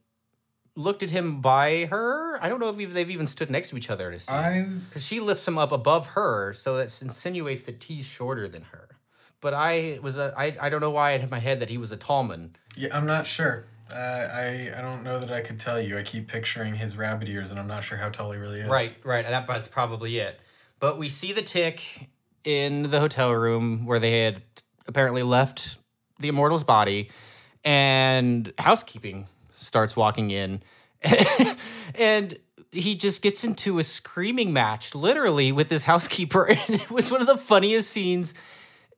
looked 0.74 1.02
at 1.02 1.10
him 1.10 1.42
by 1.42 1.84
her. 1.90 2.42
I 2.42 2.48
don't 2.48 2.58
know 2.58 2.70
if 2.70 2.94
they've 2.94 3.10
even 3.10 3.26
stood 3.26 3.50
next 3.50 3.68
to 3.68 3.76
each 3.76 3.90
other 3.90 4.10
to 4.10 4.18
see. 4.18 4.32
Because 4.88 5.04
she 5.04 5.20
lifts 5.20 5.46
him 5.46 5.58
up 5.58 5.72
above 5.72 6.06
her, 6.06 6.54
so 6.54 6.78
that 6.78 7.02
insinuates 7.02 7.64
that 7.64 7.84
he's 7.84 8.06
shorter 8.06 8.48
than 8.48 8.62
her. 8.62 8.88
But 9.42 9.52
I 9.52 9.98
was 10.00 10.16
a, 10.16 10.32
I, 10.34 10.56
I 10.58 10.70
don't 10.70 10.80
know 10.80 10.88
why 10.88 11.10
I 11.10 11.18
had 11.18 11.30
my 11.30 11.38
head 11.38 11.60
that 11.60 11.68
he 11.68 11.76
was 11.76 11.92
a 11.92 11.98
tall 11.98 12.24
man. 12.24 12.56
yeah, 12.78 12.96
I'm 12.96 13.04
not 13.04 13.26
sure. 13.26 13.66
Uh, 13.92 13.94
I 13.94 14.72
I 14.74 14.80
don't 14.80 15.02
know 15.02 15.20
that 15.20 15.30
I 15.30 15.42
could 15.42 15.60
tell 15.60 15.78
you. 15.78 15.98
I 15.98 16.02
keep 16.02 16.26
picturing 16.26 16.74
his 16.74 16.96
rabbit 16.96 17.28
ears, 17.28 17.50
and 17.50 17.60
I'm 17.60 17.68
not 17.68 17.84
sure 17.84 17.98
how 17.98 18.08
tall 18.08 18.32
he 18.32 18.38
really 18.38 18.60
is. 18.60 18.70
Right, 18.70 18.94
right. 19.04 19.26
That, 19.26 19.46
that's 19.46 19.68
probably 19.68 20.16
it. 20.16 20.40
But 20.80 20.96
we 20.96 21.10
see 21.10 21.34
the 21.34 21.42
tick 21.42 22.08
in 22.42 22.84
the 22.90 23.00
hotel 23.00 23.32
room 23.32 23.84
where 23.84 23.98
they 23.98 24.22
had 24.22 24.40
apparently 24.86 25.22
left 25.22 25.76
the 26.20 26.28
immortal's 26.28 26.64
body, 26.64 27.10
and 27.68 28.50
housekeeping 28.56 29.26
starts 29.54 29.94
walking 29.94 30.30
in, 30.30 30.62
and 31.94 32.38
he 32.72 32.94
just 32.94 33.20
gets 33.20 33.44
into 33.44 33.78
a 33.78 33.82
screaming 33.82 34.54
match, 34.54 34.94
literally, 34.94 35.52
with 35.52 35.68
his 35.68 35.84
housekeeper, 35.84 36.44
and 36.48 36.80
it 36.80 36.90
was 36.90 37.10
one 37.10 37.20
of 37.20 37.26
the 37.26 37.36
funniest 37.36 37.90
scenes 37.90 38.32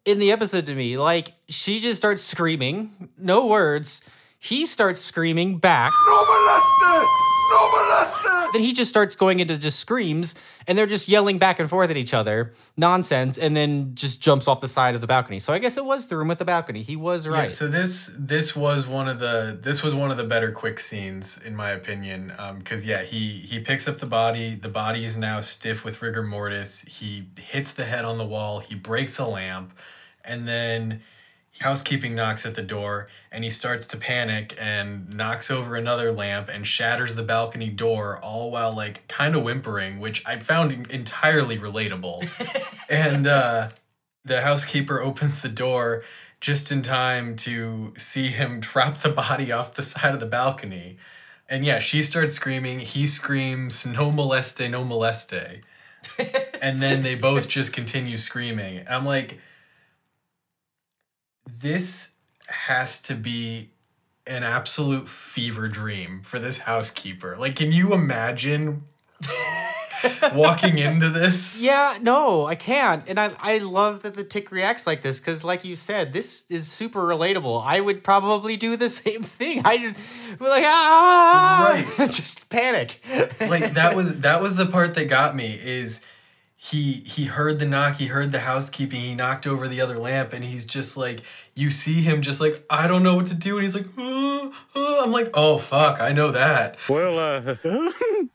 in 0.05 0.21
the 0.21 0.31
episode 0.31 0.67
to 0.67 0.75
me. 0.77 0.97
Like 0.99 1.33
she 1.49 1.81
just 1.81 1.97
starts 1.97 2.23
screaming, 2.23 3.09
no 3.19 3.47
words. 3.47 4.03
He 4.39 4.67
starts 4.67 5.01
screaming 5.01 5.59
back. 5.59 5.93
No 6.07 6.25
molester! 6.25 7.07
No 7.51 7.69
molester! 7.69 8.53
Then 8.53 8.63
he 8.63 8.73
just 8.73 8.91
starts 8.91 9.17
going 9.17 9.41
into 9.41 9.57
just 9.57 9.79
screams, 9.79 10.35
and 10.67 10.77
they're 10.77 10.87
just 10.87 11.09
yelling 11.09 11.39
back 11.39 11.61
and 11.61 11.69
forth 11.69 11.91
at 11.91 11.97
each 11.97 12.15
other, 12.15 12.53
nonsense, 12.77 13.39
and 13.39 13.57
then 13.57 13.95
just 13.95 14.21
jumps 14.21 14.49
off 14.49 14.61
the 14.61 14.69
side 14.69 14.95
of 14.95 15.01
the 15.01 15.07
balcony. 15.07 15.39
So 15.39 15.53
I 15.53 15.59
guess 15.59 15.77
it 15.77 15.85
was 15.85 16.07
the 16.07 16.17
room 16.17 16.29
with 16.29 16.39
the 16.39 16.45
balcony. 16.45 16.83
He 16.83 16.97
was 16.97 17.27
right. 17.27 17.45
Yeah, 17.45 17.49
so 17.49 17.69
this 17.69 18.11
this 18.17 18.57
was 18.57 18.87
one 18.87 19.09
of 19.09 19.21
the 19.21 19.59
this 19.61 19.83
was 19.83 19.95
one 19.95 20.11
of 20.11 20.17
the 20.17 20.25
better 20.25 20.53
quick 20.53 20.79
scenes 20.81 21.39
in 21.39 21.55
my 21.57 21.71
opinion 21.71 22.33
um, 22.39 22.59
because 22.59 22.85
yeah 22.85 23.03
he 23.03 23.31
he 23.31 23.59
picks 23.59 23.89
up 23.89 23.99
the 23.99 24.07
body 24.07 24.55
the 24.55 24.69
body 24.69 25.05
is 25.05 25.17
now 25.17 25.41
stiff 25.41 25.85
with 25.85 26.03
rigor 26.03 26.23
mortis 26.23 26.83
he 26.83 27.27
hits 27.37 27.73
the 27.73 27.85
head 27.85 28.05
on 28.05 28.19
the 28.19 28.25
wall 28.25 28.61
he 28.61 28.75
breaks 28.75 29.19
a 29.19 29.27
lamp 29.27 29.73
and 30.25 30.47
then 30.47 31.03
housekeeping 31.59 32.15
knocks 32.15 32.47
at 32.47 32.55
the 32.55 32.63
door 32.63 33.09
and 33.31 33.45
he 33.45 33.51
starts 33.51 33.87
to 33.87 33.97
panic 33.97 34.57
and 34.59 35.13
knocks 35.15 35.51
over 35.51 35.77
another 35.77 36.11
lamp 36.11 36.49
and 36.49 36.67
shatters 36.67 37.17
the 37.17 37.23
balcony 37.23 37.69
door 37.69 38.19
all 38.23 38.51
while 38.51 38.75
like 38.75 39.07
kind 39.09 39.35
of 39.35 39.43
whimpering 39.43 40.01
which 40.01 40.25
i 40.25 40.37
found 40.39 40.73
entirely 40.91 41.59
relatable 41.59 42.27
and 42.89 43.27
uh 43.27 43.69
the 44.25 44.41
housekeeper 44.43 45.01
opens 45.01 45.43
the 45.43 45.49
door 45.49 46.03
just 46.41 46.73
in 46.73 46.83
time 46.83 47.37
to 47.37 47.93
see 47.97 48.29
him 48.29 48.61
drop 48.61 48.97
the 48.99 49.11
body 49.11 49.53
off 49.53 49.75
the 49.75 49.83
side 49.83 50.15
of 50.15 50.21
the 50.21 50.27
balcony. 50.27 50.99
And 51.49 51.65
yeah, 51.65 51.81
she 51.81 52.03
starts 52.03 52.35
screaming. 52.35 52.81
He 52.81 53.07
screams, 53.07 53.85
no 53.85 54.11
moleste, 54.11 54.71
no 54.71 54.85
moleste. 54.85 55.63
and 56.63 56.81
then 56.81 57.03
they 57.03 57.15
both 57.15 57.49
just 57.49 57.73
continue 57.73 58.17
screaming. 58.17 58.85
I'm 58.89 59.05
like, 59.05 59.39
this 61.59 62.13
has 62.49 63.01
to 63.03 63.15
be 63.15 63.71
an 64.27 64.43
absolute 64.43 65.09
fever 65.09 65.67
dream 65.67 66.23
for 66.23 66.39
this 66.39 66.59
housekeeper. 66.59 67.37
Like, 67.37 67.57
can 67.57 67.73
you 67.73 67.93
imagine 67.93 68.85
walking 70.35 70.79
into 70.79 71.11
this? 71.11 71.59
Yeah, 71.71 71.99
no, 72.01 72.47
I 72.47 72.55
can't. 72.55 73.05
And 73.07 73.21
I, 73.21 73.33
I 73.39 73.59
love 73.59 74.03
that 74.03 74.15
the 74.15 74.25
tick 74.25 74.51
reacts 74.51 74.87
like 74.87 75.03
this 75.03 75.19
because, 75.21 75.45
like 75.45 75.65
you 75.65 75.77
said, 75.77 76.13
this 76.13 76.45
is 76.49 76.67
super 76.69 77.01
relatable. 77.01 77.63
I 77.65 77.81
would 77.81 78.03
probably 78.03 78.57
do 78.57 78.77
the 78.77 78.89
same 79.03 79.23
thing. 79.23 79.63
I 79.65 79.77
would 79.77 80.39
be 80.39 80.45
like, 80.49 80.65
ah, 80.67 81.85
just 81.99 82.49
panic. 82.49 83.01
like 83.41 83.75
that 83.75 83.95
was 83.95 84.21
that 84.21 84.41
was 84.41 84.57
the 84.57 84.67
part 84.67 84.95
that 84.95 85.09
got 85.09 85.37
me 85.37 85.61
is 85.63 86.01
he 86.63 86.93
he 87.07 87.25
heard 87.25 87.59
the 87.59 87.65
knock 87.65 87.97
he 87.97 88.09
heard 88.09 88.33
the 88.33 88.41
housekeeping 88.41 89.01
he 89.01 89.15
knocked 89.15 89.47
over 89.47 89.67
the 89.67 89.81
other 89.81 89.99
lamp 89.99 90.35
and 90.35 90.45
he's 90.45 90.67
just 90.67 90.95
like 90.95 91.23
you 91.55 91.71
see 91.71 92.03
him 92.03 92.21
just 92.21 92.39
like 92.39 92.63
i 92.69 92.87
don't 92.87 93.03
know 93.03 93.15
what 93.15 93.25
to 93.25 93.35
do 93.35 93.57
and 93.57 93.65
he's 93.65 93.75
like 93.75 93.87
"Uh, 93.97 94.51
uh," 94.77 95.01
i'm 95.03 95.11
like 95.11 95.31
oh 95.33 95.57
fuck 95.57 96.03
i 96.03 96.13
know 96.13 96.31
that 96.31 96.77
Well, 96.87 97.19
uh, 97.19 97.57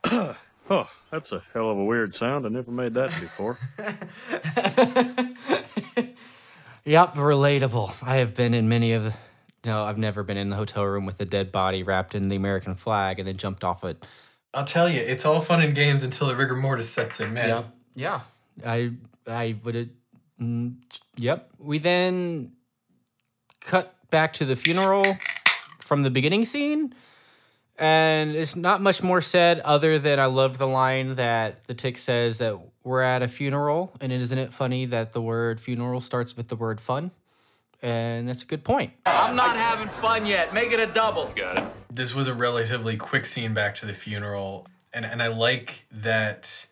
oh, 0.72 0.90
that's 1.12 1.32
a 1.32 1.44
hell 1.54 1.70
of 1.70 1.78
a 1.78 1.86
weird 1.86 2.16
sound. 2.16 2.48
I 2.48 2.50
never 2.50 2.72
made 2.72 2.96
that 2.96 3.12
before. 3.22 3.60
Yep, 6.88 7.16
relatable. 7.16 7.96
I 8.04 8.18
have 8.18 8.36
been 8.36 8.54
in 8.54 8.70
many 8.70 8.92
of 8.94 9.06
the. 9.06 9.14
No, 9.66 9.84
I've 9.84 9.98
never 9.98 10.22
been 10.22 10.38
in 10.38 10.52
the 10.52 10.56
hotel 10.56 10.86
room 10.86 11.08
with 11.08 11.20
a 11.20 11.26
dead 11.26 11.52
body 11.52 11.82
wrapped 11.82 12.14
in 12.14 12.30
the 12.30 12.36
American 12.36 12.76
flag 12.76 13.18
and 13.18 13.28
then 13.28 13.38
jumped 13.38 13.64
off 13.64 13.84
it. 13.84 14.06
i'll 14.54 14.66
tell 14.66 14.88
you 14.88 15.00
it's 15.02 15.26
all 15.26 15.42
fun 15.42 15.62
and 15.64 15.74
games 15.74 16.04
until 16.04 16.28
the 16.28 16.36
rigor 16.36 16.56
mortis 16.56 16.88
sets 16.90 17.20
in 17.20 17.34
man 17.34 17.50
Yep. 17.50 17.75
Yeah. 17.96 18.22
I 18.66 18.92
I 19.28 19.56
would 19.64 19.76
have. 19.76 19.90
Mm, 20.40 20.76
yep. 21.16 21.50
We 21.58 21.80
then 21.80 22.52
cut 23.62 23.96
back 24.10 24.34
to 24.34 24.46
the 24.46 24.56
funeral 24.56 25.04
from 25.80 26.04
the 26.04 26.10
beginning 26.10 26.46
scene. 26.46 26.94
And 27.78 28.36
it's 28.36 28.56
not 28.56 28.82
much 28.82 29.04
more 29.04 29.22
said 29.22 29.60
other 29.60 30.00
than 30.00 30.20
I 30.20 30.28
loved 30.28 30.58
the 30.58 30.68
line 30.68 31.16
that 31.16 31.66
the 31.68 31.74
tick 31.74 31.98
says 31.98 32.38
that 32.38 32.58
we're 32.84 33.02
at 33.02 33.22
a 33.22 33.28
funeral. 33.28 33.94
And 34.00 34.14
isn't 34.14 34.38
it 34.38 34.54
funny 34.54 34.86
that 34.86 35.12
the 35.12 35.22
word 35.22 35.60
funeral 35.60 36.00
starts 36.00 36.38
with 36.38 36.48
the 36.48 36.56
word 36.56 36.80
fun? 36.80 37.12
And 37.82 38.30
that's 38.30 38.44
a 38.44 38.46
good 38.46 38.64
point. 38.64 38.94
I'm 39.06 39.36
not 39.36 39.58
having 39.58 39.90
fun 39.90 40.26
yet. 40.26 40.54
Make 40.54 40.72
it 40.72 40.80
a 40.80 40.88
double. 40.88 41.32
Got 41.36 41.58
it. 41.58 41.64
This 41.92 42.16
was 42.16 42.28
a 42.28 42.34
relatively 42.34 42.96
quick 42.96 43.26
scene 43.26 43.54
back 43.54 43.76
to 43.76 43.86
the 43.86 43.94
funeral, 43.94 44.68
and 44.94 45.06
and 45.06 45.22
I 45.22 45.28
like 45.28 45.86
that 45.92 46.66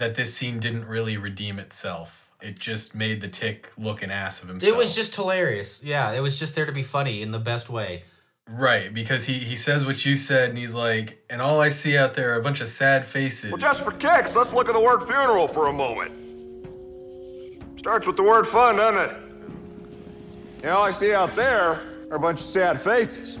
that 0.00 0.16
this 0.16 0.34
scene 0.34 0.58
didn't 0.58 0.86
really 0.86 1.16
redeem 1.16 1.58
itself. 1.58 2.26
It 2.42 2.58
just 2.58 2.94
made 2.94 3.20
the 3.20 3.28
tick 3.28 3.70
look 3.78 4.02
an 4.02 4.10
ass 4.10 4.42
of 4.42 4.48
himself. 4.48 4.72
It 4.72 4.76
was 4.76 4.94
just 4.94 5.14
hilarious. 5.14 5.84
Yeah, 5.84 6.10
it 6.12 6.20
was 6.20 6.38
just 6.38 6.54
there 6.54 6.66
to 6.66 6.72
be 6.72 6.82
funny 6.82 7.22
in 7.22 7.30
the 7.30 7.38
best 7.38 7.68
way. 7.70 8.04
right 8.48 8.92
because 8.92 9.24
he 9.26 9.34
he 9.34 9.56
says 9.56 9.84
what 9.84 10.04
you 10.04 10.16
said, 10.16 10.48
and 10.48 10.58
he's 10.58 10.74
like, 10.74 11.22
and 11.30 11.40
all 11.40 11.60
I 11.60 11.68
see 11.68 11.96
out 11.96 12.14
there 12.14 12.32
are 12.34 12.40
a 12.40 12.42
bunch 12.42 12.60
of 12.60 12.68
sad 12.68 13.04
faces. 13.04 13.50
Well, 13.52 13.58
just 13.58 13.84
for 13.84 13.92
kicks, 13.92 14.34
let's 14.34 14.52
look 14.52 14.68
at 14.68 14.74
the 14.74 14.80
word 14.80 15.00
funeral 15.02 15.46
for 15.48 15.68
a 15.68 15.72
moment. 15.72 16.12
Starts 17.78 18.06
with 18.06 18.16
the 18.16 18.22
word 18.22 18.46
fun, 18.46 18.76
doesn't 18.76 19.10
it? 19.10 19.16
And 20.62 20.70
all 20.72 20.82
I 20.82 20.92
see 20.92 21.12
out 21.14 21.34
there 21.36 21.80
are 22.10 22.16
a 22.16 22.18
bunch 22.20 22.40
of 22.40 22.46
sad 22.46 22.80
faces. 22.80 23.38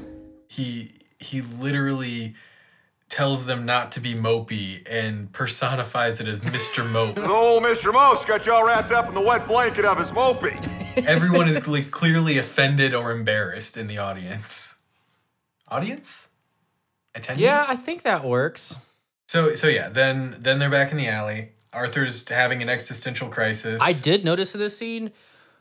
he 0.48 0.92
he 1.18 1.40
literally 1.42 2.34
tells 3.10 3.44
them 3.44 3.66
not 3.66 3.92
to 3.92 4.00
be 4.00 4.14
mopey 4.14 4.80
and 4.88 5.30
personifies 5.32 6.20
it 6.20 6.28
as 6.28 6.40
Mr. 6.40 6.88
Mope. 6.88 7.16
The 7.16 7.28
old 7.28 7.64
Mr. 7.64 7.92
Mouse 7.92 8.24
got 8.24 8.46
y'all 8.46 8.64
wrapped 8.64 8.92
up 8.92 9.08
in 9.08 9.14
the 9.14 9.20
wet 9.20 9.46
blanket 9.46 9.84
of 9.84 9.98
his 9.98 10.12
mopey. 10.12 10.56
Everyone 11.06 11.48
is 11.48 11.58
cle- 11.64 11.82
clearly 11.90 12.38
offended 12.38 12.94
or 12.94 13.10
embarrassed 13.10 13.76
in 13.76 13.88
the 13.88 13.98
audience. 13.98 14.76
Audience? 15.68 16.28
Attending? 17.14 17.44
Yeah, 17.44 17.66
I 17.68 17.76
think 17.76 18.02
that 18.02 18.24
works. 18.24 18.76
So 19.28 19.54
so 19.54 19.66
yeah, 19.66 19.88
then 19.88 20.36
then 20.38 20.58
they're 20.58 20.70
back 20.70 20.92
in 20.92 20.96
the 20.96 21.08
alley. 21.08 21.50
Arthur's 21.72 22.28
having 22.28 22.62
an 22.62 22.68
existential 22.68 23.28
crisis. 23.28 23.80
I 23.82 23.92
did 23.92 24.24
notice 24.24 24.54
in 24.54 24.60
this 24.60 24.76
scene, 24.76 25.12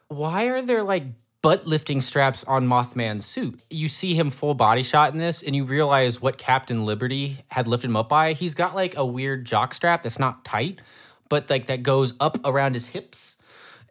why 0.08 0.46
are 0.46 0.62
there 0.62 0.82
like 0.82 1.04
butt 1.42 1.66
lifting 1.66 2.02
straps 2.02 2.44
on 2.44 2.68
Mothman's 2.68 3.26
suit? 3.26 3.60
You 3.70 3.88
see 3.88 4.14
him 4.14 4.30
full 4.30 4.54
body 4.54 4.84
shot 4.84 5.14
in 5.14 5.20
this, 5.20 5.44
and 5.44 5.56
you 5.56 5.64
realize 5.64 6.22
what 6.22 6.38
Captain 6.38 6.86
Liberty 6.86 7.40
had 7.50 7.68
lifted 7.68 7.90
him 7.90 7.96
up 7.96 8.10
by. 8.10 8.34
He's 8.34 8.54
got 8.54 8.76
like 8.76 8.96
a 8.96 9.06
weird 9.06 9.46
jock 9.46 9.74
strap 9.74 10.02
that's 10.02 10.20
not 10.20 10.44
tight, 10.46 10.80
but 11.30 11.50
like 11.50 11.68
that 11.68 11.84
goes 11.84 12.14
up 12.20 12.40
around 12.46 12.74
his 12.74 12.88
hips 12.90 13.38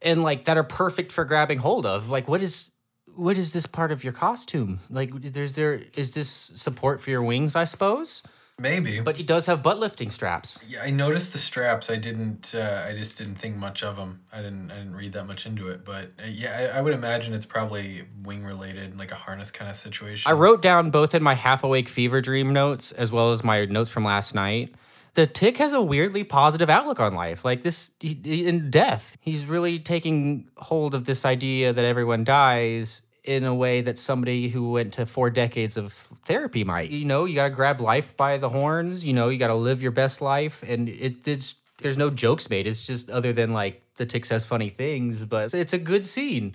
and 0.03 0.23
like 0.23 0.45
that 0.45 0.57
are 0.57 0.65
perfect 0.65 1.13
for 1.13 1.25
grabbing 1.25 1.59
hold 1.59 1.87
of. 1.87 2.11
Like, 2.11 2.29
what 2.29 2.43
is 2.43 2.71
what 3.17 3.37
is 3.37 3.53
this 3.53 3.67
part 3.67 3.91
of 3.91 4.05
your 4.05 4.13
costume? 4.13 4.79
Like, 4.91 5.11
there's 5.15 5.55
there 5.55 5.83
is 5.97 6.13
this 6.13 6.29
support 6.29 7.01
for 7.01 7.11
your 7.11 7.23
wings, 7.23 7.57
I 7.57 7.65
suppose? 7.65 8.23
Maybe. 8.61 9.01
But 9.01 9.17
he 9.17 9.23
does 9.23 9.47
have 9.47 9.63
butt 9.63 9.79
lifting 9.79 10.11
straps. 10.11 10.59
Yeah, 10.67 10.83
I 10.83 10.91
noticed 10.91 11.33
the 11.33 11.39
straps. 11.39 11.91
I 11.91 11.97
didn't. 11.97 12.55
Uh, 12.55 12.85
I 12.89 12.93
just 12.93 13.17
didn't 13.17 13.37
think 13.37 13.57
much 13.57 13.85
of 13.85 13.97
them. 13.97 14.21
I 14.33 14.39
didn't. 14.39 14.73
I 14.73 14.79
didn't 14.79 14.97
read 14.97 15.13
that 15.13 15.27
much 15.27 15.47
into 15.47 15.69
it. 15.69 15.85
But 15.85 16.11
uh, 16.19 16.27
yeah, 16.29 16.71
I, 16.75 16.79
I 16.79 16.81
would 16.81 16.93
imagine 16.93 17.35
it's 17.35 17.47
probably 17.47 18.05
wing 18.25 18.43
related, 18.45 18.99
like 18.99 19.13
a 19.13 19.17
harness 19.17 19.53
kind 19.53 19.71
of 19.71 19.77
situation. 19.77 20.29
I 20.29 20.33
wrote 20.33 20.61
down 20.61 20.91
both 20.91 21.15
in 21.15 21.23
my 21.23 21.35
half 21.35 21.63
awake 21.63 21.89
fever 21.89 22.21
dream 22.21 22.53
notes 22.53 22.91
as 22.91 23.13
well 23.13 23.31
as 23.31 23.45
my 23.45 23.65
notes 23.67 23.91
from 23.91 24.05
last 24.05 24.35
night. 24.35 24.75
The 25.15 25.27
tick 25.27 25.57
has 25.59 25.73
a 25.73 25.81
weirdly 25.83 26.25
positive 26.25 26.69
outlook 26.69 26.99
on 27.01 27.15
life. 27.15 27.45
Like 27.45 27.63
this 27.63 27.93
he- 28.01 28.47
in 28.47 28.71
death, 28.71 29.17
he's 29.21 29.47
really 29.47 29.79
taking 29.79 30.49
hold 30.57 30.95
of 30.95 31.05
this 31.05 31.25
idea 31.25 31.73
that 31.73 31.85
everyone 31.85 32.25
dies 32.25 33.03
in 33.29 33.45
a 33.45 33.55
way 33.55 33.83
that 33.83 33.99
somebody 33.99 34.49
who 34.49 34.71
went 34.73 34.95
to 34.95 35.05
four 35.05 35.29
decades 35.29 35.77
of 35.77 35.93
therapy 36.25 36.65
might. 36.65 36.89
You 36.89 37.05
know, 37.05 37.27
you 37.27 37.35
got 37.35 37.49
to 37.49 37.55
grab 37.55 37.79
life 37.79 38.17
by 38.17 38.39
the 38.39 38.49
horns. 38.49 39.05
You 39.05 39.13
know, 39.13 39.29
you 39.29 39.39
got 39.39 39.49
to 39.49 39.55
live 39.55 39.83
your 39.83 39.93
best 39.93 40.23
life, 40.23 40.65
and 40.67 40.89
it, 40.89 41.29
it's 41.29 41.55
there's 41.83 41.99
no 41.99 42.09
jokes 42.09 42.49
made. 42.49 42.67
It's 42.67 42.87
just 42.87 43.11
other 43.11 43.35
than 43.35 43.53
like 43.53 43.83
the 43.97 44.07
tick 44.07 44.25
says 44.25 44.47
funny 44.47 44.71
things, 44.71 45.27
but 45.27 45.53
it's 45.53 45.75
a 45.75 45.79
good 45.79 46.07
scene. 46.07 46.55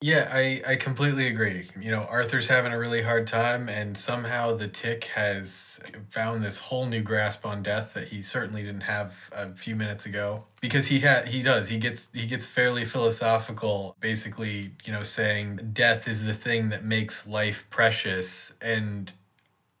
Yeah, 0.00 0.30
I, 0.32 0.62
I 0.64 0.76
completely 0.76 1.26
agree. 1.26 1.68
You 1.80 1.90
know, 1.90 2.02
Arthur's 2.02 2.46
having 2.46 2.72
a 2.72 2.78
really 2.78 3.02
hard 3.02 3.26
time, 3.26 3.68
and 3.68 3.98
somehow 3.98 4.54
the 4.54 4.68
tick 4.68 5.04
has 5.06 5.80
found 6.10 6.44
this 6.44 6.56
whole 6.56 6.86
new 6.86 7.02
grasp 7.02 7.44
on 7.44 7.64
death 7.64 7.94
that 7.94 8.06
he 8.06 8.22
certainly 8.22 8.62
didn't 8.62 8.82
have 8.82 9.12
a 9.32 9.52
few 9.56 9.74
minutes 9.74 10.06
ago. 10.06 10.44
Because 10.60 10.86
he 10.86 11.00
had 11.00 11.26
he 11.26 11.42
does 11.42 11.66
he 11.68 11.78
gets 11.78 12.12
he 12.14 12.26
gets 12.26 12.46
fairly 12.46 12.84
philosophical, 12.84 13.96
basically, 14.00 14.70
you 14.84 14.92
know, 14.92 15.02
saying 15.02 15.70
death 15.72 16.06
is 16.06 16.22
the 16.24 16.34
thing 16.34 16.68
that 16.68 16.84
makes 16.84 17.26
life 17.26 17.66
precious, 17.68 18.52
and 18.62 19.12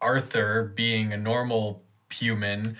Arthur, 0.00 0.72
being 0.74 1.12
a 1.12 1.16
normal 1.16 1.82
human, 2.10 2.76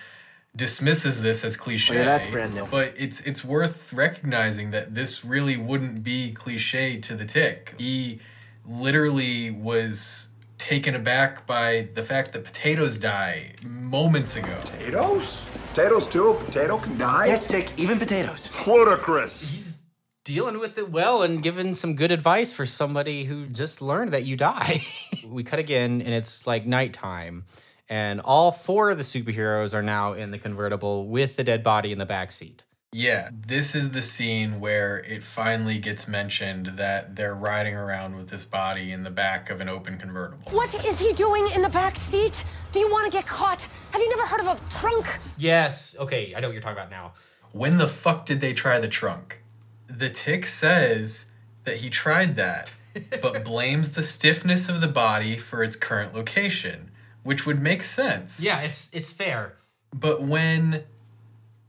dismisses 0.59 1.22
this 1.22 1.44
as 1.44 1.56
cliche. 1.56 1.94
Oh, 1.94 1.98
yeah, 1.98 2.04
that's 2.04 2.26
brand 2.26 2.54
new. 2.54 2.66
But 2.66 2.92
it's 2.96 3.20
it's 3.20 3.44
worth 3.44 3.92
recognizing 3.92 4.72
that 4.72 4.94
this 4.94 5.24
really 5.24 5.56
wouldn't 5.56 6.02
be 6.02 6.32
cliche 6.32 6.98
to 6.98 7.14
the 7.14 7.24
tick. 7.24 7.74
He 7.78 8.20
literally 8.66 9.50
was 9.50 10.30
taken 10.59 10.94
aback 10.94 11.46
by 11.46 11.88
the 11.94 12.02
fact 12.02 12.32
that 12.32 12.44
potatoes 12.44 12.98
die 12.98 13.54
moments 13.64 14.36
ago. 14.36 14.54
Potatoes? 14.61 15.40
Potatoes 15.72 16.06
too? 16.06 16.30
A 16.30 16.34
potato 16.34 16.78
can 16.78 16.98
die? 16.98 17.26
Yes, 17.26 17.46
Dick, 17.46 17.70
even 17.76 17.98
potatoes. 17.98 18.50
Ludicrous. 18.66 19.48
He's 19.48 19.78
dealing 20.24 20.59
with 20.59 20.76
it 20.76 20.90
well 20.90 21.22
and 21.22 21.42
giving 21.42 21.72
some 21.72 21.94
good 21.94 22.11
advice 22.12 22.52
for 22.52 22.66
somebody 22.66 23.24
who 23.24 23.46
just 23.46 23.80
learned 23.80 24.12
that 24.12 24.24
you 24.24 24.36
die. 24.36 24.84
we 25.24 25.44
cut 25.44 25.61
again 25.61 26.02
and 26.02 26.12
it's 26.12 26.46
like 26.46 26.66
nighttime 26.66 27.46
and 27.89 28.20
all 28.20 28.53
four 28.53 28.91
of 28.91 28.99
the 28.99 29.05
superheroes 29.05 29.74
are 29.74 29.82
now 29.82 30.12
in 30.12 30.30
the 30.30 30.39
convertible 30.39 31.07
with 31.07 31.36
the 31.36 31.45
dead 31.45 31.62
body 31.62 31.93
in 31.93 31.99
the 31.99 32.07
back 32.07 32.32
seat. 32.32 32.64
Yeah, 32.93 33.28
this 33.47 33.74
is 33.74 33.91
the 33.91 34.01
scene 34.01 34.61
where 34.61 35.01
it 35.01 35.22
finally 35.22 35.78
gets 35.78 36.09
mentioned 36.09 36.66
that 36.76 37.16
they're 37.16 37.34
riding 37.34 37.74
around 37.74 38.16
with 38.16 38.30
this 38.30 38.47
body 38.47 38.93
in 38.93 39.03
the 39.03 39.11
back 39.11 39.51
of 39.51 39.61
an 39.61 39.68
open 39.68 39.99
convertible. 39.99 40.51
What 40.53 40.74
is 40.86 40.99
he 40.99 41.12
doing 41.12 41.51
in 41.51 41.61
the 41.61 41.68
back 41.68 41.97
seat? 41.97 42.43
Do 42.72 42.78
you 42.78 42.91
want 42.91 43.05
to 43.05 43.12
get 43.12 43.26
caught? 43.26 43.68
Have 43.91 44.01
you 44.01 44.09
never 44.09 44.26
heard 44.26 44.41
of 44.41 44.47
a 44.47 44.74
trunk? 44.74 45.07
Yes, 45.36 45.97
okay, 45.99 46.32
I 46.34 46.41
know 46.41 46.49
what 46.49 46.55
you're 46.55 46.62
talking 46.62 46.78
about 46.78 46.91
now. 46.91 47.12
When 47.53 47.76
the 47.76 47.89
fuck 47.89 48.24
did 48.24 48.41
they 48.41 48.55
try 48.55 48.78
the 48.78 48.89
trunk? 48.89 49.43
The 49.86 50.09
tick 50.09 50.47
says 50.47 51.26
that 51.64 51.78
he 51.78 51.91
tried 51.91 52.36
that, 52.36 52.72
but 53.20 53.45
blames 53.45 53.93
the 53.93 54.03
stiffness 54.03 54.70
of 54.70 54.80
the 54.80 54.89
body 54.89 55.36
for 55.36 55.62
its 55.62 55.76
current 55.76 56.14
location, 56.14 56.88
which 57.29 57.45
would 57.45 57.61
make 57.61 57.83
sense. 57.83 58.43
Yeah, 58.43 58.61
it's 58.61 58.89
it's 58.91 59.12
fair. 59.12 59.59
But 59.93 60.22
when 60.22 60.85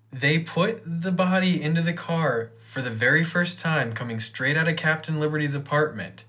they 0.10 0.40
put 0.40 0.82
the 0.86 1.12
body 1.12 1.62
into 1.62 1.82
the 1.82 1.92
car 1.92 2.52
for 2.72 2.82
the 2.82 2.90
very 2.90 3.26
first 3.26 3.60
time, 3.60 3.92
coming 3.92 4.22
straight 4.22 4.56
out 4.56 4.70
of 4.70 4.78
Captain 4.78 5.20
Liberty's 5.20 5.54
apartment, 5.54 6.24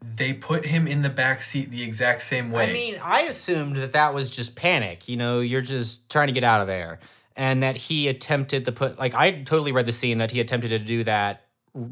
they 0.00 0.32
put 0.32 0.64
him 0.64 0.88
in 0.88 1.02
the 1.02 1.10
back 1.10 1.42
seat 1.42 1.70
the 1.70 1.82
exact 1.82 2.22
same 2.22 2.50
way. 2.50 2.70
I 2.70 2.72
mean, 2.72 2.98
I 3.02 3.20
assumed 3.24 3.76
that 3.76 3.92
that 3.92 4.14
was 4.14 4.30
just 4.30 4.56
panic. 4.56 5.06
You 5.06 5.18
know, 5.18 5.40
you're 5.40 5.60
just 5.60 6.08
trying 6.08 6.28
to 6.28 6.32
get 6.32 6.42
out 6.42 6.62
of 6.62 6.66
there. 6.66 7.00
And 7.36 7.62
that 7.62 7.76
he 7.76 8.08
attempted 8.08 8.64
to 8.64 8.72
put, 8.72 8.98
like, 8.98 9.12
I 9.12 9.42
totally 9.42 9.72
read 9.72 9.84
the 9.84 9.92
scene 9.92 10.18
that 10.18 10.30
he 10.30 10.40
attempted 10.40 10.68
to 10.68 10.78
do 10.78 11.04
that 11.04 11.44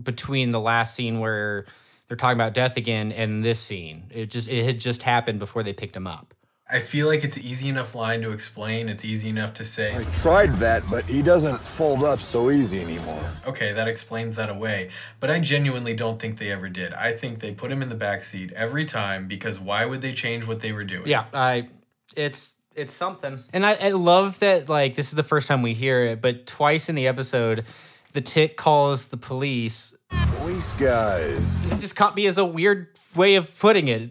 between 0.03 0.53
the 0.53 0.61
last 0.61 0.95
scene 0.95 1.21
where 1.21 1.67
they're 2.13 2.17
talking 2.19 2.37
about 2.37 2.53
death 2.53 2.77
again 2.77 3.11
and 3.11 3.43
this 3.43 3.59
scene. 3.59 4.03
It 4.11 4.27
just, 4.27 4.47
it 4.47 4.67
had 4.67 4.79
just 4.79 5.03
happened 5.03 5.39
before 5.39 5.63
they 5.63 5.73
picked 5.73 5.97
him 5.97 6.07
up. 6.07 6.35
I 6.71 6.81
feel 6.81 7.07
like 7.07 7.25
it's 7.25 7.39
an 7.39 7.43
easy 7.43 7.71
enough 7.71 7.95
line 7.95 8.21
to 8.21 8.33
explain. 8.33 8.91
It's 8.91 9.03
easy 9.03 9.31
enough 9.31 9.55
to 9.55 9.65
say, 9.65 9.97
I 9.97 10.05
tried 10.21 10.53
that, 10.57 10.83
but 10.91 11.07
he 11.07 11.23
doesn't 11.23 11.59
fold 11.59 12.05
up 12.05 12.19
so 12.19 12.51
easy 12.51 12.83
anymore. 12.83 13.25
okay, 13.47 13.73
that 13.73 13.89
explains 13.89 14.37
that 14.37 14.51
away. 14.51 14.91
But 15.21 15.31
I 15.31 15.41
genuinely 15.41 15.95
don't 15.95 16.21
think 16.21 16.39
they 16.39 16.51
ever 16.51 16.69
did. 16.69 16.93
I 16.93 17.15
think 17.15 17.41
they 17.41 17.53
put 17.53 17.73
him 17.73 17.81
in 17.81 17.89
the 17.89 17.95
back 17.95 18.23
seat 18.23 18.53
every 18.53 18.85
time 18.85 19.27
because 19.27 19.59
why 19.59 19.87
would 19.87 20.03
they 20.03 20.13
change 20.13 20.47
what 20.47 20.61
they 20.61 20.73
were 20.73 20.85
doing? 20.85 21.07
Yeah, 21.07 21.25
I, 21.33 21.71
it's 22.15 22.57
It's 22.75 22.93
something. 22.93 23.39
And 23.55 23.65
I, 23.65 23.73
I 23.81 23.91
love 23.93 24.39
that, 24.41 24.69
like, 24.69 24.97
this 24.97 25.07
is 25.07 25.15
the 25.15 25.23
first 25.23 25.49
time 25.49 25.63
we 25.63 25.73
hear 25.73 26.05
it, 26.05 26.21
but 26.21 26.47
twice 26.47 26.91
in 26.91 26.95
the 26.95 27.07
episode, 27.07 27.65
the 28.13 28.21
tick 28.21 28.59
calls 28.59 29.07
the 29.07 29.17
police. 29.17 29.95
Police 30.43 30.73
guys. 30.73 31.73
It 31.73 31.79
just 31.79 31.95
caught 31.95 32.17
me 32.17 32.27
as 32.27 32.37
a 32.37 32.45
weird 32.45 32.89
way 33.15 33.37
of 33.37 33.57
putting 33.61 33.87
it. 33.87 34.11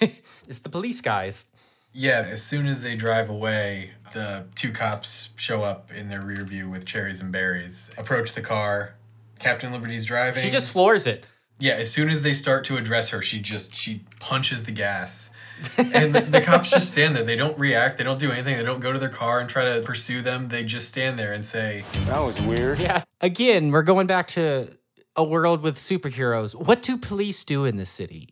it's 0.48 0.60
the 0.60 0.68
police 0.68 1.00
guys. 1.00 1.46
Yeah, 1.92 2.24
as 2.30 2.44
soon 2.44 2.68
as 2.68 2.80
they 2.80 2.94
drive 2.94 3.28
away, 3.28 3.90
the 4.12 4.44
two 4.54 4.70
cops 4.70 5.30
show 5.34 5.64
up 5.64 5.90
in 5.92 6.08
their 6.08 6.22
rear 6.22 6.44
view 6.44 6.70
with 6.70 6.84
cherries 6.84 7.20
and 7.20 7.32
berries, 7.32 7.90
approach 7.98 8.34
the 8.34 8.40
car. 8.40 8.94
Captain 9.40 9.72
Liberty's 9.72 10.04
driving. 10.04 10.44
She 10.44 10.48
just 10.48 10.70
floors 10.70 11.08
it. 11.08 11.26
Yeah, 11.58 11.72
as 11.72 11.90
soon 11.90 12.08
as 12.08 12.22
they 12.22 12.34
start 12.34 12.64
to 12.66 12.76
address 12.76 13.08
her, 13.08 13.20
she 13.20 13.40
just 13.40 13.74
she 13.74 14.04
punches 14.20 14.62
the 14.62 14.72
gas. 14.72 15.30
and 15.76 16.14
the, 16.14 16.20
the 16.20 16.40
cops 16.40 16.70
just 16.70 16.92
stand 16.92 17.16
there. 17.16 17.24
They 17.24 17.34
don't 17.34 17.58
react. 17.58 17.98
They 17.98 18.04
don't 18.04 18.20
do 18.20 18.30
anything. 18.30 18.56
They 18.56 18.62
don't 18.62 18.80
go 18.80 18.92
to 18.92 18.98
their 19.00 19.08
car 19.08 19.40
and 19.40 19.48
try 19.48 19.74
to 19.74 19.80
pursue 19.80 20.22
them. 20.22 20.46
They 20.50 20.62
just 20.62 20.86
stand 20.86 21.18
there 21.18 21.32
and 21.32 21.44
say, 21.44 21.82
That 22.06 22.20
was 22.20 22.40
weird. 22.40 22.78
Yeah. 22.78 23.02
Again, 23.20 23.72
we're 23.72 23.82
going 23.82 24.06
back 24.06 24.28
to 24.28 24.68
a 25.16 25.24
world 25.24 25.62
with 25.62 25.78
superheroes. 25.78 26.54
What 26.54 26.82
do 26.82 26.96
police 26.96 27.44
do 27.44 27.64
in 27.64 27.76
this 27.76 27.90
city? 27.90 28.30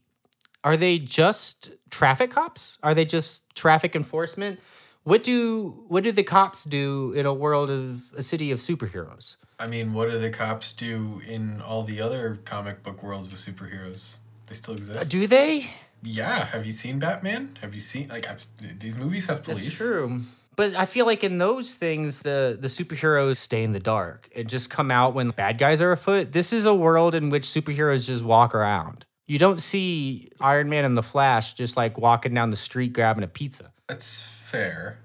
Are 0.64 0.76
they 0.76 0.98
just 0.98 1.70
traffic 1.90 2.30
cops? 2.30 2.78
Are 2.82 2.94
they 2.94 3.04
just 3.04 3.54
traffic 3.54 3.96
enforcement? 3.96 4.60
What 5.04 5.24
do 5.24 5.84
what 5.88 6.04
do 6.04 6.12
the 6.12 6.22
cops 6.22 6.64
do 6.64 7.12
in 7.12 7.26
a 7.26 7.34
world 7.34 7.70
of 7.70 8.02
a 8.16 8.22
city 8.22 8.52
of 8.52 8.60
superheroes? 8.60 9.36
I 9.58 9.66
mean, 9.66 9.92
what 9.92 10.10
do 10.10 10.18
the 10.18 10.30
cops 10.30 10.72
do 10.72 11.20
in 11.26 11.60
all 11.60 11.82
the 11.82 12.00
other 12.00 12.38
comic 12.44 12.82
book 12.82 13.02
worlds 13.02 13.28
with 13.28 13.40
superheroes? 13.40 14.14
They 14.46 14.54
still 14.54 14.74
exist. 14.74 15.00
Uh, 15.00 15.04
do 15.04 15.26
they? 15.26 15.68
Yeah. 16.02 16.44
Have 16.44 16.66
you 16.66 16.72
seen 16.72 16.98
Batman? 17.00 17.58
Have 17.60 17.74
you 17.74 17.80
seen 17.80 18.08
like 18.08 18.28
I've, 18.28 18.46
these 18.78 18.96
movies 18.96 19.26
have 19.26 19.42
police? 19.42 19.64
That's 19.64 19.76
true. 19.76 20.22
But 20.54 20.74
I 20.74 20.84
feel 20.84 21.06
like 21.06 21.24
in 21.24 21.38
those 21.38 21.74
things, 21.74 22.20
the 22.20 22.56
the 22.60 22.68
superheroes 22.68 23.38
stay 23.38 23.64
in 23.64 23.72
the 23.72 23.80
dark 23.80 24.28
and 24.36 24.48
just 24.48 24.70
come 24.70 24.90
out 24.90 25.14
when 25.14 25.28
bad 25.28 25.58
guys 25.58 25.80
are 25.80 25.92
afoot. 25.92 26.32
This 26.32 26.52
is 26.52 26.66
a 26.66 26.74
world 26.74 27.14
in 27.14 27.30
which 27.30 27.44
superheroes 27.44 28.06
just 28.06 28.22
walk 28.22 28.54
around. 28.54 29.06
You 29.26 29.38
don't 29.38 29.60
see 29.60 30.30
Iron 30.40 30.68
Man 30.68 30.84
and 30.84 30.96
the 30.96 31.02
Flash 31.02 31.54
just 31.54 31.76
like 31.76 31.96
walking 31.96 32.34
down 32.34 32.50
the 32.50 32.56
street 32.56 32.92
grabbing 32.92 33.24
a 33.24 33.28
pizza. 33.28 33.72
That's 33.88 34.22
fair. 34.44 34.98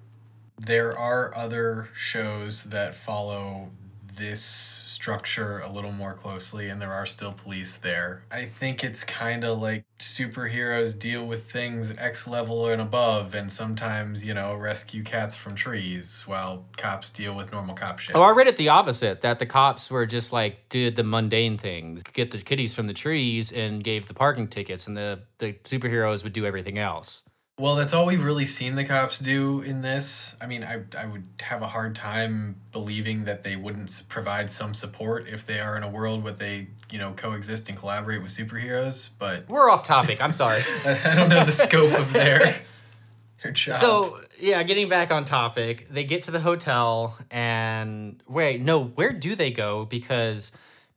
There 0.59 0.97
are 0.97 1.35
other 1.35 1.89
shows 1.95 2.65
that 2.65 2.95
follow 2.95 3.69
this 4.15 4.86
structure 4.97 5.59
a 5.59 5.71
little 5.71 5.91
more 5.91 6.15
closely, 6.15 6.69
and 6.69 6.81
there 6.81 6.91
are 6.91 7.05
still 7.05 7.31
police 7.31 7.77
there. 7.77 8.23
I 8.31 8.45
think 8.45 8.83
it's 8.83 9.03
kind 9.03 9.43
of 9.43 9.59
like 9.59 9.85
superheroes 9.99 10.97
deal 10.97 11.23
with 11.27 11.51
things 11.51 11.93
X 11.99 12.27
level 12.27 12.65
and 12.67 12.81
above, 12.81 13.35
and 13.35 13.51
sometimes, 13.51 14.25
you 14.25 14.33
know, 14.33 14.55
rescue 14.55 15.03
cats 15.03 15.35
from 15.35 15.53
trees 15.53 16.23
while 16.25 16.65
cops 16.77 17.11
deal 17.11 17.35
with 17.35 17.51
normal 17.51 17.75
cop 17.75 17.99
shit. 17.99 18.15
Oh, 18.15 18.23
I 18.23 18.31
read 18.31 18.47
it 18.47 18.57
the 18.57 18.69
opposite 18.69 19.21
that 19.21 19.37
the 19.37 19.45
cops 19.45 19.91
were 19.91 20.07
just 20.07 20.33
like 20.33 20.67
did 20.69 20.95
the 20.95 21.03
mundane 21.03 21.59
things, 21.59 22.01
get 22.01 22.31
the 22.31 22.39
kitties 22.39 22.73
from 22.73 22.87
the 22.87 22.93
trees 22.93 23.51
and 23.51 23.83
gave 23.83 24.07
the 24.07 24.15
parking 24.15 24.47
tickets, 24.47 24.87
and 24.87 24.97
the 24.97 25.19
the 25.37 25.53
superheroes 25.63 26.23
would 26.23 26.33
do 26.33 26.43
everything 26.43 26.79
else. 26.79 27.21
Well, 27.59 27.73
that's 27.73 27.91
all 27.91 28.05
we've 28.05 28.23
really 28.23 28.45
seen 28.45 28.75
the 28.75 28.83
cops 28.83 29.17
do 29.17 29.61
in 29.61 29.81
this. 29.81 30.35
I 30.39 30.45
mean, 30.45 30.63
I, 30.63 30.83
I 30.95 31.07
would 31.07 31.23
have 31.39 31.63
a 31.63 31.67
hard 31.67 31.95
time 31.95 32.57
believing 32.71 33.23
that 33.23 33.43
they 33.43 33.55
wouldn't 33.55 34.03
provide 34.09 34.51
some 34.51 34.75
support 34.75 35.27
if 35.27 35.47
they 35.47 35.59
are 35.59 35.75
in 35.75 35.81
a 35.81 35.89
world 35.89 36.23
where 36.23 36.33
they, 36.33 36.67
you 36.91 36.99
know, 36.99 37.13
coexist 37.13 37.67
and 37.67 37.75
collaborate 37.75 38.21
with 38.21 38.29
superheroes. 38.29 39.09
But 39.17 39.49
We're 39.49 39.71
off 39.71 39.87
topic. 39.87 40.21
I'm 40.21 40.33
sorry. 40.33 40.63
I 40.85 41.15
don't 41.15 41.29
know 41.29 41.43
the 41.45 41.51
scope 41.51 41.97
of 41.97 42.13
their 42.13 42.61
their 43.41 43.53
job. 43.53 43.81
So 43.81 44.19
yeah, 44.39 44.61
getting 44.61 44.87
back 44.87 45.09
on 45.09 45.25
topic, 45.25 45.87
they 45.89 46.03
get 46.03 46.23
to 46.23 46.31
the 46.31 46.41
hotel 46.41 47.17
and 47.31 48.21
wait, 48.27 48.61
no, 48.61 48.83
where 48.83 49.13
do 49.13 49.33
they 49.33 49.49
go? 49.49 49.85
Because 49.85 50.51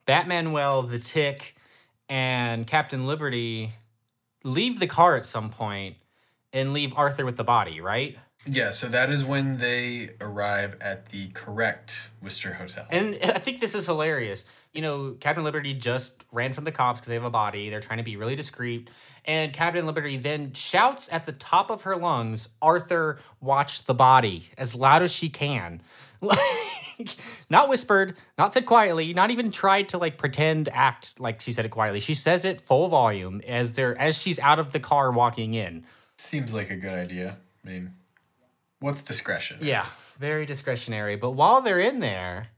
Batmanuel, 0.07 0.91
the 0.91 0.99
Tick, 0.99 1.57
and 2.11 2.67
Captain 2.67 3.07
Liberty 3.07 3.73
leave 4.45 4.79
the 4.79 4.87
car 4.87 5.17
at 5.17 5.25
some 5.25 5.49
point 5.49 5.97
and 6.53 6.73
leave 6.73 6.93
Arthur 6.97 7.25
with 7.25 7.37
the 7.37 7.45
body, 7.45 7.81
right? 7.81 8.17
yeah, 8.47 8.71
so 8.71 8.89
that 8.89 9.11
is 9.11 9.25
when 9.25 9.59
they 9.59 10.11
arrive 10.21 10.77
at 10.81 11.11
the 11.11 11.29
correct 11.29 11.99
Worcester 12.23 12.55
Hotel. 12.55 12.87
And 12.91 13.19
I 13.23 13.39
think 13.39 13.61
this 13.61 13.75
is 13.75 13.87
hilarious. 13.87 14.47
You 14.73 14.83
know, 14.83 15.17
Captain 15.21 15.45
Liberty 15.45 15.75
just 15.75 16.25
ran 16.33 16.53
from 16.53 16.65
the 16.65 16.73
cops 16.73 17.01
because 17.01 17.09
they 17.09 17.15
have 17.15 17.25
a 17.25 17.31
body. 17.31 17.71
They're 17.71 17.81
trying 17.81 17.99
to 17.99 18.05
be 18.05 18.17
really 18.17 18.37
discreet. 18.37 18.89
And 19.27 19.53
Captain 19.53 19.85
Liberty 19.85 20.17
then 20.17 20.53
shouts 20.55 21.13
at 21.13 21.27
the 21.27 21.33
top 21.33 21.71
of 21.71 21.83
her 21.83 21.97
lungs, 21.97 22.49
Arthur, 22.63 23.19
watch 23.41 23.85
the 23.85 23.95
body, 23.95 24.49
as 24.57 24.75
loud 24.75 25.03
as 25.03 25.13
she 25.13 25.29
can. 25.29 25.83
Like, 26.23 27.17
not 27.49 27.71
whispered, 27.71 28.15
not 28.37 28.53
said 28.53 28.67
quietly, 28.67 29.15
not 29.15 29.31
even 29.31 29.51
tried 29.51 29.89
to 29.89 29.97
like 29.97 30.19
pretend 30.19 30.69
act 30.71 31.19
like 31.19 31.41
she 31.41 31.51
said 31.51 31.65
it 31.65 31.71
quietly. 31.71 31.99
She 31.99 32.13
says 32.13 32.45
it 32.45 32.61
full 32.61 32.89
volume 32.89 33.41
as 33.49 33.73
they're 33.73 33.97
as 33.97 34.19
she's 34.19 34.39
out 34.39 34.59
of 34.59 34.73
the 34.73 34.81
car 34.81 35.11
walking 35.11 35.55
in. 35.55 35.87
Seems 36.21 36.53
like 36.53 36.71
a 36.71 36.77
good 36.77 36.93
idea. 36.93 37.39
I 37.65 37.69
mean, 37.69 37.95
what's 38.79 39.03
discretion? 39.03 39.59
Yeah, 39.63 39.87
very 40.19 40.45
discretionary. 40.45 41.17
But 41.17 41.31
while 41.31 41.63
they're 41.63 41.81
in 41.81 41.99
there, 41.99 42.49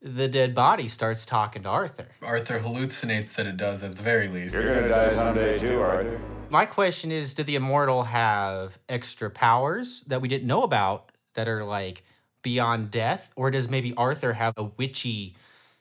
the 0.00 0.28
dead 0.28 0.54
body 0.54 0.88
starts 0.88 1.26
talking 1.26 1.62
to 1.64 1.68
Arthur. 1.68 2.08
Arthur 2.22 2.58
hallucinates 2.58 3.34
that 3.34 3.46
it 3.46 3.58
does 3.58 3.82
at 3.82 3.96
the 3.96 4.02
very 4.02 4.28
least. 4.28 4.54
You're 4.54 4.74
gonna 4.74 4.88
die 4.88 5.14
someday 5.14 5.58
too, 5.58 5.78
Arthur. 5.78 6.18
My 6.48 6.64
question 6.64 7.12
is 7.12 7.34
Did 7.34 7.46
the 7.46 7.54
immortal 7.54 8.02
have 8.02 8.78
extra 8.88 9.30
powers 9.30 10.02
that 10.06 10.22
we 10.22 10.28
didn't 10.28 10.48
know 10.48 10.62
about 10.62 11.12
that 11.34 11.48
are 11.48 11.64
like 11.64 12.04
beyond 12.42 12.90
death? 12.90 13.30
Or 13.36 13.50
does 13.50 13.68
maybe 13.68 13.94
Arthur 13.94 14.32
have 14.32 14.54
a 14.56 14.64
witchy 14.64 15.36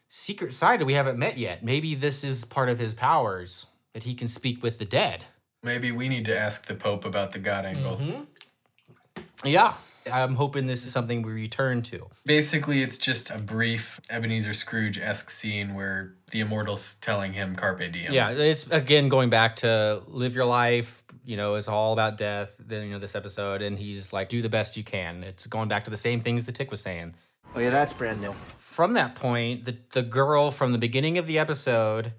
secret 0.10 0.52
side 0.52 0.82
that 0.82 0.86
we 0.86 0.94
haven't 0.94 1.18
met 1.18 1.38
yet? 1.38 1.64
Maybe 1.64 1.96
this 1.96 2.26
is 2.26 2.44
part 2.44 2.68
of 2.68 2.78
his 2.78 2.94
powers 2.94 3.68
that 3.94 4.04
he 4.04 4.16
can 4.16 4.28
speak 4.28 4.62
with 4.62 4.78
the 4.78 4.86
dead. 4.86 5.24
Maybe 5.64 5.92
we 5.92 6.10
need 6.10 6.26
to 6.26 6.38
ask 6.38 6.66
the 6.66 6.76
Pope 6.76 7.06
about 7.06 7.32
the 7.32 7.40
God 7.40 7.66
angle. 7.66 7.98
Mm-hmm. 7.98 9.48
Yeah. 9.48 9.74
I'm 10.12 10.36
hoping 10.36 10.66
this 10.66 10.84
is 10.86 10.92
something 10.92 11.22
we 11.22 11.32
return 11.32 11.84
to. 11.84 12.08
Basically, 12.26 12.82
it's 12.82 12.98
just 12.98 13.30
a 13.30 13.38
brief 13.38 14.00
Ebenezer 14.10 14.54
Scrooge 14.54 14.98
esque 14.98 15.30
scene 15.30 15.76
where 15.76 16.16
the 16.32 16.40
immortal's 16.40 16.96
telling 16.96 17.34
him 17.34 17.56
Carpe 17.56 17.92
Diem. 17.92 18.12
Yeah, 18.12 18.32
it's 18.32 18.66
again 18.72 19.10
going 19.10 19.30
back 19.30 19.58
to 19.58 20.02
live 20.08 20.34
your 20.34 20.46
life. 20.46 21.04
You 21.24 21.38
know, 21.38 21.54
it's 21.56 21.68
all 21.68 21.94
about 21.94 22.18
death. 22.18 22.56
Then 22.60 22.86
you 22.86 22.94
know 22.94 23.00
this 23.00 23.16
episode, 23.16 23.62
and 23.62 23.78
he's 23.78 24.12
like, 24.12 24.30
do 24.30 24.42
the 24.42 24.50
best 24.50 24.76
you 24.76 24.84
can. 24.84 25.24
It's 25.24 25.46
going 25.46 25.70
back 25.70 25.84
to 25.84 25.92
the 25.92 25.98
same 25.98 26.20
things 26.20 26.46
the 26.46 26.52
Tick 26.52 26.72
was 26.72 26.82
saying. 26.82 27.14
Oh 27.56 27.60
yeah, 27.60 27.70
that's 27.70 27.94
brand 27.94 28.22
new. 28.22 28.34
From 28.58 28.94
that 28.94 29.14
point, 29.14 29.66
the 29.66 29.78
the 29.92 30.02
girl 30.02 30.50
from 30.50 30.72
the 30.72 30.80
beginning 30.80 31.20
of 31.20 31.28
the 31.28 31.38
episode 31.38 32.14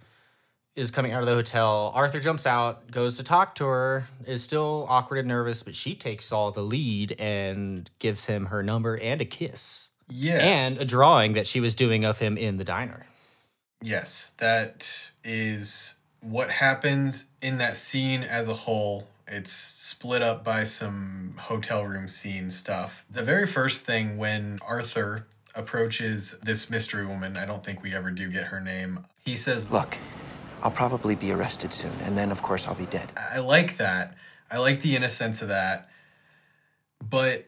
is 0.74 0.90
coming 0.90 1.12
out 1.12 1.20
of 1.20 1.28
the 1.28 1.34
hotel. 1.34 1.92
Arthur 1.94 2.20
jumps 2.20 2.46
out, 2.46 2.90
goes 2.90 3.16
to 3.18 3.22
talk 3.22 3.54
to 3.56 3.64
her, 3.64 4.06
is 4.26 4.42
still 4.42 4.86
awkward 4.88 5.18
and 5.18 5.28
nervous, 5.28 5.62
but 5.62 5.74
she 5.76 5.94
takes 5.94 6.32
all 6.32 6.50
the 6.50 6.62
lead 6.62 7.14
and 7.18 7.90
gives 7.98 8.24
him 8.24 8.46
her 8.46 8.62
number 8.62 8.96
and 8.96 9.20
a 9.20 9.24
kiss. 9.24 9.90
Yeah. 10.08 10.38
And 10.38 10.78
a 10.78 10.84
drawing 10.84 11.34
that 11.34 11.46
she 11.46 11.60
was 11.60 11.74
doing 11.74 12.04
of 12.04 12.18
him 12.18 12.36
in 12.36 12.56
the 12.56 12.64
diner. 12.64 13.06
Yes, 13.82 14.34
that 14.38 15.10
is 15.24 15.96
what 16.20 16.50
happens 16.50 17.26
in 17.42 17.58
that 17.58 17.76
scene 17.76 18.22
as 18.22 18.48
a 18.48 18.54
whole. 18.54 19.08
It's 19.26 19.52
split 19.52 20.22
up 20.22 20.44
by 20.44 20.64
some 20.64 21.34
hotel 21.38 21.84
room 21.84 22.08
scene 22.08 22.50
stuff. 22.50 23.04
The 23.10 23.22
very 23.22 23.46
first 23.46 23.84
thing 23.84 24.18
when 24.18 24.58
Arthur 24.66 25.26
approaches 25.54 26.38
this 26.42 26.70
mystery 26.70 27.06
woman, 27.06 27.36
I 27.36 27.44
don't 27.44 27.64
think 27.64 27.82
we 27.82 27.94
ever 27.94 28.10
do 28.10 28.28
get 28.28 28.44
her 28.44 28.60
name. 28.60 29.04
He 29.24 29.36
says, 29.36 29.70
Look, 29.70 29.96
I'll 30.62 30.70
probably 30.70 31.14
be 31.14 31.32
arrested 31.32 31.72
soon, 31.72 31.92
and 32.02 32.16
then 32.16 32.30
of 32.30 32.42
course 32.42 32.68
I'll 32.68 32.74
be 32.74 32.86
dead. 32.86 33.10
I 33.16 33.40
like 33.40 33.76
that. 33.78 34.16
I 34.50 34.58
like 34.58 34.82
the 34.82 34.94
innocence 34.94 35.42
of 35.42 35.48
that. 35.48 35.88
But 37.02 37.46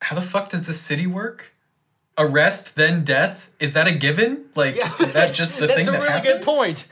how 0.00 0.14
the 0.14 0.22
fuck 0.22 0.50
does 0.50 0.66
this 0.66 0.80
city 0.80 1.06
work? 1.06 1.52
Arrest, 2.16 2.76
then 2.76 3.02
death? 3.02 3.50
Is 3.58 3.72
that 3.72 3.88
a 3.88 3.92
given? 3.92 4.44
Like, 4.54 4.76
is 4.76 5.12
that 5.14 5.34
just 5.34 5.58
the 5.58 5.66
thing 5.66 5.76
That's 5.86 5.88
thing 5.88 5.96
a 5.96 6.00
that 6.00 6.22
really 6.24 6.34
good 6.34 6.42
point. 6.42 6.86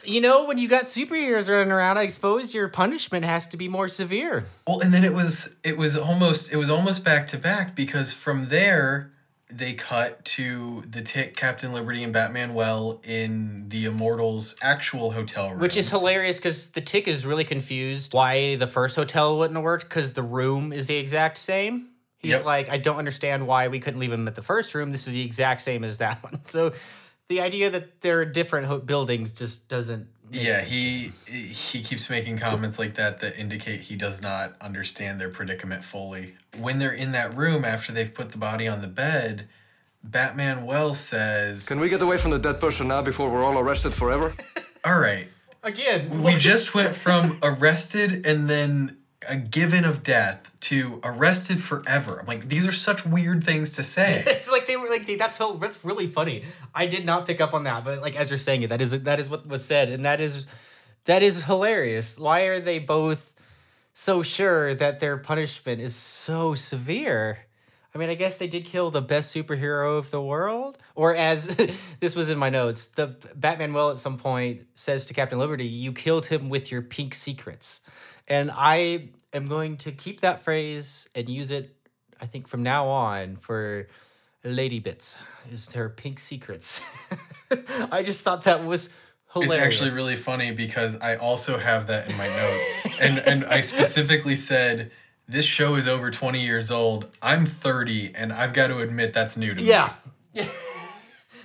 you 0.04 0.20
know, 0.20 0.46
when 0.46 0.56
you 0.56 0.68
got 0.68 0.84
superheroes 0.84 1.50
running 1.50 1.70
around, 1.70 1.98
I 1.98 2.08
suppose 2.08 2.54
your 2.54 2.68
punishment 2.68 3.26
has 3.26 3.46
to 3.48 3.56
be 3.56 3.68
more 3.68 3.88
severe. 3.88 4.44
Well, 4.66 4.80
and 4.80 4.94
then 4.94 5.04
it 5.04 5.12
was 5.12 5.54
it 5.62 5.76
was 5.76 5.96
almost 5.96 6.50
it 6.50 6.56
was 6.56 6.70
almost 6.70 7.04
back 7.04 7.26
to 7.28 7.36
back 7.36 7.74
because 7.76 8.14
from 8.14 8.48
there 8.48 9.12
they 9.52 9.74
cut 9.74 10.24
to 10.24 10.82
the 10.88 11.02
tick 11.02 11.36
Captain 11.36 11.72
Liberty 11.72 12.02
and 12.04 12.14
Batmanuel 12.14 13.04
in 13.04 13.68
the 13.68 13.84
Immortals 13.86 14.54
actual 14.62 15.10
hotel 15.10 15.50
room. 15.50 15.60
Which 15.60 15.76
is 15.76 15.90
hilarious 15.90 16.36
because 16.38 16.70
the 16.70 16.80
tick 16.80 17.08
is 17.08 17.26
really 17.26 17.44
confused 17.44 18.14
why 18.14 18.56
the 18.56 18.66
first 18.66 18.96
hotel 18.96 19.38
wouldn't 19.38 19.56
have 19.56 19.64
worked 19.64 19.88
because 19.88 20.12
the 20.12 20.22
room 20.22 20.72
is 20.72 20.86
the 20.86 20.96
exact 20.96 21.38
same. 21.38 21.88
He's 22.18 22.32
Yep. 22.32 22.44
like, 22.44 22.68
I 22.68 22.78
don't 22.78 22.96
understand 22.98 23.46
why 23.46 23.68
we 23.68 23.80
couldn't 23.80 23.98
leave 23.98 24.12
him 24.12 24.28
at 24.28 24.34
the 24.34 24.42
first 24.42 24.74
room. 24.74 24.92
This 24.92 25.06
is 25.06 25.14
the 25.14 25.22
exact 25.22 25.62
same 25.62 25.84
as 25.84 25.98
that 25.98 26.22
one. 26.22 26.40
So 26.46 26.72
The 27.28 27.40
idea 27.40 27.70
that 27.70 28.00
there 28.02 28.20
are 28.20 28.24
different 28.24 28.66
ho- 28.66 28.78
buildings 28.78 29.32
just 29.32 29.68
doesn't. 29.68 30.08
Make 30.30 30.42
Yeah, 30.42 30.56
sense 30.58 30.68
to 30.68 30.74
me. 30.74 31.12
he 31.26 31.40
he 31.40 31.82
keeps 31.82 32.08
making 32.10 32.38
comments 32.38 32.78
like 32.78 32.94
that 32.94 33.20
that 33.20 33.38
indicate 33.38 33.80
he 33.80 33.96
does 33.96 34.20
not 34.22 34.54
understand 34.60 35.20
their 35.20 35.28
predicament 35.30 35.84
fully. 35.84 36.34
When 36.58 36.78
they're 36.78 36.92
in 36.92 37.12
that 37.12 37.36
room 37.36 37.64
after 37.64 37.92
they've 37.92 38.12
put 38.12 38.30
the 38.32 38.38
body 38.38 38.66
on 38.68 38.80
the 38.80 38.88
bed, 38.88 39.48
Batman 40.02 40.64
Wells 40.66 40.98
says, 40.98 41.66
Can 41.66 41.78
we 41.80 41.88
get 41.88 42.00
away 42.02 42.16
from 42.16 42.30
the 42.30 42.38
dead 42.38 42.60
person 42.60 42.88
now 42.88 43.02
before 43.02 43.30
we're 43.30 43.44
all 43.44 43.58
arrested 43.58 43.92
forever? 43.92 44.34
"All 44.84 44.98
right, 44.98 45.28
Again, 45.62 46.22
we 46.22 46.36
just 46.36 46.74
went 46.74 46.94
from 46.96 47.38
arrested 47.42 48.24
and 48.26 48.48
then 48.48 48.96
a 49.28 49.36
given 49.36 49.84
of 49.84 50.02
death 50.02 50.49
to 50.60 51.00
arrested 51.02 51.62
forever." 51.62 52.18
I'm 52.20 52.26
like, 52.26 52.48
these 52.48 52.66
are 52.66 52.72
such 52.72 53.04
weird 53.06 53.44
things 53.44 53.76
to 53.76 53.82
say. 53.82 54.22
it's 54.26 54.50
like 54.50 54.66
they 54.66 54.76
were 54.76 54.88
like 54.88 55.06
that's 55.18 55.36
so 55.36 55.54
that's 55.54 55.84
really 55.84 56.06
funny. 56.06 56.44
I 56.74 56.86
did 56.86 57.04
not 57.04 57.26
pick 57.26 57.40
up 57.40 57.54
on 57.54 57.64
that, 57.64 57.84
but 57.84 58.00
like 58.00 58.16
as 58.16 58.30
you're 58.30 58.38
saying 58.38 58.62
it, 58.62 58.70
that 58.70 58.80
is 58.80 59.02
that 59.02 59.20
is 59.20 59.28
what 59.28 59.46
was 59.46 59.64
said, 59.64 59.88
and 59.88 60.04
that 60.04 60.20
is 60.20 60.46
that 61.04 61.22
is 61.22 61.44
hilarious. 61.44 62.18
Why 62.18 62.42
are 62.42 62.60
they 62.60 62.78
both 62.78 63.34
so 63.92 64.22
sure 64.22 64.74
that 64.74 65.00
their 65.00 65.16
punishment 65.16 65.80
is 65.80 65.94
so 65.94 66.54
severe? 66.54 67.38
I 67.94 67.98
mean, 67.98 68.08
I 68.08 68.14
guess 68.14 68.36
they 68.36 68.46
did 68.46 68.64
kill 68.64 68.90
the 68.90 69.02
best 69.02 69.34
superhero 69.34 69.98
of 69.98 70.10
the 70.10 70.22
world, 70.22 70.78
or 70.94 71.14
as 71.14 71.56
this 72.00 72.14
was 72.14 72.30
in 72.30 72.38
my 72.38 72.48
notes, 72.48 72.86
the 72.86 73.08
Batmanuel 73.38 73.90
at 73.90 73.98
some 73.98 74.16
point 74.16 74.66
says 74.74 75.06
to 75.06 75.14
Captain 75.14 75.38
Liberty, 75.38 75.66
"You 75.66 75.92
killed 75.92 76.26
him 76.26 76.48
with 76.48 76.70
your 76.70 76.82
pink 76.82 77.14
secrets," 77.14 77.80
and 78.28 78.50
I 78.54 79.08
am 79.32 79.46
going 79.46 79.76
to 79.78 79.92
keep 79.92 80.20
that 80.20 80.42
phrase 80.42 81.08
and 81.14 81.28
use 81.28 81.50
it 81.50 81.76
I 82.20 82.26
think 82.26 82.48
from 82.48 82.62
now 82.62 82.86
on 82.88 83.36
for 83.36 83.88
Lady 84.44 84.78
Bits 84.78 85.22
is 85.50 85.72
her 85.72 85.88
pink 85.88 86.18
secrets. 86.18 86.80
I 87.92 88.02
just 88.02 88.22
thought 88.24 88.44
that 88.44 88.64
was 88.64 88.90
hilarious. 89.32 89.56
It's 89.56 89.82
actually 89.82 89.96
really 89.96 90.16
funny 90.16 90.50
because 90.52 90.96
I 90.96 91.16
also 91.16 91.58
have 91.58 91.86
that 91.86 92.10
in 92.10 92.16
my 92.16 92.28
notes. 92.28 93.00
and 93.00 93.18
and 93.18 93.44
I 93.44 93.60
specifically 93.60 94.36
said 94.36 94.90
this 95.28 95.44
show 95.44 95.76
is 95.76 95.86
over 95.86 96.10
20 96.10 96.44
years 96.44 96.70
old. 96.70 97.06
I'm 97.22 97.46
30 97.46 98.12
and 98.14 98.32
I've 98.32 98.52
got 98.52 98.68
to 98.68 98.80
admit 98.80 99.12
that's 99.12 99.36
new 99.36 99.54
to 99.54 99.60
me. 99.60 99.68
Yeah. 99.68 99.94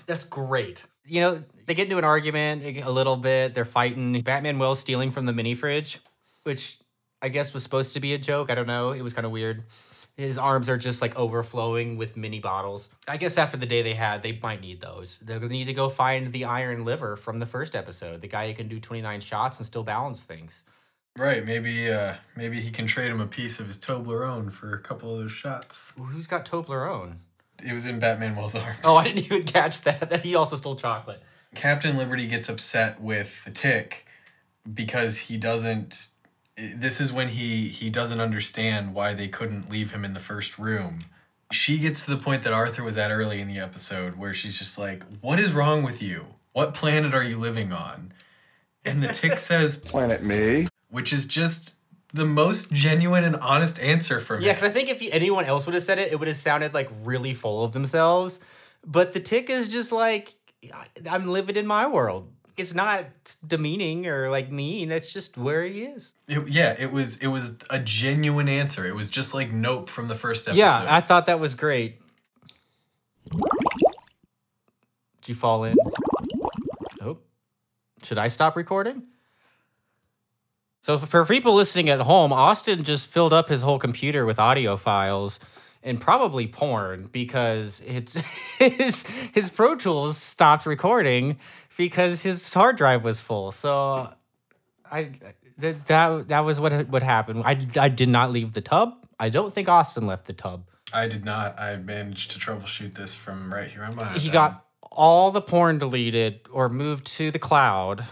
That's 0.08 0.24
great. 0.24 0.86
You 1.04 1.22
know, 1.22 1.44
they 1.66 1.74
get 1.74 1.86
into 1.86 1.98
an 1.98 2.04
argument 2.04 2.64
a 2.64 2.92
little 2.92 3.18
bit. 3.18 3.56
They're 3.56 3.66
fighting. 3.66 4.22
Batmanuel 4.22 4.76
stealing 4.76 5.10
from 5.10 5.26
the 5.26 5.34
mini 5.34 5.56
fridge, 5.56 6.00
which 6.44 6.78
I 7.26 7.30
guess 7.30 7.56
was 7.56 7.64
supposed 7.64 7.96
to 7.96 8.00
be 8.00 8.14
a 8.14 8.20
joke. 8.20 8.52
I 8.52 8.56
don't 8.56 8.68
know. 8.68 8.92
It 8.92 9.02
was 9.02 9.14
kind 9.14 9.26
of 9.26 9.32
weird. 9.32 9.64
His 10.16 10.38
arms 10.38 10.70
are 10.70 10.78
just 10.78 11.02
like 11.02 11.18
overflowing 11.18 11.98
with 11.98 12.16
mini 12.16 12.40
bottles. 12.40 12.90
I 13.08 13.18
guess 13.18 13.40
after 13.40 13.58
the 13.58 13.66
day 13.66 13.82
they 13.82 13.96
had, 13.96 14.22
they 14.22 14.40
might 14.44 14.62
need 14.62 14.80
those. 14.80 15.18
They're 15.18 15.40
gonna 15.40 15.52
need 15.52 15.66
to 15.66 15.74
go 15.74 15.90
find 15.90 16.32
the 16.32 16.46
iron 16.46 16.86
liver 16.86 17.18
from 17.18 17.40
the 17.40 17.48
first 17.48 17.76
episode, 17.76 18.22
the 18.22 18.28
guy 18.28 18.48
who 18.48 18.54
can 18.54 18.68
do 18.68 18.80
29 18.80 19.22
shots 19.22 19.58
and 19.58 19.66
still 19.66 19.82
balance 19.82 20.22
things. 20.22 20.62
Right, 21.18 21.44
maybe 21.44 21.92
uh 21.92 22.14
maybe 22.38 22.62
he 22.62 22.70
can 22.70 22.86
trade 22.86 23.10
him 23.10 23.22
a 23.22 23.28
piece 23.28 23.60
of 23.60 23.66
his 23.66 23.80
Toblerone 23.80 24.52
for 24.52 24.76
a 24.76 24.80
couple 24.80 25.12
of 25.12 25.20
those 25.20 25.32
shots. 25.32 25.94
Who's 25.98 26.28
got 26.28 26.46
Toblerone? 26.46 27.16
It 27.66 27.74
was 27.74 27.88
in 27.88 28.00
Batmanuel's 28.00 28.54
arms. 28.66 28.78
Oh, 28.84 28.98
I 28.98 29.06
didn't 29.06 29.26
even 29.26 29.46
catch 29.46 29.82
that. 29.82 30.10
That 30.12 30.22
he 30.22 30.36
also 30.36 30.58
stole 30.58 30.76
chocolate. 30.76 31.24
Captain 31.56 31.98
Liberty 31.98 32.28
gets 32.28 32.50
upset 32.50 33.02
with 33.02 33.44
the 33.46 33.52
tick 33.52 34.06
because 34.72 35.18
he 35.18 35.38
doesn't 35.38 36.10
this 36.58 37.02
is 37.02 37.12
when 37.12 37.30
he 37.30 37.68
he 37.70 37.90
doesn't 37.90 38.20
understand 38.22 38.94
why 38.94 39.14
they 39.14 39.28
couldn't 39.28 39.70
leave 39.70 39.92
him 39.92 40.06
in 40.06 40.14
the 40.14 40.20
first 40.20 40.58
room. 40.58 41.00
She 41.52 41.78
gets 41.78 42.06
to 42.06 42.12
the 42.12 42.18
point 42.22 42.44
that 42.44 42.54
Arthur 42.54 42.84
was 42.84 42.98
at 42.98 43.12
early 43.12 43.40
in 43.42 43.48
the 43.48 43.60
episode 43.60 44.16
where 44.18 44.34
she's 44.34 44.58
just 44.58 44.78
like, 44.78 45.04
"What 45.22 45.40
is 45.40 45.52
wrong 45.52 45.84
with 45.84 46.02
you? 46.02 46.26
What 46.54 46.74
planet 46.74 47.14
are 47.14 47.24
you 47.24 47.38
living 47.38 47.72
on?" 47.72 48.14
And 48.84 49.04
the 49.04 49.10
tick 49.10 49.38
says, 49.52 49.78
"Planet 49.78 50.24
me," 50.24 50.68
which 50.90 51.12
is 51.14 51.26
just 51.26 51.76
the 52.14 52.26
most 52.26 52.72
genuine 52.72 53.26
and 53.26 53.36
honest 53.38 53.78
answer 53.80 54.22
from 54.22 54.42
Yeah, 54.42 54.50
him. 54.52 54.56
because 54.56 54.70
I 54.70 54.72
think 54.72 54.88
if 54.90 55.02
he, 55.02 55.12
anyone 55.12 55.44
else 55.44 55.66
would 55.66 55.74
have 55.74 55.84
said 55.84 56.00
it, 56.00 56.14
it 56.14 56.16
would 56.18 56.30
have 56.30 56.38
sounded 56.38 56.74
like 56.74 56.90
really 57.04 57.34
full 57.34 57.66
of 57.66 57.74
themselves. 57.74 58.40
But 58.86 59.12
the 59.12 59.20
tick 59.20 59.50
is 59.50 59.70
just 59.70 59.92
like, 59.92 60.34
I'm 61.10 61.28
living 61.28 61.58
in 61.58 61.68
my 61.68 61.88
world. 61.88 62.32
It's 62.58 62.74
not 62.74 63.06
demeaning 63.46 64.08
or 64.08 64.30
like 64.30 64.50
mean. 64.52 64.92
It's 64.92 65.12
just 65.12 65.38
where 65.38 65.64
he 65.64 65.84
is. 65.84 66.14
It- 66.28 66.48
yeah, 66.50 66.76
it 66.78 66.92
was 66.92 67.18
it 67.18 67.28
was 67.28 67.56
a 67.70 67.80
genuine 67.80 68.48
answer. 68.48 68.88
It 68.88 68.96
was 68.96 69.10
just 69.10 69.34
like 69.34 69.52
Nope 69.52 69.90
from 69.90 70.08
the 70.08 70.16
first 70.16 70.48
episode. 70.48 70.60
Yeah, 70.60 70.86
I 70.90 71.02
thought 71.02 71.26
that 71.26 71.40
was 71.40 71.54
great. 71.54 72.00
Did 75.22 75.30
you 75.30 75.36
fall 75.36 75.64
in? 75.64 75.76
Oh, 77.02 77.18
should 78.04 78.18
I 78.18 78.28
stop 78.28 78.56
recording? 78.56 79.04
So 80.82 81.00
for 81.00 81.26
people 81.26 81.56
listening 81.56 81.90
at 81.90 82.00
home, 82.00 82.32
Austin 82.32 82.84
just 82.84 83.08
filled 83.08 83.34
up 83.34 83.50
his 83.50 83.64
whole 83.64 83.80
computer 83.80 84.24
with 84.24 84.38
audio 84.38 84.78
files 84.78 85.40
and 85.82 86.00
probably 86.00 86.46
porn 86.46 87.10
because 87.12 87.82
it's 87.88 88.14
his 88.60 89.04
his 89.34 89.50
Pro 89.50 89.76
Tools 89.76 90.18
stopped 90.18 90.68
recording 90.68 91.38
because 91.78 92.24
his 92.24 92.54
hard 92.54 92.78
drive 92.78 93.04
was 93.04 93.20
full. 93.20 93.52
So 93.52 94.10
I 94.90 95.12
that 95.58 95.88
that, 95.88 96.28
that 96.30 96.40
was 96.42 96.60
what 96.60 96.88
what 96.90 97.04
happened. 97.04 97.44
I 97.46 97.58
I 97.78 97.90
did 97.90 98.10
not 98.10 98.32
leave 98.32 98.54
the 98.54 98.62
tub. 98.62 98.94
I 99.20 99.30
don't 99.30 99.54
think 99.54 99.70
Austin 99.70 100.08
left 100.08 100.26
the 100.26 100.34
tub. 100.34 100.66
I 100.94 101.08
did 101.08 101.26
not. 101.26 101.60
I 101.60 101.78
managed 101.78 102.32
to 102.32 102.40
troubleshoot 102.40 102.94
this 102.96 103.16
from 103.16 103.54
right 103.54 103.70
here 103.70 103.84
on 103.84 103.96
my. 103.96 104.14
He 104.14 104.30
iPad. 104.30 104.34
got 104.34 104.66
all 104.92 105.32
the 105.32 105.42
porn 105.42 105.78
deleted 105.78 106.42
or 106.52 106.70
moved 106.70 107.06
to 107.06 107.32
the 107.32 107.40
cloud 107.40 108.06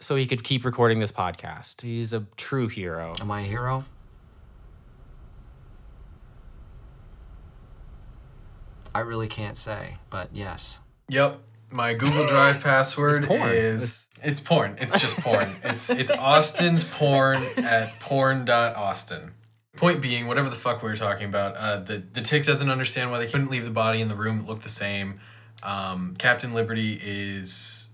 so 0.00 0.16
he 0.16 0.26
could 0.26 0.42
keep 0.42 0.64
recording 0.64 1.00
this 1.00 1.12
podcast. 1.12 1.80
He's 1.80 2.12
a 2.12 2.26
true 2.36 2.68
hero. 2.68 3.14
Am 3.20 3.30
I 3.30 3.42
a 3.42 3.44
hero? 3.44 3.84
I 8.94 9.00
really 9.00 9.28
can't 9.28 9.56
say, 9.56 9.96
but 10.08 10.30
yes. 10.32 10.80
Yep. 11.08 11.40
My 11.74 11.92
Google 11.92 12.24
Drive 12.28 12.60
password 12.62 13.24
It's 13.24 13.52
is 13.52 14.06
it's 14.22 14.40
porn. 14.40 14.76
It's 14.78 14.98
just 15.00 15.16
porn. 15.16 15.56
it's 15.64 15.90
it's 15.90 16.12
Austin's 16.12 16.84
porn 16.84 17.42
at 17.58 17.98
porn.austin. 17.98 19.32
Point 19.76 20.00
being, 20.00 20.28
whatever 20.28 20.48
the 20.48 20.56
fuck 20.56 20.84
we 20.84 20.88
were 20.88 20.96
talking 20.96 21.26
about, 21.26 21.56
uh, 21.56 21.78
the 21.78 21.98
the 22.12 22.22
tick 22.22 22.44
doesn't 22.44 22.70
understand 22.70 23.10
why 23.10 23.18
they 23.18 23.26
couldn't 23.26 23.50
leave 23.50 23.64
the 23.64 23.72
body 23.72 24.00
in 24.00 24.06
the 24.06 24.14
room 24.14 24.38
that 24.38 24.46
looked 24.46 24.62
the 24.62 24.68
same. 24.68 25.18
Um, 25.64 26.14
Captain 26.16 26.54
Liberty 26.54 27.00
is 27.02 27.88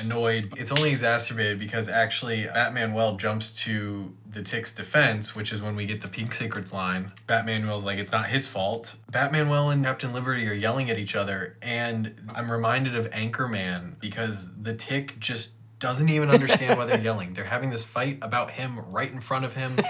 annoyed. 0.00 0.52
It's 0.56 0.72
only 0.72 0.90
exacerbated 0.90 1.60
because 1.60 1.88
actually 1.88 2.44
Batmanuel 2.44 3.18
jumps 3.18 3.54
to 3.64 4.12
the 4.32 4.42
Tick's 4.42 4.72
defense, 4.72 5.34
which 5.36 5.52
is 5.52 5.60
when 5.60 5.76
we 5.76 5.86
get 5.86 6.00
the 6.00 6.08
Pink 6.08 6.32
Secrets 6.34 6.72
line. 6.72 7.12
Batmanuel's 7.28 7.84
like, 7.84 7.98
it's 7.98 8.12
not 8.12 8.26
his 8.26 8.46
fault. 8.46 8.94
Batmanuel 9.10 9.72
and 9.72 9.84
Captain 9.84 10.12
Liberty 10.12 10.48
are 10.48 10.54
yelling 10.54 10.90
at 10.90 10.98
each 10.98 11.14
other, 11.16 11.56
and 11.62 12.14
I'm 12.34 12.50
reminded 12.50 12.96
of 12.96 13.10
Anchorman 13.10 13.98
because 14.00 14.50
the 14.60 14.74
Tick 14.74 15.18
just 15.18 15.52
doesn't 15.78 16.08
even 16.08 16.30
understand 16.30 16.78
why 16.78 16.84
they're 16.86 17.00
yelling. 17.02 17.34
They're 17.34 17.44
having 17.44 17.70
this 17.70 17.84
fight 17.84 18.18
about 18.22 18.52
him 18.52 18.78
right 18.92 19.10
in 19.10 19.20
front 19.20 19.44
of 19.44 19.54
him. 19.54 19.76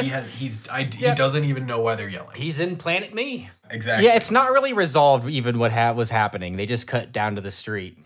He 0.00 0.08
has 0.08 0.28
he's 0.28 0.68
I, 0.68 0.84
he 0.84 1.12
doesn't 1.14 1.44
even 1.44 1.66
know 1.66 1.80
why 1.80 1.94
they're 1.94 2.08
yelling. 2.08 2.36
He's 2.36 2.60
in 2.60 2.76
Planet 2.76 3.14
Me. 3.14 3.48
Exactly. 3.70 4.06
Yeah, 4.06 4.14
it's 4.14 4.30
not 4.30 4.52
really 4.52 4.72
resolved 4.72 5.28
even 5.28 5.58
what 5.58 5.72
ha- 5.72 5.92
was 5.92 6.10
happening. 6.10 6.56
They 6.56 6.66
just 6.66 6.86
cut 6.86 7.12
down 7.12 7.34
to 7.36 7.40
the 7.40 7.50
street. 7.50 7.98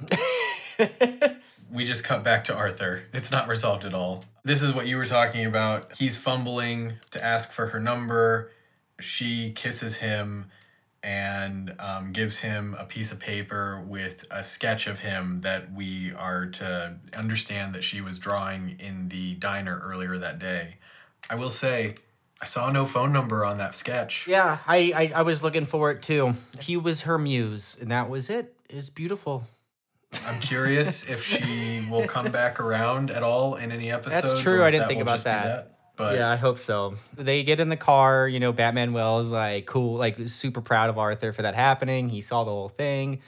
we 1.73 1.85
just 1.85 2.05
cut 2.05 2.23
back 2.25 2.45
to 2.45 2.55
Arthur. 2.55 3.05
It's 3.13 3.31
not 3.31 3.49
resolved 3.49 3.85
at 3.85 3.95
all. 3.95 4.25
This 4.45 4.63
is 4.63 4.73
what 4.73 4.87
you 4.87 4.97
were 4.97 5.07
talking 5.07 5.45
about. 5.47 5.97
He's 5.97 6.19
fumbling 6.19 6.95
to 7.11 7.25
ask 7.25 7.53
for 7.53 7.69
her 7.69 7.81
number. 7.81 8.51
She 9.01 9.53
kisses 9.53 9.97
him 9.97 10.47
and 11.03 11.75
um, 11.79 12.13
gives 12.13 12.39
him 12.39 12.77
a 12.79 12.85
piece 12.85 13.11
of 13.13 13.19
paper 13.19 13.83
with 13.87 14.25
a 14.31 14.45
sketch 14.45 14.87
of 14.87 14.99
him 14.99 15.41
that 15.41 15.73
we 15.73 16.13
are 16.13 16.47
to 16.47 16.97
understand 17.17 17.75
that 17.75 17.85
she 17.85 18.03
was 18.03 18.19
drawing 18.19 18.77
in 18.79 19.09
the 19.09 19.35
diner 19.35 19.81
earlier 19.83 20.19
that 20.19 20.39
day. 20.39 20.77
I 21.31 21.37
will 21.37 21.51
say, 21.51 21.95
I 22.43 22.45
saw 22.45 22.69
no 22.71 22.85
phone 22.85 23.13
number 23.13 23.45
on 23.45 23.59
that 23.59 23.77
sketch. 23.77 24.27
yeah, 24.27 24.59
I, 24.67 24.93
I 24.95 25.13
I 25.21 25.23
was 25.23 25.43
looking 25.43 25.67
for 25.67 25.91
it 25.91 26.03
too. 26.03 26.35
He 26.61 26.77
was 26.77 27.03
her 27.03 27.19
muse, 27.19 27.77
and 27.81 27.91
that 27.91 28.09
was 28.09 28.29
it. 28.31 28.55
It's 28.69 28.91
beautiful. 28.91 29.45
I'm 30.27 30.41
curious 30.41 31.09
if 31.09 31.25
she 31.25 31.87
will 31.89 32.07
come 32.07 32.31
back 32.33 32.59
around 32.59 33.11
at 33.11 33.23
all 33.23 33.57
in 33.57 33.71
any 33.71 33.91
episode. 33.93 34.23
That's 34.23 34.41
true. 34.43 34.65
I 34.65 34.71
didn't 34.71 34.89
think 34.89 35.03
about 35.03 35.21
be 35.21 35.25
that. 35.25 35.77
But 35.97 36.17
yeah, 36.17 36.31
I 36.31 36.37
hope 36.37 36.59
so. 36.59 36.95
They 37.17 37.43
get 37.43 37.61
in 37.61 37.69
the 37.69 37.77
car. 37.77 38.27
You 38.27 38.41
know, 38.41 38.53
Batmanuel's 38.53 39.31
like 39.31 39.67
cool, 39.67 39.97
like 39.99 40.17
super 40.27 40.63
proud 40.63 40.89
of 40.91 40.99
Arthur 40.99 41.33
for 41.33 41.43
that 41.43 41.55
happening. 41.55 42.09
He 42.09 42.23
saw 42.23 42.45
the 42.45 42.51
whole 42.51 42.71
thing, 42.71 43.21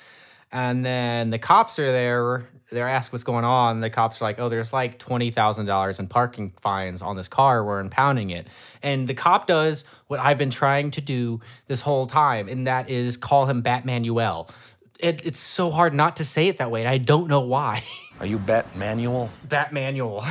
and 0.50 0.84
then 0.84 1.30
the 1.30 1.38
cops 1.38 1.78
are 1.78 1.92
there. 1.92 2.48
They're 2.70 2.88
asked 2.88 3.12
what's 3.12 3.24
going 3.24 3.44
on. 3.44 3.80
The 3.80 3.90
cops 3.90 4.22
are 4.22 4.24
like, 4.24 4.40
"Oh, 4.40 4.48
there's 4.48 4.72
like 4.72 4.98
twenty 4.98 5.30
thousand 5.30 5.66
dollars 5.66 6.00
in 6.00 6.08
parking 6.08 6.54
fines 6.62 7.02
on 7.02 7.14
this 7.14 7.28
car. 7.28 7.62
We're 7.62 7.80
impounding 7.80 8.30
it." 8.30 8.48
And 8.82 9.06
the 9.06 9.14
cop 9.14 9.46
does 9.46 9.84
what 10.06 10.18
I've 10.18 10.38
been 10.38 10.50
trying 10.50 10.92
to 10.92 11.02
do 11.02 11.40
this 11.66 11.82
whole 11.82 12.06
time, 12.06 12.48
and 12.48 12.66
that 12.66 12.88
is 12.88 13.18
call 13.18 13.46
him 13.46 13.62
Batmanuel. 13.62 14.48
It, 15.02 15.26
it's 15.26 15.38
so 15.40 15.70
hard 15.70 15.94
not 15.94 16.16
to 16.16 16.24
say 16.24 16.48
it 16.48 16.58
that 16.58 16.70
way, 16.70 16.80
and 16.80 16.88
I 16.88 16.98
don't 16.98 17.28
know 17.28 17.40
why. 17.40 17.82
Are 18.20 18.26
you 18.26 18.38
Bat 18.38 18.76
Manual? 18.76 19.30
Bat 19.48 19.72
Manual. 19.72 20.24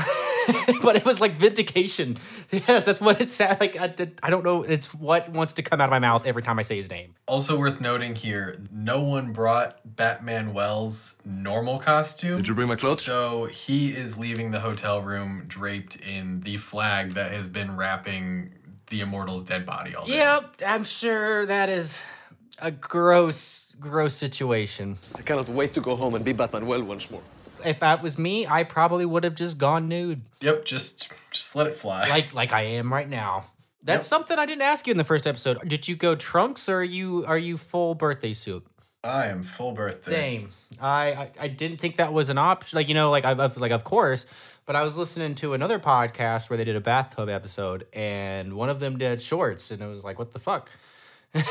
but 0.82 0.95
it 0.95 1.05
was 1.05 1.19
like 1.19 1.34
vindication. 1.34 2.17
Yes, 2.51 2.84
that's 2.84 2.99
what 2.99 3.22
it 3.22 3.30
sounded 3.30 3.61
like. 3.61 3.78
I, 3.80 4.11
I 4.22 4.30
don't 4.30 4.43
know. 4.43 4.63
It's 4.63 4.93
what 4.93 5.30
wants 5.30 5.53
to 5.53 5.61
come 5.61 5.80
out 5.80 5.86
of 5.86 5.91
my 5.91 5.99
mouth 5.99 6.26
every 6.26 6.43
time 6.43 6.59
I 6.59 6.63
say 6.63 6.76
his 6.76 6.89
name. 6.89 7.15
Also 7.26 7.57
worth 7.57 7.80
noting 7.80 8.13
here, 8.13 8.61
no 8.69 9.01
one 9.01 9.32
brought 9.32 9.80
Batmanuel's 9.95 11.15
normal 11.24 11.80
costume. 11.80 12.36
Did 12.36 12.49
you 12.49 12.53
bring 12.53 12.67
my 12.67 12.76
clothes? 12.76 13.03
So 13.03 13.45
he 13.45 13.91
is 13.91 14.17
leaving 14.17 14.51
the 14.51 14.59
hotel 14.59 15.01
room 15.01 15.45
draped 15.47 15.95
in 15.95 16.41
the 16.41 16.57
flag 16.57 17.11
that 17.11 17.32
has 17.32 17.47
been 17.47 17.78
wrapping 17.78 18.53
the 18.88 18.99
Immortal's 18.99 19.43
dead 19.43 19.65
body 19.65 19.95
all 19.95 20.05
day. 20.05 20.17
Yep, 20.17 20.61
I'm 20.67 20.84
sure 20.84 21.45
that 21.45 21.69
is 21.69 22.01
a 22.60 22.72
gross, 22.72 23.72
gross 23.80 24.14
situation. 24.14 24.97
I 25.16 25.22
cannot 25.22 25.49
wait 25.49 25.74
to 25.74 25.82
go 25.82 25.95
home 25.95 26.16
and 26.16 26.24
be 26.24 26.34
Batmanuel 26.34 26.84
once 26.84 27.10
more. 27.10 27.22
If 27.64 27.80
that 27.80 28.02
was 28.02 28.18
me, 28.18 28.47
I 28.47 28.64
probably 28.64 29.06
would 29.06 29.24
have 29.24 29.36
just 29.36 29.58
gone 29.58 29.88
nude. 29.88 30.22
Yep, 30.41 30.66
just 30.66 31.10
just 31.32 31.56
let 31.56 31.68
it 31.68 31.76
fly. 31.76 32.10
Like 32.10 32.34
like 32.34 32.52
I 32.54 32.64
am 32.64 32.91
right 32.91 33.08
now. 33.10 33.45
That's 33.84 34.06
something 34.06 34.38
I 34.38 34.45
didn't 34.45 34.62
ask 34.62 34.86
you 34.86 34.91
in 34.91 34.97
the 34.97 35.04
first 35.04 35.26
episode. 35.26 35.68
Did 35.68 35.88
you 35.88 35.95
go 35.95 36.16
trunks 36.16 36.70
or 36.70 36.78
are 36.78 36.84
you 36.84 37.26
are 37.26 37.38
you 37.38 37.58
full 37.58 37.95
birthday 37.95 38.34
suit? 38.34 38.66
I 39.04 39.28
am 39.28 39.43
full 39.43 39.72
birthday. 39.72 40.12
Same. 40.12 40.49
I, 40.80 41.14
I 41.14 41.32
I 41.39 41.47
didn't 41.47 41.80
think 41.80 41.97
that 41.97 42.14
was 42.14 42.30
an 42.30 42.38
option. 42.38 42.78
Like 42.78 42.88
you 42.88 42.93
know, 42.93 43.10
like 43.10 43.26
I 43.26 43.32
I 43.32 43.34
was 43.34 43.58
like 43.58 43.72
of 43.72 43.84
course. 43.84 44.26
But 44.68 44.76
I 44.76 44.84
was 44.84 44.95
listening 44.95 45.36
to 45.36 45.54
another 45.54 45.80
podcast 45.80 46.49
where 46.49 46.56
they 46.56 46.64
did 46.64 46.76
a 46.76 46.82
bathtub 46.82 47.30
episode, 47.30 47.88
and 47.93 48.54
one 48.54 48.70
of 48.70 48.80
them 48.80 48.97
did 48.97 49.20
shorts, 49.20 49.72
and 49.72 49.82
it 49.82 49.88
was 49.88 50.04
like, 50.04 50.20
what 50.20 50.34
the 50.34 50.39
fuck? 50.39 50.70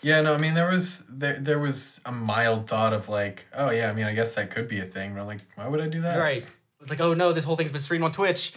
Yeah, 0.00 0.20
no, 0.20 0.34
I 0.34 0.38
mean 0.38 0.54
there 0.54 0.70
was 0.70 1.04
there 1.08 1.38
there 1.40 1.58
was 1.58 2.00
a 2.06 2.12
mild 2.12 2.68
thought 2.68 2.92
of 2.92 3.08
like, 3.08 3.46
oh 3.54 3.70
yeah, 3.70 3.90
I 3.90 3.94
mean 3.94 4.04
I 4.04 4.14
guess 4.14 4.32
that 4.32 4.50
could 4.50 4.68
be 4.68 4.78
a 4.78 4.84
thing, 4.84 5.14
but 5.14 5.20
I'm 5.20 5.26
like, 5.26 5.40
why 5.56 5.66
would 5.66 5.80
I 5.80 5.88
do 5.88 6.00
that? 6.02 6.18
Right. 6.18 6.44
It's 6.80 6.90
like, 6.90 7.00
oh 7.00 7.14
no, 7.14 7.32
this 7.32 7.44
whole 7.44 7.56
thing's 7.56 7.72
been 7.72 7.80
streamed 7.80 8.04
on 8.04 8.12
Twitch. 8.12 8.52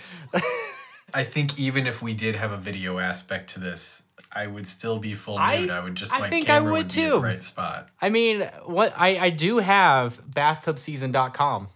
I 1.14 1.24
think 1.24 1.60
even 1.60 1.88
if 1.88 2.02
we 2.02 2.14
did 2.14 2.36
have 2.36 2.52
a 2.52 2.58
video 2.58 3.00
aspect 3.00 3.54
to 3.54 3.60
this, 3.60 4.04
I 4.32 4.48
would 4.48 4.68
still 4.68 5.00
be 5.00 5.14
full 5.14 5.38
I- 5.38 5.62
nude. 5.62 5.70
I, 5.72 5.84
would 5.84 5.96
just 5.96 6.14
I 6.14 6.30
think 6.30 6.50
I 6.50 6.60
would 6.60 6.88
be 6.88 6.94
too. 6.94 7.20
right 7.20 7.44
spot. 7.44 7.90
I 8.00 8.10
mean, 8.10 8.44
what 8.66 8.94
I, 8.96 9.18
I 9.18 9.30
do 9.32 9.58
have 9.58 10.22
bathtubseason.com. 10.30 11.70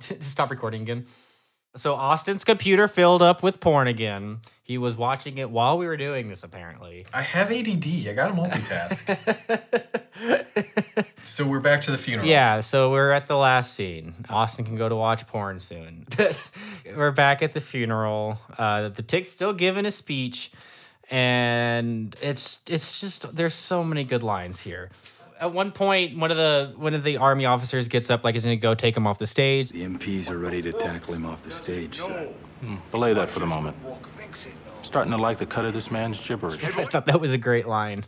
Stop 0.20 0.50
recording 0.50 0.82
again. 0.82 1.06
So 1.78 1.94
Austin's 1.94 2.42
computer 2.42 2.88
filled 2.88 3.22
up 3.22 3.42
with 3.42 3.60
porn 3.60 3.86
again. 3.86 4.40
He 4.64 4.78
was 4.78 4.96
watching 4.96 5.38
it 5.38 5.48
while 5.48 5.78
we 5.78 5.86
were 5.86 5.96
doing 5.96 6.28
this, 6.28 6.42
apparently. 6.42 7.06
I 7.14 7.22
have 7.22 7.52
ADD. 7.52 7.86
I 8.08 8.12
gotta 8.14 8.34
multitask. 8.34 9.16
so 11.24 11.46
we're 11.46 11.60
back 11.60 11.82
to 11.82 11.92
the 11.92 11.98
funeral. 11.98 12.28
Yeah, 12.28 12.60
so 12.60 12.90
we're 12.90 13.12
at 13.12 13.28
the 13.28 13.36
last 13.36 13.74
scene. 13.74 14.14
Austin 14.28 14.64
can 14.64 14.76
go 14.76 14.88
to 14.88 14.96
watch 14.96 15.26
porn 15.28 15.60
soon. 15.60 16.06
we're 16.96 17.12
back 17.12 17.42
at 17.42 17.52
the 17.54 17.60
funeral. 17.60 18.38
Uh, 18.58 18.88
the 18.88 19.02
tick's 19.02 19.30
still 19.30 19.52
giving 19.52 19.86
a 19.86 19.92
speech, 19.92 20.50
and 21.10 22.14
it's 22.20 22.60
it's 22.66 23.00
just 23.00 23.34
there's 23.34 23.54
so 23.54 23.84
many 23.84 24.02
good 24.02 24.24
lines 24.24 24.60
here. 24.60 24.90
At 25.40 25.52
one 25.52 25.70
point, 25.70 26.18
one 26.18 26.30
of 26.30 26.36
the 26.36 26.72
one 26.76 26.94
of 26.94 27.02
the 27.04 27.16
army 27.18 27.44
officers 27.46 27.86
gets 27.88 28.10
up 28.10 28.24
like 28.24 28.34
he's 28.34 28.44
gonna 28.44 28.56
go 28.56 28.74
take 28.74 28.96
him 28.96 29.06
off 29.06 29.18
the 29.18 29.26
stage. 29.26 29.70
The 29.70 29.82
MPs 29.84 30.30
are 30.30 30.38
ready 30.38 30.60
to 30.62 30.72
tackle 30.72 31.14
him 31.14 31.24
off 31.24 31.42
the 31.42 31.50
stage, 31.50 31.98
sir. 31.98 32.28
Hmm, 32.60 32.76
belay 32.90 33.14
that 33.14 33.30
for 33.30 33.38
the 33.38 33.46
moment. 33.46 33.76
Starting 34.82 35.12
to 35.12 35.18
like 35.18 35.38
the 35.38 35.46
cut 35.46 35.64
of 35.64 35.74
this 35.74 35.90
man's 35.90 36.24
gibberish. 36.26 36.62
I 36.76 36.84
thought 36.86 37.06
that 37.06 37.20
was 37.20 37.32
a 37.32 37.38
great 37.38 37.66
line. 37.68 38.04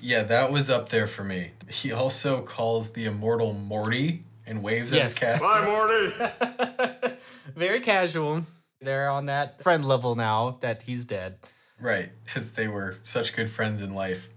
Yeah, 0.00 0.22
that 0.24 0.50
was 0.52 0.70
up 0.70 0.88
there 0.88 1.06
for 1.06 1.24
me. 1.24 1.50
He 1.68 1.92
also 1.92 2.42
calls 2.42 2.90
the 2.92 3.04
immortal 3.04 3.52
Morty 3.52 4.24
and 4.46 4.62
waves 4.62 4.92
at 4.92 5.02
his 5.02 5.20
Yes. 5.20 5.40
cast. 5.40 5.42
Bye, 5.42 5.64
Morty. 5.64 7.14
Very 7.56 7.80
casual. 7.80 8.44
They're 8.80 9.10
on 9.10 9.26
that 9.26 9.60
friend 9.62 9.84
level 9.84 10.14
now 10.14 10.58
that 10.60 10.82
he's 10.82 11.04
dead. 11.04 11.38
Right, 11.80 12.10
because 12.24 12.52
they 12.52 12.68
were 12.68 12.96
such 13.02 13.34
good 13.34 13.50
friends 13.50 13.82
in 13.82 13.94
life. 13.94 14.28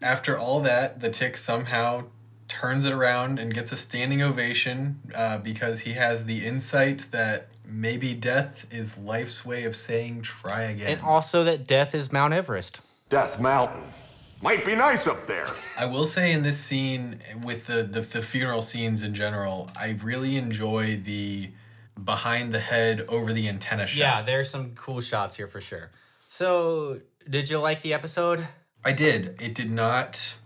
After 0.00 0.38
all 0.38 0.60
that, 0.60 1.00
the 1.00 1.10
tick 1.10 1.36
somehow 1.36 2.04
turns 2.46 2.84
it 2.84 2.92
around 2.92 3.38
and 3.38 3.52
gets 3.52 3.72
a 3.72 3.76
standing 3.76 4.22
ovation 4.22 5.00
uh, 5.14 5.38
because 5.38 5.80
he 5.80 5.92
has 5.92 6.24
the 6.24 6.44
insight 6.44 7.10
that 7.10 7.48
maybe 7.64 8.14
death 8.14 8.66
is 8.70 8.96
life's 8.96 9.44
way 9.44 9.64
of 9.64 9.76
saying 9.76 10.22
try 10.22 10.62
again. 10.62 10.86
And 10.86 11.00
also 11.02 11.44
that 11.44 11.66
death 11.66 11.94
is 11.94 12.10
Mount 12.10 12.32
Everest. 12.32 12.80
Death 13.10 13.38
Mountain. 13.38 13.82
Might 14.40 14.64
be 14.64 14.74
nice 14.74 15.06
up 15.06 15.26
there. 15.26 15.46
I 15.76 15.86
will 15.86 16.04
say 16.04 16.32
in 16.32 16.42
this 16.42 16.58
scene, 16.58 17.18
with 17.42 17.66
the, 17.66 17.82
the, 17.82 18.02
the 18.02 18.22
funeral 18.22 18.62
scenes 18.62 19.02
in 19.02 19.12
general, 19.12 19.68
I 19.76 19.98
really 20.02 20.36
enjoy 20.36 21.00
the 21.04 21.50
behind 22.04 22.54
the 22.54 22.60
head 22.60 23.04
over 23.08 23.32
the 23.32 23.48
antenna 23.48 23.86
shot. 23.86 23.98
Yeah, 23.98 24.22
there's 24.22 24.48
some 24.48 24.74
cool 24.76 25.00
shots 25.00 25.36
here 25.36 25.48
for 25.48 25.60
sure. 25.60 25.90
So, 26.24 27.00
did 27.28 27.50
you 27.50 27.58
like 27.58 27.82
the 27.82 27.92
episode? 27.92 28.46
I 28.84 28.92
did. 28.92 29.36
It 29.40 29.54
did 29.54 29.70
not 29.70 30.36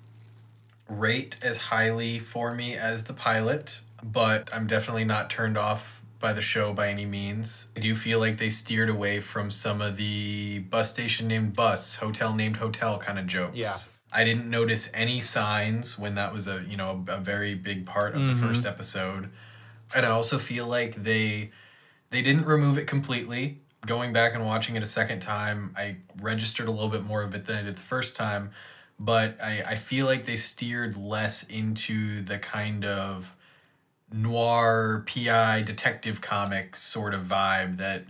rate 0.89 1.37
as 1.43 1.57
highly 1.57 2.19
for 2.19 2.55
me 2.55 2.75
as 2.75 3.05
the 3.05 3.15
pilot, 3.15 3.81
but 4.03 4.53
I'm 4.53 4.67
definitely 4.67 5.05
not 5.05 5.31
turned 5.31 5.57
off 5.57 6.01
by 6.19 6.33
the 6.33 6.41
show 6.43 6.73
by 6.73 6.89
any 6.89 7.05
means. 7.07 7.67
I 7.77 7.81
do 7.81 7.95
feel 7.95 8.21
like 8.21 8.39
they 8.39 8.49
steered 8.49 8.89
away 8.89 9.21
from 9.21 9.51
some 9.51 9.81
of 9.81 9.97
the 9.97 10.61
bus 10.61 10.91
station 10.91 11.29
named 11.29 11.55
bus, 11.55 11.97
hotel 11.97 12.35
named 12.35 12.57
hotel 12.59 12.99
kind 12.99 13.19
of 13.19 13.27
jokes. 13.27 13.57
Yeah. 13.57 13.77
I 14.13 14.25
didn't 14.25 14.49
notice 14.49 14.91
any 14.93 15.21
signs 15.21 15.99
when 15.99 16.15
that 16.17 16.33
was 16.33 16.47
a, 16.47 16.63
you 16.69 16.77
know, 16.77 17.05
a, 17.09 17.19
very 17.19 17.55
big 17.55 17.87
part 17.87 18.15
of 18.15 18.21
Mhm. 18.21 18.41
the 18.41 18.47
first 18.47 18.67
episode. 18.67 19.31
And 19.95 20.07
I 20.07 20.11
also 20.11 20.39
feel 20.39 20.67
like 20.67 21.03
they 21.03 21.51
they 22.11 22.21
didn't 22.21 22.45
remove 22.45 22.77
it 22.77 22.87
completely. 22.87 23.62
Going 23.85 24.13
back 24.13 24.35
and 24.35 24.45
watching 24.45 24.77
it 24.77 24.83
a 24.83 24.87
second 24.87 25.21
time, 25.21 25.75
I 25.77 25.97
registered 26.21 26.69
a 26.69 26.71
little 26.71 26.89
bit 26.89 27.05
more 27.05 27.23
of 27.23 27.35
it 27.35 27.47
than 27.47 27.59
I 27.59 27.63
did 27.63 27.77
the 27.77 27.83
first 27.83 28.15
time. 28.15 28.51
But 28.99 29.37
I, 29.43 29.63
I 29.67 29.77
feel 29.77 30.07
like 30.07 30.25
they 30.25 30.37
steered 30.37 30.97
less 30.97 31.45
into 31.45 32.23
the 32.23 32.39
kind 32.39 32.85
of 32.85 33.35
noir 34.13 35.05
PI 35.07 35.63
detective 35.63 36.21
comics 36.21 36.81
sort 36.81 37.15
of 37.15 37.23
vibe 37.23 37.79
that 37.79 38.05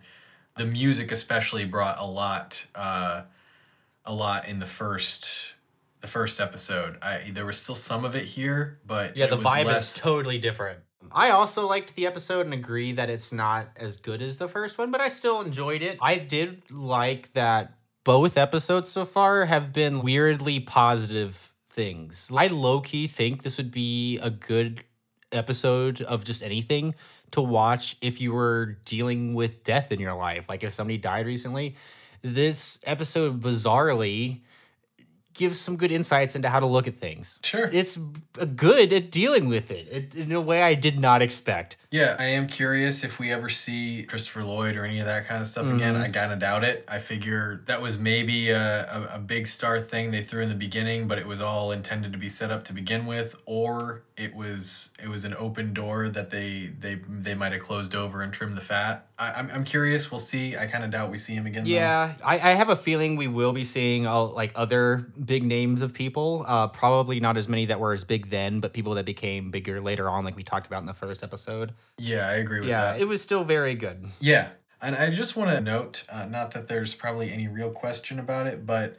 the 0.57 0.67
music 0.67 1.13
especially 1.13 1.65
brought 1.65 1.99
a 1.99 2.05
lot 2.05 2.67
uh, 2.75 3.23
a 4.05 4.13
lot 4.13 4.49
in 4.49 4.59
the 4.59 4.67
first 4.67 5.55
the 6.01 6.07
first 6.07 6.41
episode. 6.41 6.99
I 7.01 7.31
there 7.33 7.47
was 7.47 7.59
still 7.59 7.75
some 7.75 8.05
of 8.05 8.15
it 8.15 8.25
here, 8.25 8.79
but 8.87 9.17
Yeah, 9.17 9.27
the 9.27 9.39
vibe 9.39 9.67
less, 9.67 9.95
is 9.95 10.01
totally 10.01 10.39
different. 10.39 10.81
I 11.11 11.31
also 11.31 11.67
liked 11.67 11.95
the 11.95 12.07
episode 12.07 12.47
and 12.47 12.55
agree 12.55 12.93
that 12.93 13.11
it's 13.11 13.33
not 13.33 13.69
as 13.77 13.97
good 13.97 14.23
as 14.23 14.37
the 14.37 14.49
first 14.49 14.79
one, 14.79 14.91
but 14.91 15.01
I 15.01 15.09
still 15.09 15.41
enjoyed 15.41 15.83
it. 15.83 15.99
I 16.01 16.17
did 16.17 16.71
like 16.71 17.33
that 17.33 17.75
both 18.05 18.37
episodes 18.37 18.91
so 18.91 19.05
far 19.05 19.45
have 19.45 19.73
been 19.73 20.03
weirdly 20.03 20.61
positive 20.61 21.53
things. 21.69 22.31
I 22.35 22.49
low 22.49 22.81
key 22.81 23.07
think 23.07 23.43
this 23.43 23.59
would 23.59 23.71
be 23.71 24.19
a 24.19 24.31
good 24.31 24.85
episode 25.31 26.03
of 26.03 26.25
just 26.25 26.43
anything 26.43 26.95
to 27.33 27.41
watch 27.41 27.97
if 28.01 28.21
you 28.21 28.33
were 28.33 28.79
dealing 28.85 29.35
with 29.35 29.65
death 29.65 29.91
in 29.91 30.01
your 30.01 30.15
life. 30.15 30.49
Like 30.49 30.63
if 30.63 30.73
somebody 30.73 30.99
died 30.99 31.27
recently, 31.27 31.77
this 32.23 32.79
episode 32.85 33.41
bizarrely 33.43 34.43
gives 35.35 35.59
some 35.59 35.77
good 35.77 35.93
insights 35.93 36.35
into 36.35 36.49
how 36.49 36.61
to 36.61 36.67
look 36.67 36.87
at 36.87 36.95
things. 36.95 37.39
Sure. 37.43 37.69
It's 37.73 37.99
good 38.57 38.93
at 38.93 39.11
dealing 39.11 39.49
with 39.49 39.71
it, 39.71 39.89
it 39.91 40.15
in 40.15 40.33
a 40.33 40.41
way 40.41 40.63
I 40.63 40.75
did 40.75 40.99
not 40.99 41.23
expect. 41.23 41.77
Yeah, 41.93 42.17
I 42.19 42.25
am 42.25 42.47
curious 42.47 43.05
if 43.05 43.19
we 43.19 43.31
ever 43.31 43.51
see 43.51 44.05
Christopher 44.05 44.43
Lloyd 44.43 44.77
or 44.77 44.87
any 44.87 44.99
of 45.01 45.05
that 45.05 45.29
kind 45.29 45.43
of 45.43 45.47
stuff 45.47 45.67
again. 45.67 45.95
Mhm. 45.95 46.01
I 46.03 46.09
kind 46.09 46.33
of 46.33 46.39
doubt 46.39 46.65
it. 46.65 46.87
I 46.89 46.99
figure 46.99 47.61
that 47.67 47.83
was 47.83 47.99
maybe 47.99 48.49
a, 48.49 48.87
a, 49.13 49.17
a 49.17 49.19
big 49.19 49.47
star 49.47 49.79
thing 49.79 50.11
they 50.11 50.23
threw 50.23 50.43
in 50.43 50.49
the 50.49 50.55
beginning, 50.55 51.07
but 51.07 51.19
it 51.19 51.27
was 51.27 51.43
all 51.43 51.71
intended 51.71 52.11
to 52.13 52.19
be 52.19 52.31
set 52.31 52.51
up 52.51 52.65
to 52.65 52.73
begin 52.73 53.05
with, 53.05 53.37
or 53.45 54.05
it 54.17 54.35
was 54.35 54.93
it 55.03 55.09
was 55.09 55.25
an 55.25 55.35
open 55.39 55.75
door 55.75 56.09
that 56.09 56.31
they 56.31 56.71
they 56.81 56.95
they 57.11 57.35
might 57.35 57.53
have 57.53 57.61
closed 57.63 57.95
over 57.95 58.23
and 58.23 58.33
trimmed 58.33 58.57
the 58.57 58.63
fat. 58.63 59.07
I, 59.19 59.33
I'm 59.33 59.51
I'm 59.53 59.65
curious. 59.65 60.11
We'll 60.11 60.19
see. 60.19 60.57
I 60.57 60.65
kind 60.69 60.85
of 60.85 60.91
doubt 60.93 61.11
we 61.11 61.19
see 61.19 61.35
him 61.35 61.45
again. 61.45 61.65
though. 61.65 61.71
Yeah, 61.71 62.15
I, 62.25 62.37
I 62.37 62.55
have 62.55 62.71
a 62.71 62.77
feeling 62.77 63.17
we 63.17 63.27
will 63.27 63.53
be 63.53 63.65
seeing 63.65 64.07
uh, 64.07 64.23
like 64.25 64.53
other 64.55 65.07
big 65.23 65.45
names 65.45 65.83
of 65.83 65.93
people. 65.93 66.47
Uh, 66.49 66.69
probably 66.69 67.21
not 67.21 67.37
as 67.37 67.51
many 67.51 67.67
that 67.67 67.79
were 67.81 67.93
as 67.93 68.05
big 68.05 68.31
then, 68.31 68.61
but 68.61 68.73
people 68.73 68.95
that 68.95 69.05
became 69.05 69.51
bigger 69.51 69.79
later 69.79 70.09
on, 70.09 70.25
like 70.25 70.37
we 70.37 70.43
talked 70.43 70.67
about 70.67 70.81
in 70.81 70.87
the 70.87 70.95
first 70.95 71.23
episode. 71.23 71.75
Yeah, 71.99 72.29
I 72.29 72.35
agree 72.35 72.61
with 72.61 72.69
yeah, 72.69 72.93
that. 72.93 73.01
it 73.01 73.07
was 73.07 73.23
still 73.23 73.45
very 73.45 73.75
good. 73.75 74.07
Yeah. 74.21 74.49
And 74.81 74.97
I 74.97 75.11
just 75.11 75.37
want 75.37 75.51
to 75.51 75.61
note, 75.61 76.05
uh, 76.09 76.25
not 76.25 76.51
that 76.53 76.67
there's 76.67 76.95
probably 76.95 77.33
any 77.33 77.47
real 77.47 77.71
question 77.71 78.19
about 78.19 78.49
it, 78.49 78.67
but 78.67 78.97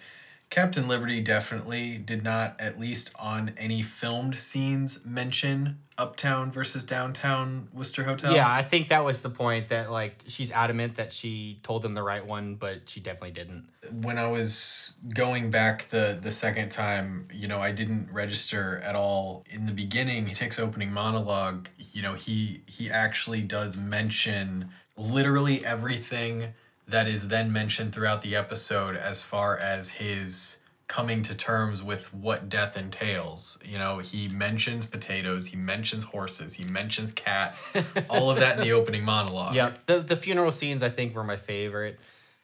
Captain 0.54 0.88
Liberty 0.88 1.20
definitely 1.20 1.98
did 1.98 2.24
not, 2.24 2.56
at 2.60 2.80
least 2.80 3.12
on 3.18 3.54
any 3.58 3.82
filmed 3.82 4.38
scenes, 4.38 5.04
mention 5.04 5.80
Uptown 5.98 6.52
versus 6.52 6.84
Downtown 6.84 7.70
Worcester 7.74 8.04
Hotel. 8.04 8.36
Yeah, 8.36 8.48
I 8.48 8.62
think 8.62 8.90
that 8.90 9.04
was 9.04 9.24
the 9.24 9.32
point 9.32 9.70
that 9.70 9.90
like 9.90 10.24
she's 10.28 10.52
adamant 10.52 10.98
that 10.98 11.12
she 11.12 11.60
told 11.64 11.82
them 11.82 11.96
the 11.96 12.04
right 12.04 12.24
one, 12.24 12.54
but 12.54 12.88
she 12.88 13.00
definitely 13.00 13.32
didn't. 13.32 13.68
when 13.92 14.20
I 14.20 14.28
was 14.28 14.94
going 15.16 15.50
back 15.50 15.90
the 15.90 16.20
the 16.22 16.30
second 16.30 16.70
time, 16.70 17.30
you 17.34 17.48
know, 17.48 17.60
I 17.60 17.72
didn't 17.72 18.12
register 18.12 18.80
at 18.84 18.96
all 18.96 19.44
in 19.50 19.66
the 19.66 19.74
beginning. 19.74 20.30
Tick's 20.30 20.60
opening 20.60 20.92
monologue, 20.92 21.68
you 21.80 22.04
know, 22.04 22.14
he 22.14 22.62
he 22.68 22.92
actually 22.92 23.42
does 23.42 23.76
mention 23.76 24.70
literally 24.98 25.66
everything 25.66 26.54
that 26.88 27.08
is 27.08 27.28
then 27.28 27.52
mentioned 27.52 27.94
throughout 27.94 28.22
the 28.22 28.36
episode 28.36 28.96
as 28.96 29.24
far 29.24 29.58
as 29.58 29.90
his 29.90 30.60
coming 30.88 31.24
to 31.24 31.34
terms 31.34 31.82
with 31.82 32.14
what 32.14 32.50
death 32.50 32.78
entails. 32.78 33.58
You 33.66 33.78
know, 33.78 34.00
he 34.00 34.28
mentions 34.30 34.86
potatoes, 34.86 35.48
he 35.48 35.56
mentions 35.56 36.04
horses, 36.04 36.54
he 36.54 36.66
mentions 36.66 37.12
cats, 37.12 37.70
all 38.10 38.30
of 38.30 38.38
that 38.38 38.58
in 38.58 38.64
the 38.64 38.74
opening 38.74 39.04
monologue. 39.04 39.56
Yeah, 39.56 39.74
the 39.86 40.00
the 40.00 40.16
funeral 40.16 40.52
scenes 40.52 40.84
I 40.84 40.90
think 40.90 41.16
were 41.16 41.24
my 41.24 41.38
favorite 41.38 42.00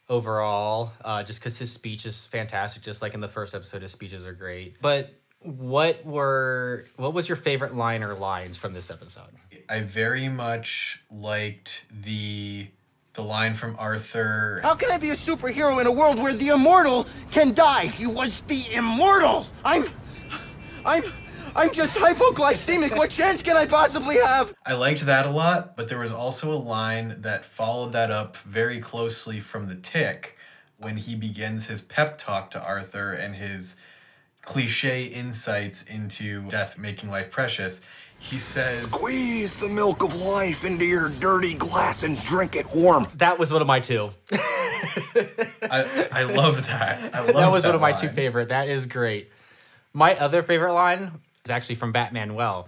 overall, 0.09 0.93
uh, 1.05 1.23
just 1.23 1.39
because 1.39 1.57
his 1.57 1.71
speech 1.71 2.05
is 2.05 2.25
fantastic. 2.25 2.81
Just 2.81 3.01
like 3.01 3.13
in 3.13 3.21
the 3.21 3.27
first 3.27 3.53
episode, 3.53 3.81
his 3.81 3.91
speeches 3.91 4.25
are 4.25 4.33
great. 4.33 4.81
But 4.81 5.13
what 5.41 6.05
were 6.05 6.85
what 6.95 7.13
was 7.13 7.29
your 7.29 7.35
favorite 7.35 7.75
line 7.75 8.03
or 8.03 8.15
lines 8.15 8.57
from 8.57 8.73
this 8.73 8.89
episode? 8.89 9.29
I 9.69 9.81
very 9.81 10.27
much 10.27 11.01
liked 11.11 11.85
the 11.91 12.67
the 13.19 13.25
line 13.25 13.53
from 13.53 13.75
Arthur. 13.77 14.61
How 14.63 14.75
can 14.75 14.89
I 14.91 14.97
be 14.97 15.09
a 15.09 15.13
superhero 15.13 15.81
in 15.81 15.87
a 15.87 15.91
world 15.91 16.17
where 16.19 16.33
the 16.33 16.49
immortal 16.49 17.05
can 17.31 17.53
die? 17.53 17.87
He 17.87 18.07
was 18.07 18.41
the 18.47 18.71
immortal. 18.71 19.45
I'm, 19.65 19.89
I'm, 20.85 21.03
I'm 21.53 21.73
just 21.73 21.97
hypoglycemic. 21.97 22.95
What 22.95 23.09
chance 23.09 23.41
can 23.41 23.57
I 23.57 23.65
possibly 23.65 24.19
have? 24.19 24.53
I 24.65 24.71
liked 24.71 25.05
that 25.05 25.25
a 25.25 25.29
lot, 25.29 25.75
but 25.75 25.89
there 25.89 25.99
was 25.99 26.13
also 26.13 26.53
a 26.53 26.55
line 26.55 27.17
that 27.19 27.43
followed 27.43 27.91
that 27.91 28.09
up 28.09 28.37
very 28.37 28.79
closely 28.79 29.41
from 29.41 29.67
the 29.67 29.75
tick 29.75 30.37
when 30.77 30.95
he 30.95 31.13
begins 31.13 31.65
his 31.65 31.81
pep 31.81 32.17
talk 32.17 32.49
to 32.51 32.63
Arthur 32.63 33.11
and 33.11 33.35
his 33.35 33.75
cliche 34.43 35.03
insights 35.03 35.83
into 35.83 36.43
death 36.43 36.77
making 36.77 37.09
life 37.09 37.29
precious. 37.31 37.81
He 38.19 38.37
says, 38.37 38.91
Squeeze 38.91 39.57
the 39.59 39.69
milk 39.69 40.03
of 40.03 40.15
life 40.15 40.63
into 40.65 40.85
your 40.85 41.09
dirty 41.09 41.53
glass 41.53 42.03
and 42.03 42.19
drink 42.23 42.55
it 42.55 42.73
warm. 42.75 43.07
That 43.15 43.39
was 43.39 43.51
one 43.51 43.61
of 43.61 43.67
my 43.67 43.79
two. 43.79 44.09
I, 45.61 46.07
I 46.11 46.23
love 46.23 46.65
that. 46.67 47.15
I 47.15 47.21
love 47.21 47.35
that 47.35 47.51
was 47.51 47.65
one 47.65 47.75
of 47.75 47.81
my 47.81 47.91
line. 47.91 47.99
two 47.99 48.09
favorite. 48.09 48.49
That 48.49 48.67
is 48.67 48.85
great. 48.85 49.31
My 49.93 50.15
other 50.17 50.43
favorite 50.43 50.73
line 50.73 51.11
is 51.45 51.51
actually 51.51 51.75
from 51.75 51.93
Batmanuel. 51.93 52.67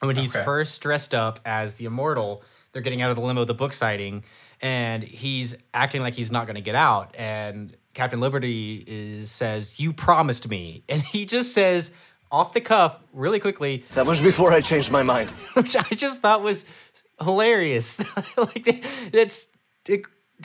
When 0.00 0.16
he's 0.16 0.34
Okay. 0.34 0.44
first 0.44 0.80
dressed 0.82 1.14
up 1.14 1.40
as 1.44 1.74
the 1.74 1.86
immortal, 1.86 2.42
they're 2.72 2.82
getting 2.82 3.02
out 3.02 3.10
of 3.10 3.16
the 3.16 3.22
limo, 3.22 3.44
the 3.44 3.54
book 3.54 3.72
sighting, 3.72 4.24
and 4.60 5.02
he's 5.02 5.56
acting 5.74 6.00
like 6.02 6.14
he's 6.14 6.30
not 6.30 6.46
going 6.46 6.56
to 6.56 6.60
get 6.62 6.74
out. 6.74 7.14
And 7.18 7.74
Captain 7.94 8.20
Liberty 8.20 8.84
is 8.86 9.30
says, 9.30 9.80
"You 9.80 9.92
promised 9.92 10.48
me," 10.48 10.84
and 10.88 11.02
he 11.02 11.24
just 11.24 11.52
says 11.54 11.92
off 12.30 12.52
the 12.52 12.60
cuff, 12.60 12.98
really 13.12 13.40
quickly. 13.40 13.84
That 13.94 14.06
was 14.06 14.20
before 14.20 14.52
I 14.52 14.60
changed 14.60 14.90
my 14.90 15.02
mind. 15.02 15.30
which 15.54 15.76
I 15.76 15.88
just 15.94 16.22
thought 16.22 16.42
was 16.42 16.66
hilarious. 17.20 17.98
like 18.36 18.84
that's, 19.12 19.48
it, 19.88 20.02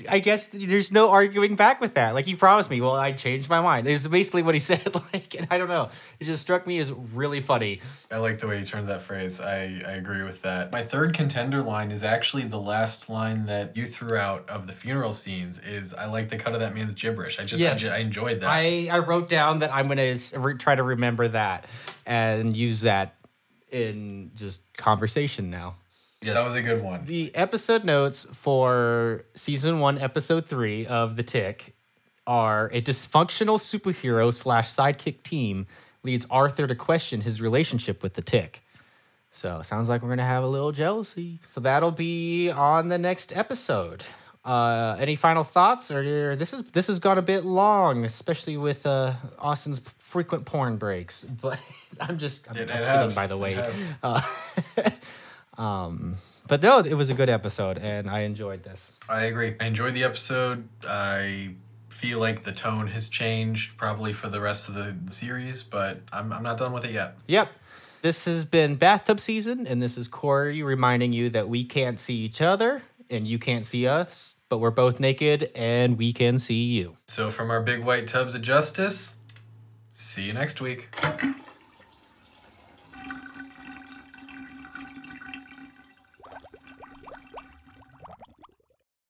I 0.08 0.20
guess 0.20 0.48
there's 0.48 0.92
no 0.92 1.10
arguing 1.10 1.56
back 1.56 1.82
with 1.82 1.96
that. 1.96 2.14
Like 2.14 2.26
he 2.26 2.36
promised 2.36 2.70
me, 2.70 2.80
well, 2.80 2.96
I 2.96 3.12
changed 3.12 3.50
my 3.50 3.60
mind. 3.60 3.88
Is 3.88 4.08
basically 4.08 4.42
what 4.42 4.56
he 4.56 4.60
said. 4.72 4.96
Like, 5.14 5.36
and 5.36 5.48
I 5.52 5.58
don't 5.58 5.68
know. 5.68 5.89
It 6.20 6.24
just 6.24 6.42
struck 6.42 6.66
me 6.66 6.80
as 6.80 6.92
really 6.92 7.42
funny. 7.42 7.82
I 8.10 8.18
like 8.18 8.39
the 8.39 8.48
way 8.48 8.60
he 8.60 8.64
turns 8.64 8.88
that 8.88 9.02
phrase. 9.02 9.42
I, 9.42 9.82
I 9.86 9.94
agree 9.94 10.24
with 10.24 10.42
that. 10.44 10.72
My 10.72 10.84
third 10.84 11.14
contender 11.14 11.62
line 11.62 11.92
is 11.92 12.04
actually 12.04 12.44
the 12.44 12.60
last 12.60 13.10
line 13.10 13.46
that 13.48 13.76
you 13.76 13.86
threw 13.86 14.16
out 14.16 14.50
of 14.50 14.66
the 14.68 14.74
funeral 14.74 15.12
scenes 15.12 15.60
is 15.60 15.94
I 15.94 16.06
like 16.06 16.30
the 16.30 16.38
cut 16.38 16.54
of 16.54 16.62
that 16.62 16.74
man's 16.74 16.94
gibberish. 16.94 17.39
I 17.39 17.44
just 17.44 17.62
Yes. 17.62 17.86
I, 17.89 17.98
enjoyed 17.98 18.39
that. 18.42 18.50
I 18.50 18.88
I 18.89 19.00
wrote 19.00 19.28
down 19.28 19.60
that 19.60 19.74
I'm 19.74 19.89
gonna 19.89 20.16
re- 20.38 20.58
try 20.58 20.76
to 20.76 20.84
remember 20.84 21.28
that 21.28 21.66
and 22.06 22.56
use 22.56 22.82
that 22.82 23.16
in 23.72 24.32
just 24.36 24.62
conversation 24.78 25.50
now. 25.50 25.76
Yeah, 26.22 26.34
that 26.34 26.43
was 26.45 26.55
a 26.55 26.61
good 26.61 26.82
one. 26.82 27.05
The 27.05 27.34
episode 27.36 27.84
notes 27.84 28.26
for 28.34 29.26
season 29.36 29.80
one, 29.80 29.97
episode 29.97 30.45
three 30.47 30.86
of 30.86 31.15
The 31.15 31.24
Tick 31.24 31.74
are 32.28 32.67
a 32.72 32.82
dysfunctional 32.82 33.57
superhero 33.59 34.34
slash 34.34 34.69
sidekick 34.74 35.24
team 35.24 35.65
leads 36.03 36.26
Arthur 36.30 36.67
to 36.67 36.76
question 36.76 37.22
his 37.22 37.41
relationship 37.41 38.03
with 38.03 38.13
the 38.13 38.22
Tick. 38.22 38.63
So 39.32 39.61
sounds 39.63 39.89
like 39.89 40.01
we're 40.03 40.09
gonna 40.09 40.24
have 40.26 40.43
a 40.43 40.47
little 40.47 40.72
jealousy. 40.72 41.39
So 41.51 41.61
that'll 41.61 41.91
be 41.91 42.49
on 42.49 42.89
the 42.89 42.97
next 42.97 43.36
episode. 43.36 44.03
Uh, 44.43 44.95
any 44.99 45.15
final 45.15 45.43
thoughts? 45.43 45.89
Or 45.91 46.36
this 46.36 46.51
is 46.53 46.63
this 46.72 46.88
has 46.88 46.99
gone 46.99 47.17
a 47.17 47.22
bit 47.22 47.45
long, 47.45 48.03
especially 48.05 48.57
with 48.57 48.86
uh, 48.86 49.13
Austin's 49.39 49.80
frequent 49.99 50.45
porn 50.45 50.78
breaks. 50.78 51.24
But 51.41 51.59
I'm 51.99 52.17
just 52.17 52.49
I'm, 52.49 52.57
It- 52.57 52.69
I'm 52.72 52.99
kidding, 53.09 53.15
by 53.15 53.28
the 53.28 53.38
way. 53.38 53.63
Uh, 54.03 54.22
um, 55.62 56.18
but 56.47 56.64
no, 56.64 56.80
it 56.80 56.95
was 56.95 57.09
a 57.12 57.14
good 57.14 57.30
episode, 57.30 57.78
and 57.78 58.09
I 58.09 58.22
enjoyed 58.22 58.64
this. 58.64 58.89
I 59.07 59.26
agree. 59.26 59.55
I 59.59 59.66
enjoyed 59.66 59.93
the 59.93 60.03
episode. 60.03 60.68
I 60.88 61.51
feel 61.89 62.20
like 62.20 62.43
the 62.43 62.51
tone 62.51 62.88
has 62.88 63.07
changed 63.07 63.78
probably 63.78 64.12
for 64.12 64.28
the 64.28 64.41
rest 64.41 64.68
of 64.68 64.74
the 64.74 64.95
series, 65.12 65.62
but 65.62 65.99
I'm, 66.12 66.34
I'm 66.34 66.41
not 66.41 66.57
done 66.57 66.74
with 66.74 66.84
it 66.84 66.93
yet. 66.93 67.16
Yep. 67.28 67.49
This 68.01 68.26
has 68.26 68.43
been 68.43 68.76
bathtub 68.76 69.20
season, 69.20 69.68
and 69.68 69.84
this 69.84 69.99
is 69.99 70.07
Corey 70.07 70.64
reminding 70.64 71.14
you 71.14 71.30
that 71.30 71.47
we 71.47 71.64
can't 71.64 71.99
see 71.99 72.16
each 72.16 72.41
other 72.41 72.82
and 73.12 73.28
you 73.28 73.38
can't 73.38 73.66
see 73.66 73.86
us, 73.86 74.36
but 74.49 74.57
we're 74.57 74.72
both 74.72 74.99
naked 74.99 75.51
and 75.55 75.97
we 75.99 76.12
can 76.12 76.39
see 76.39 76.64
you. 76.64 76.97
So 77.07 77.30
from 77.30 77.51
our 77.51 77.62
big 77.62 77.84
white 77.84 78.07
tubs 78.07 78.34
of 78.34 78.41
justice, 78.41 79.16
see 79.91 80.24
you 80.24 80.34
next 80.34 80.59
week. 80.59 80.89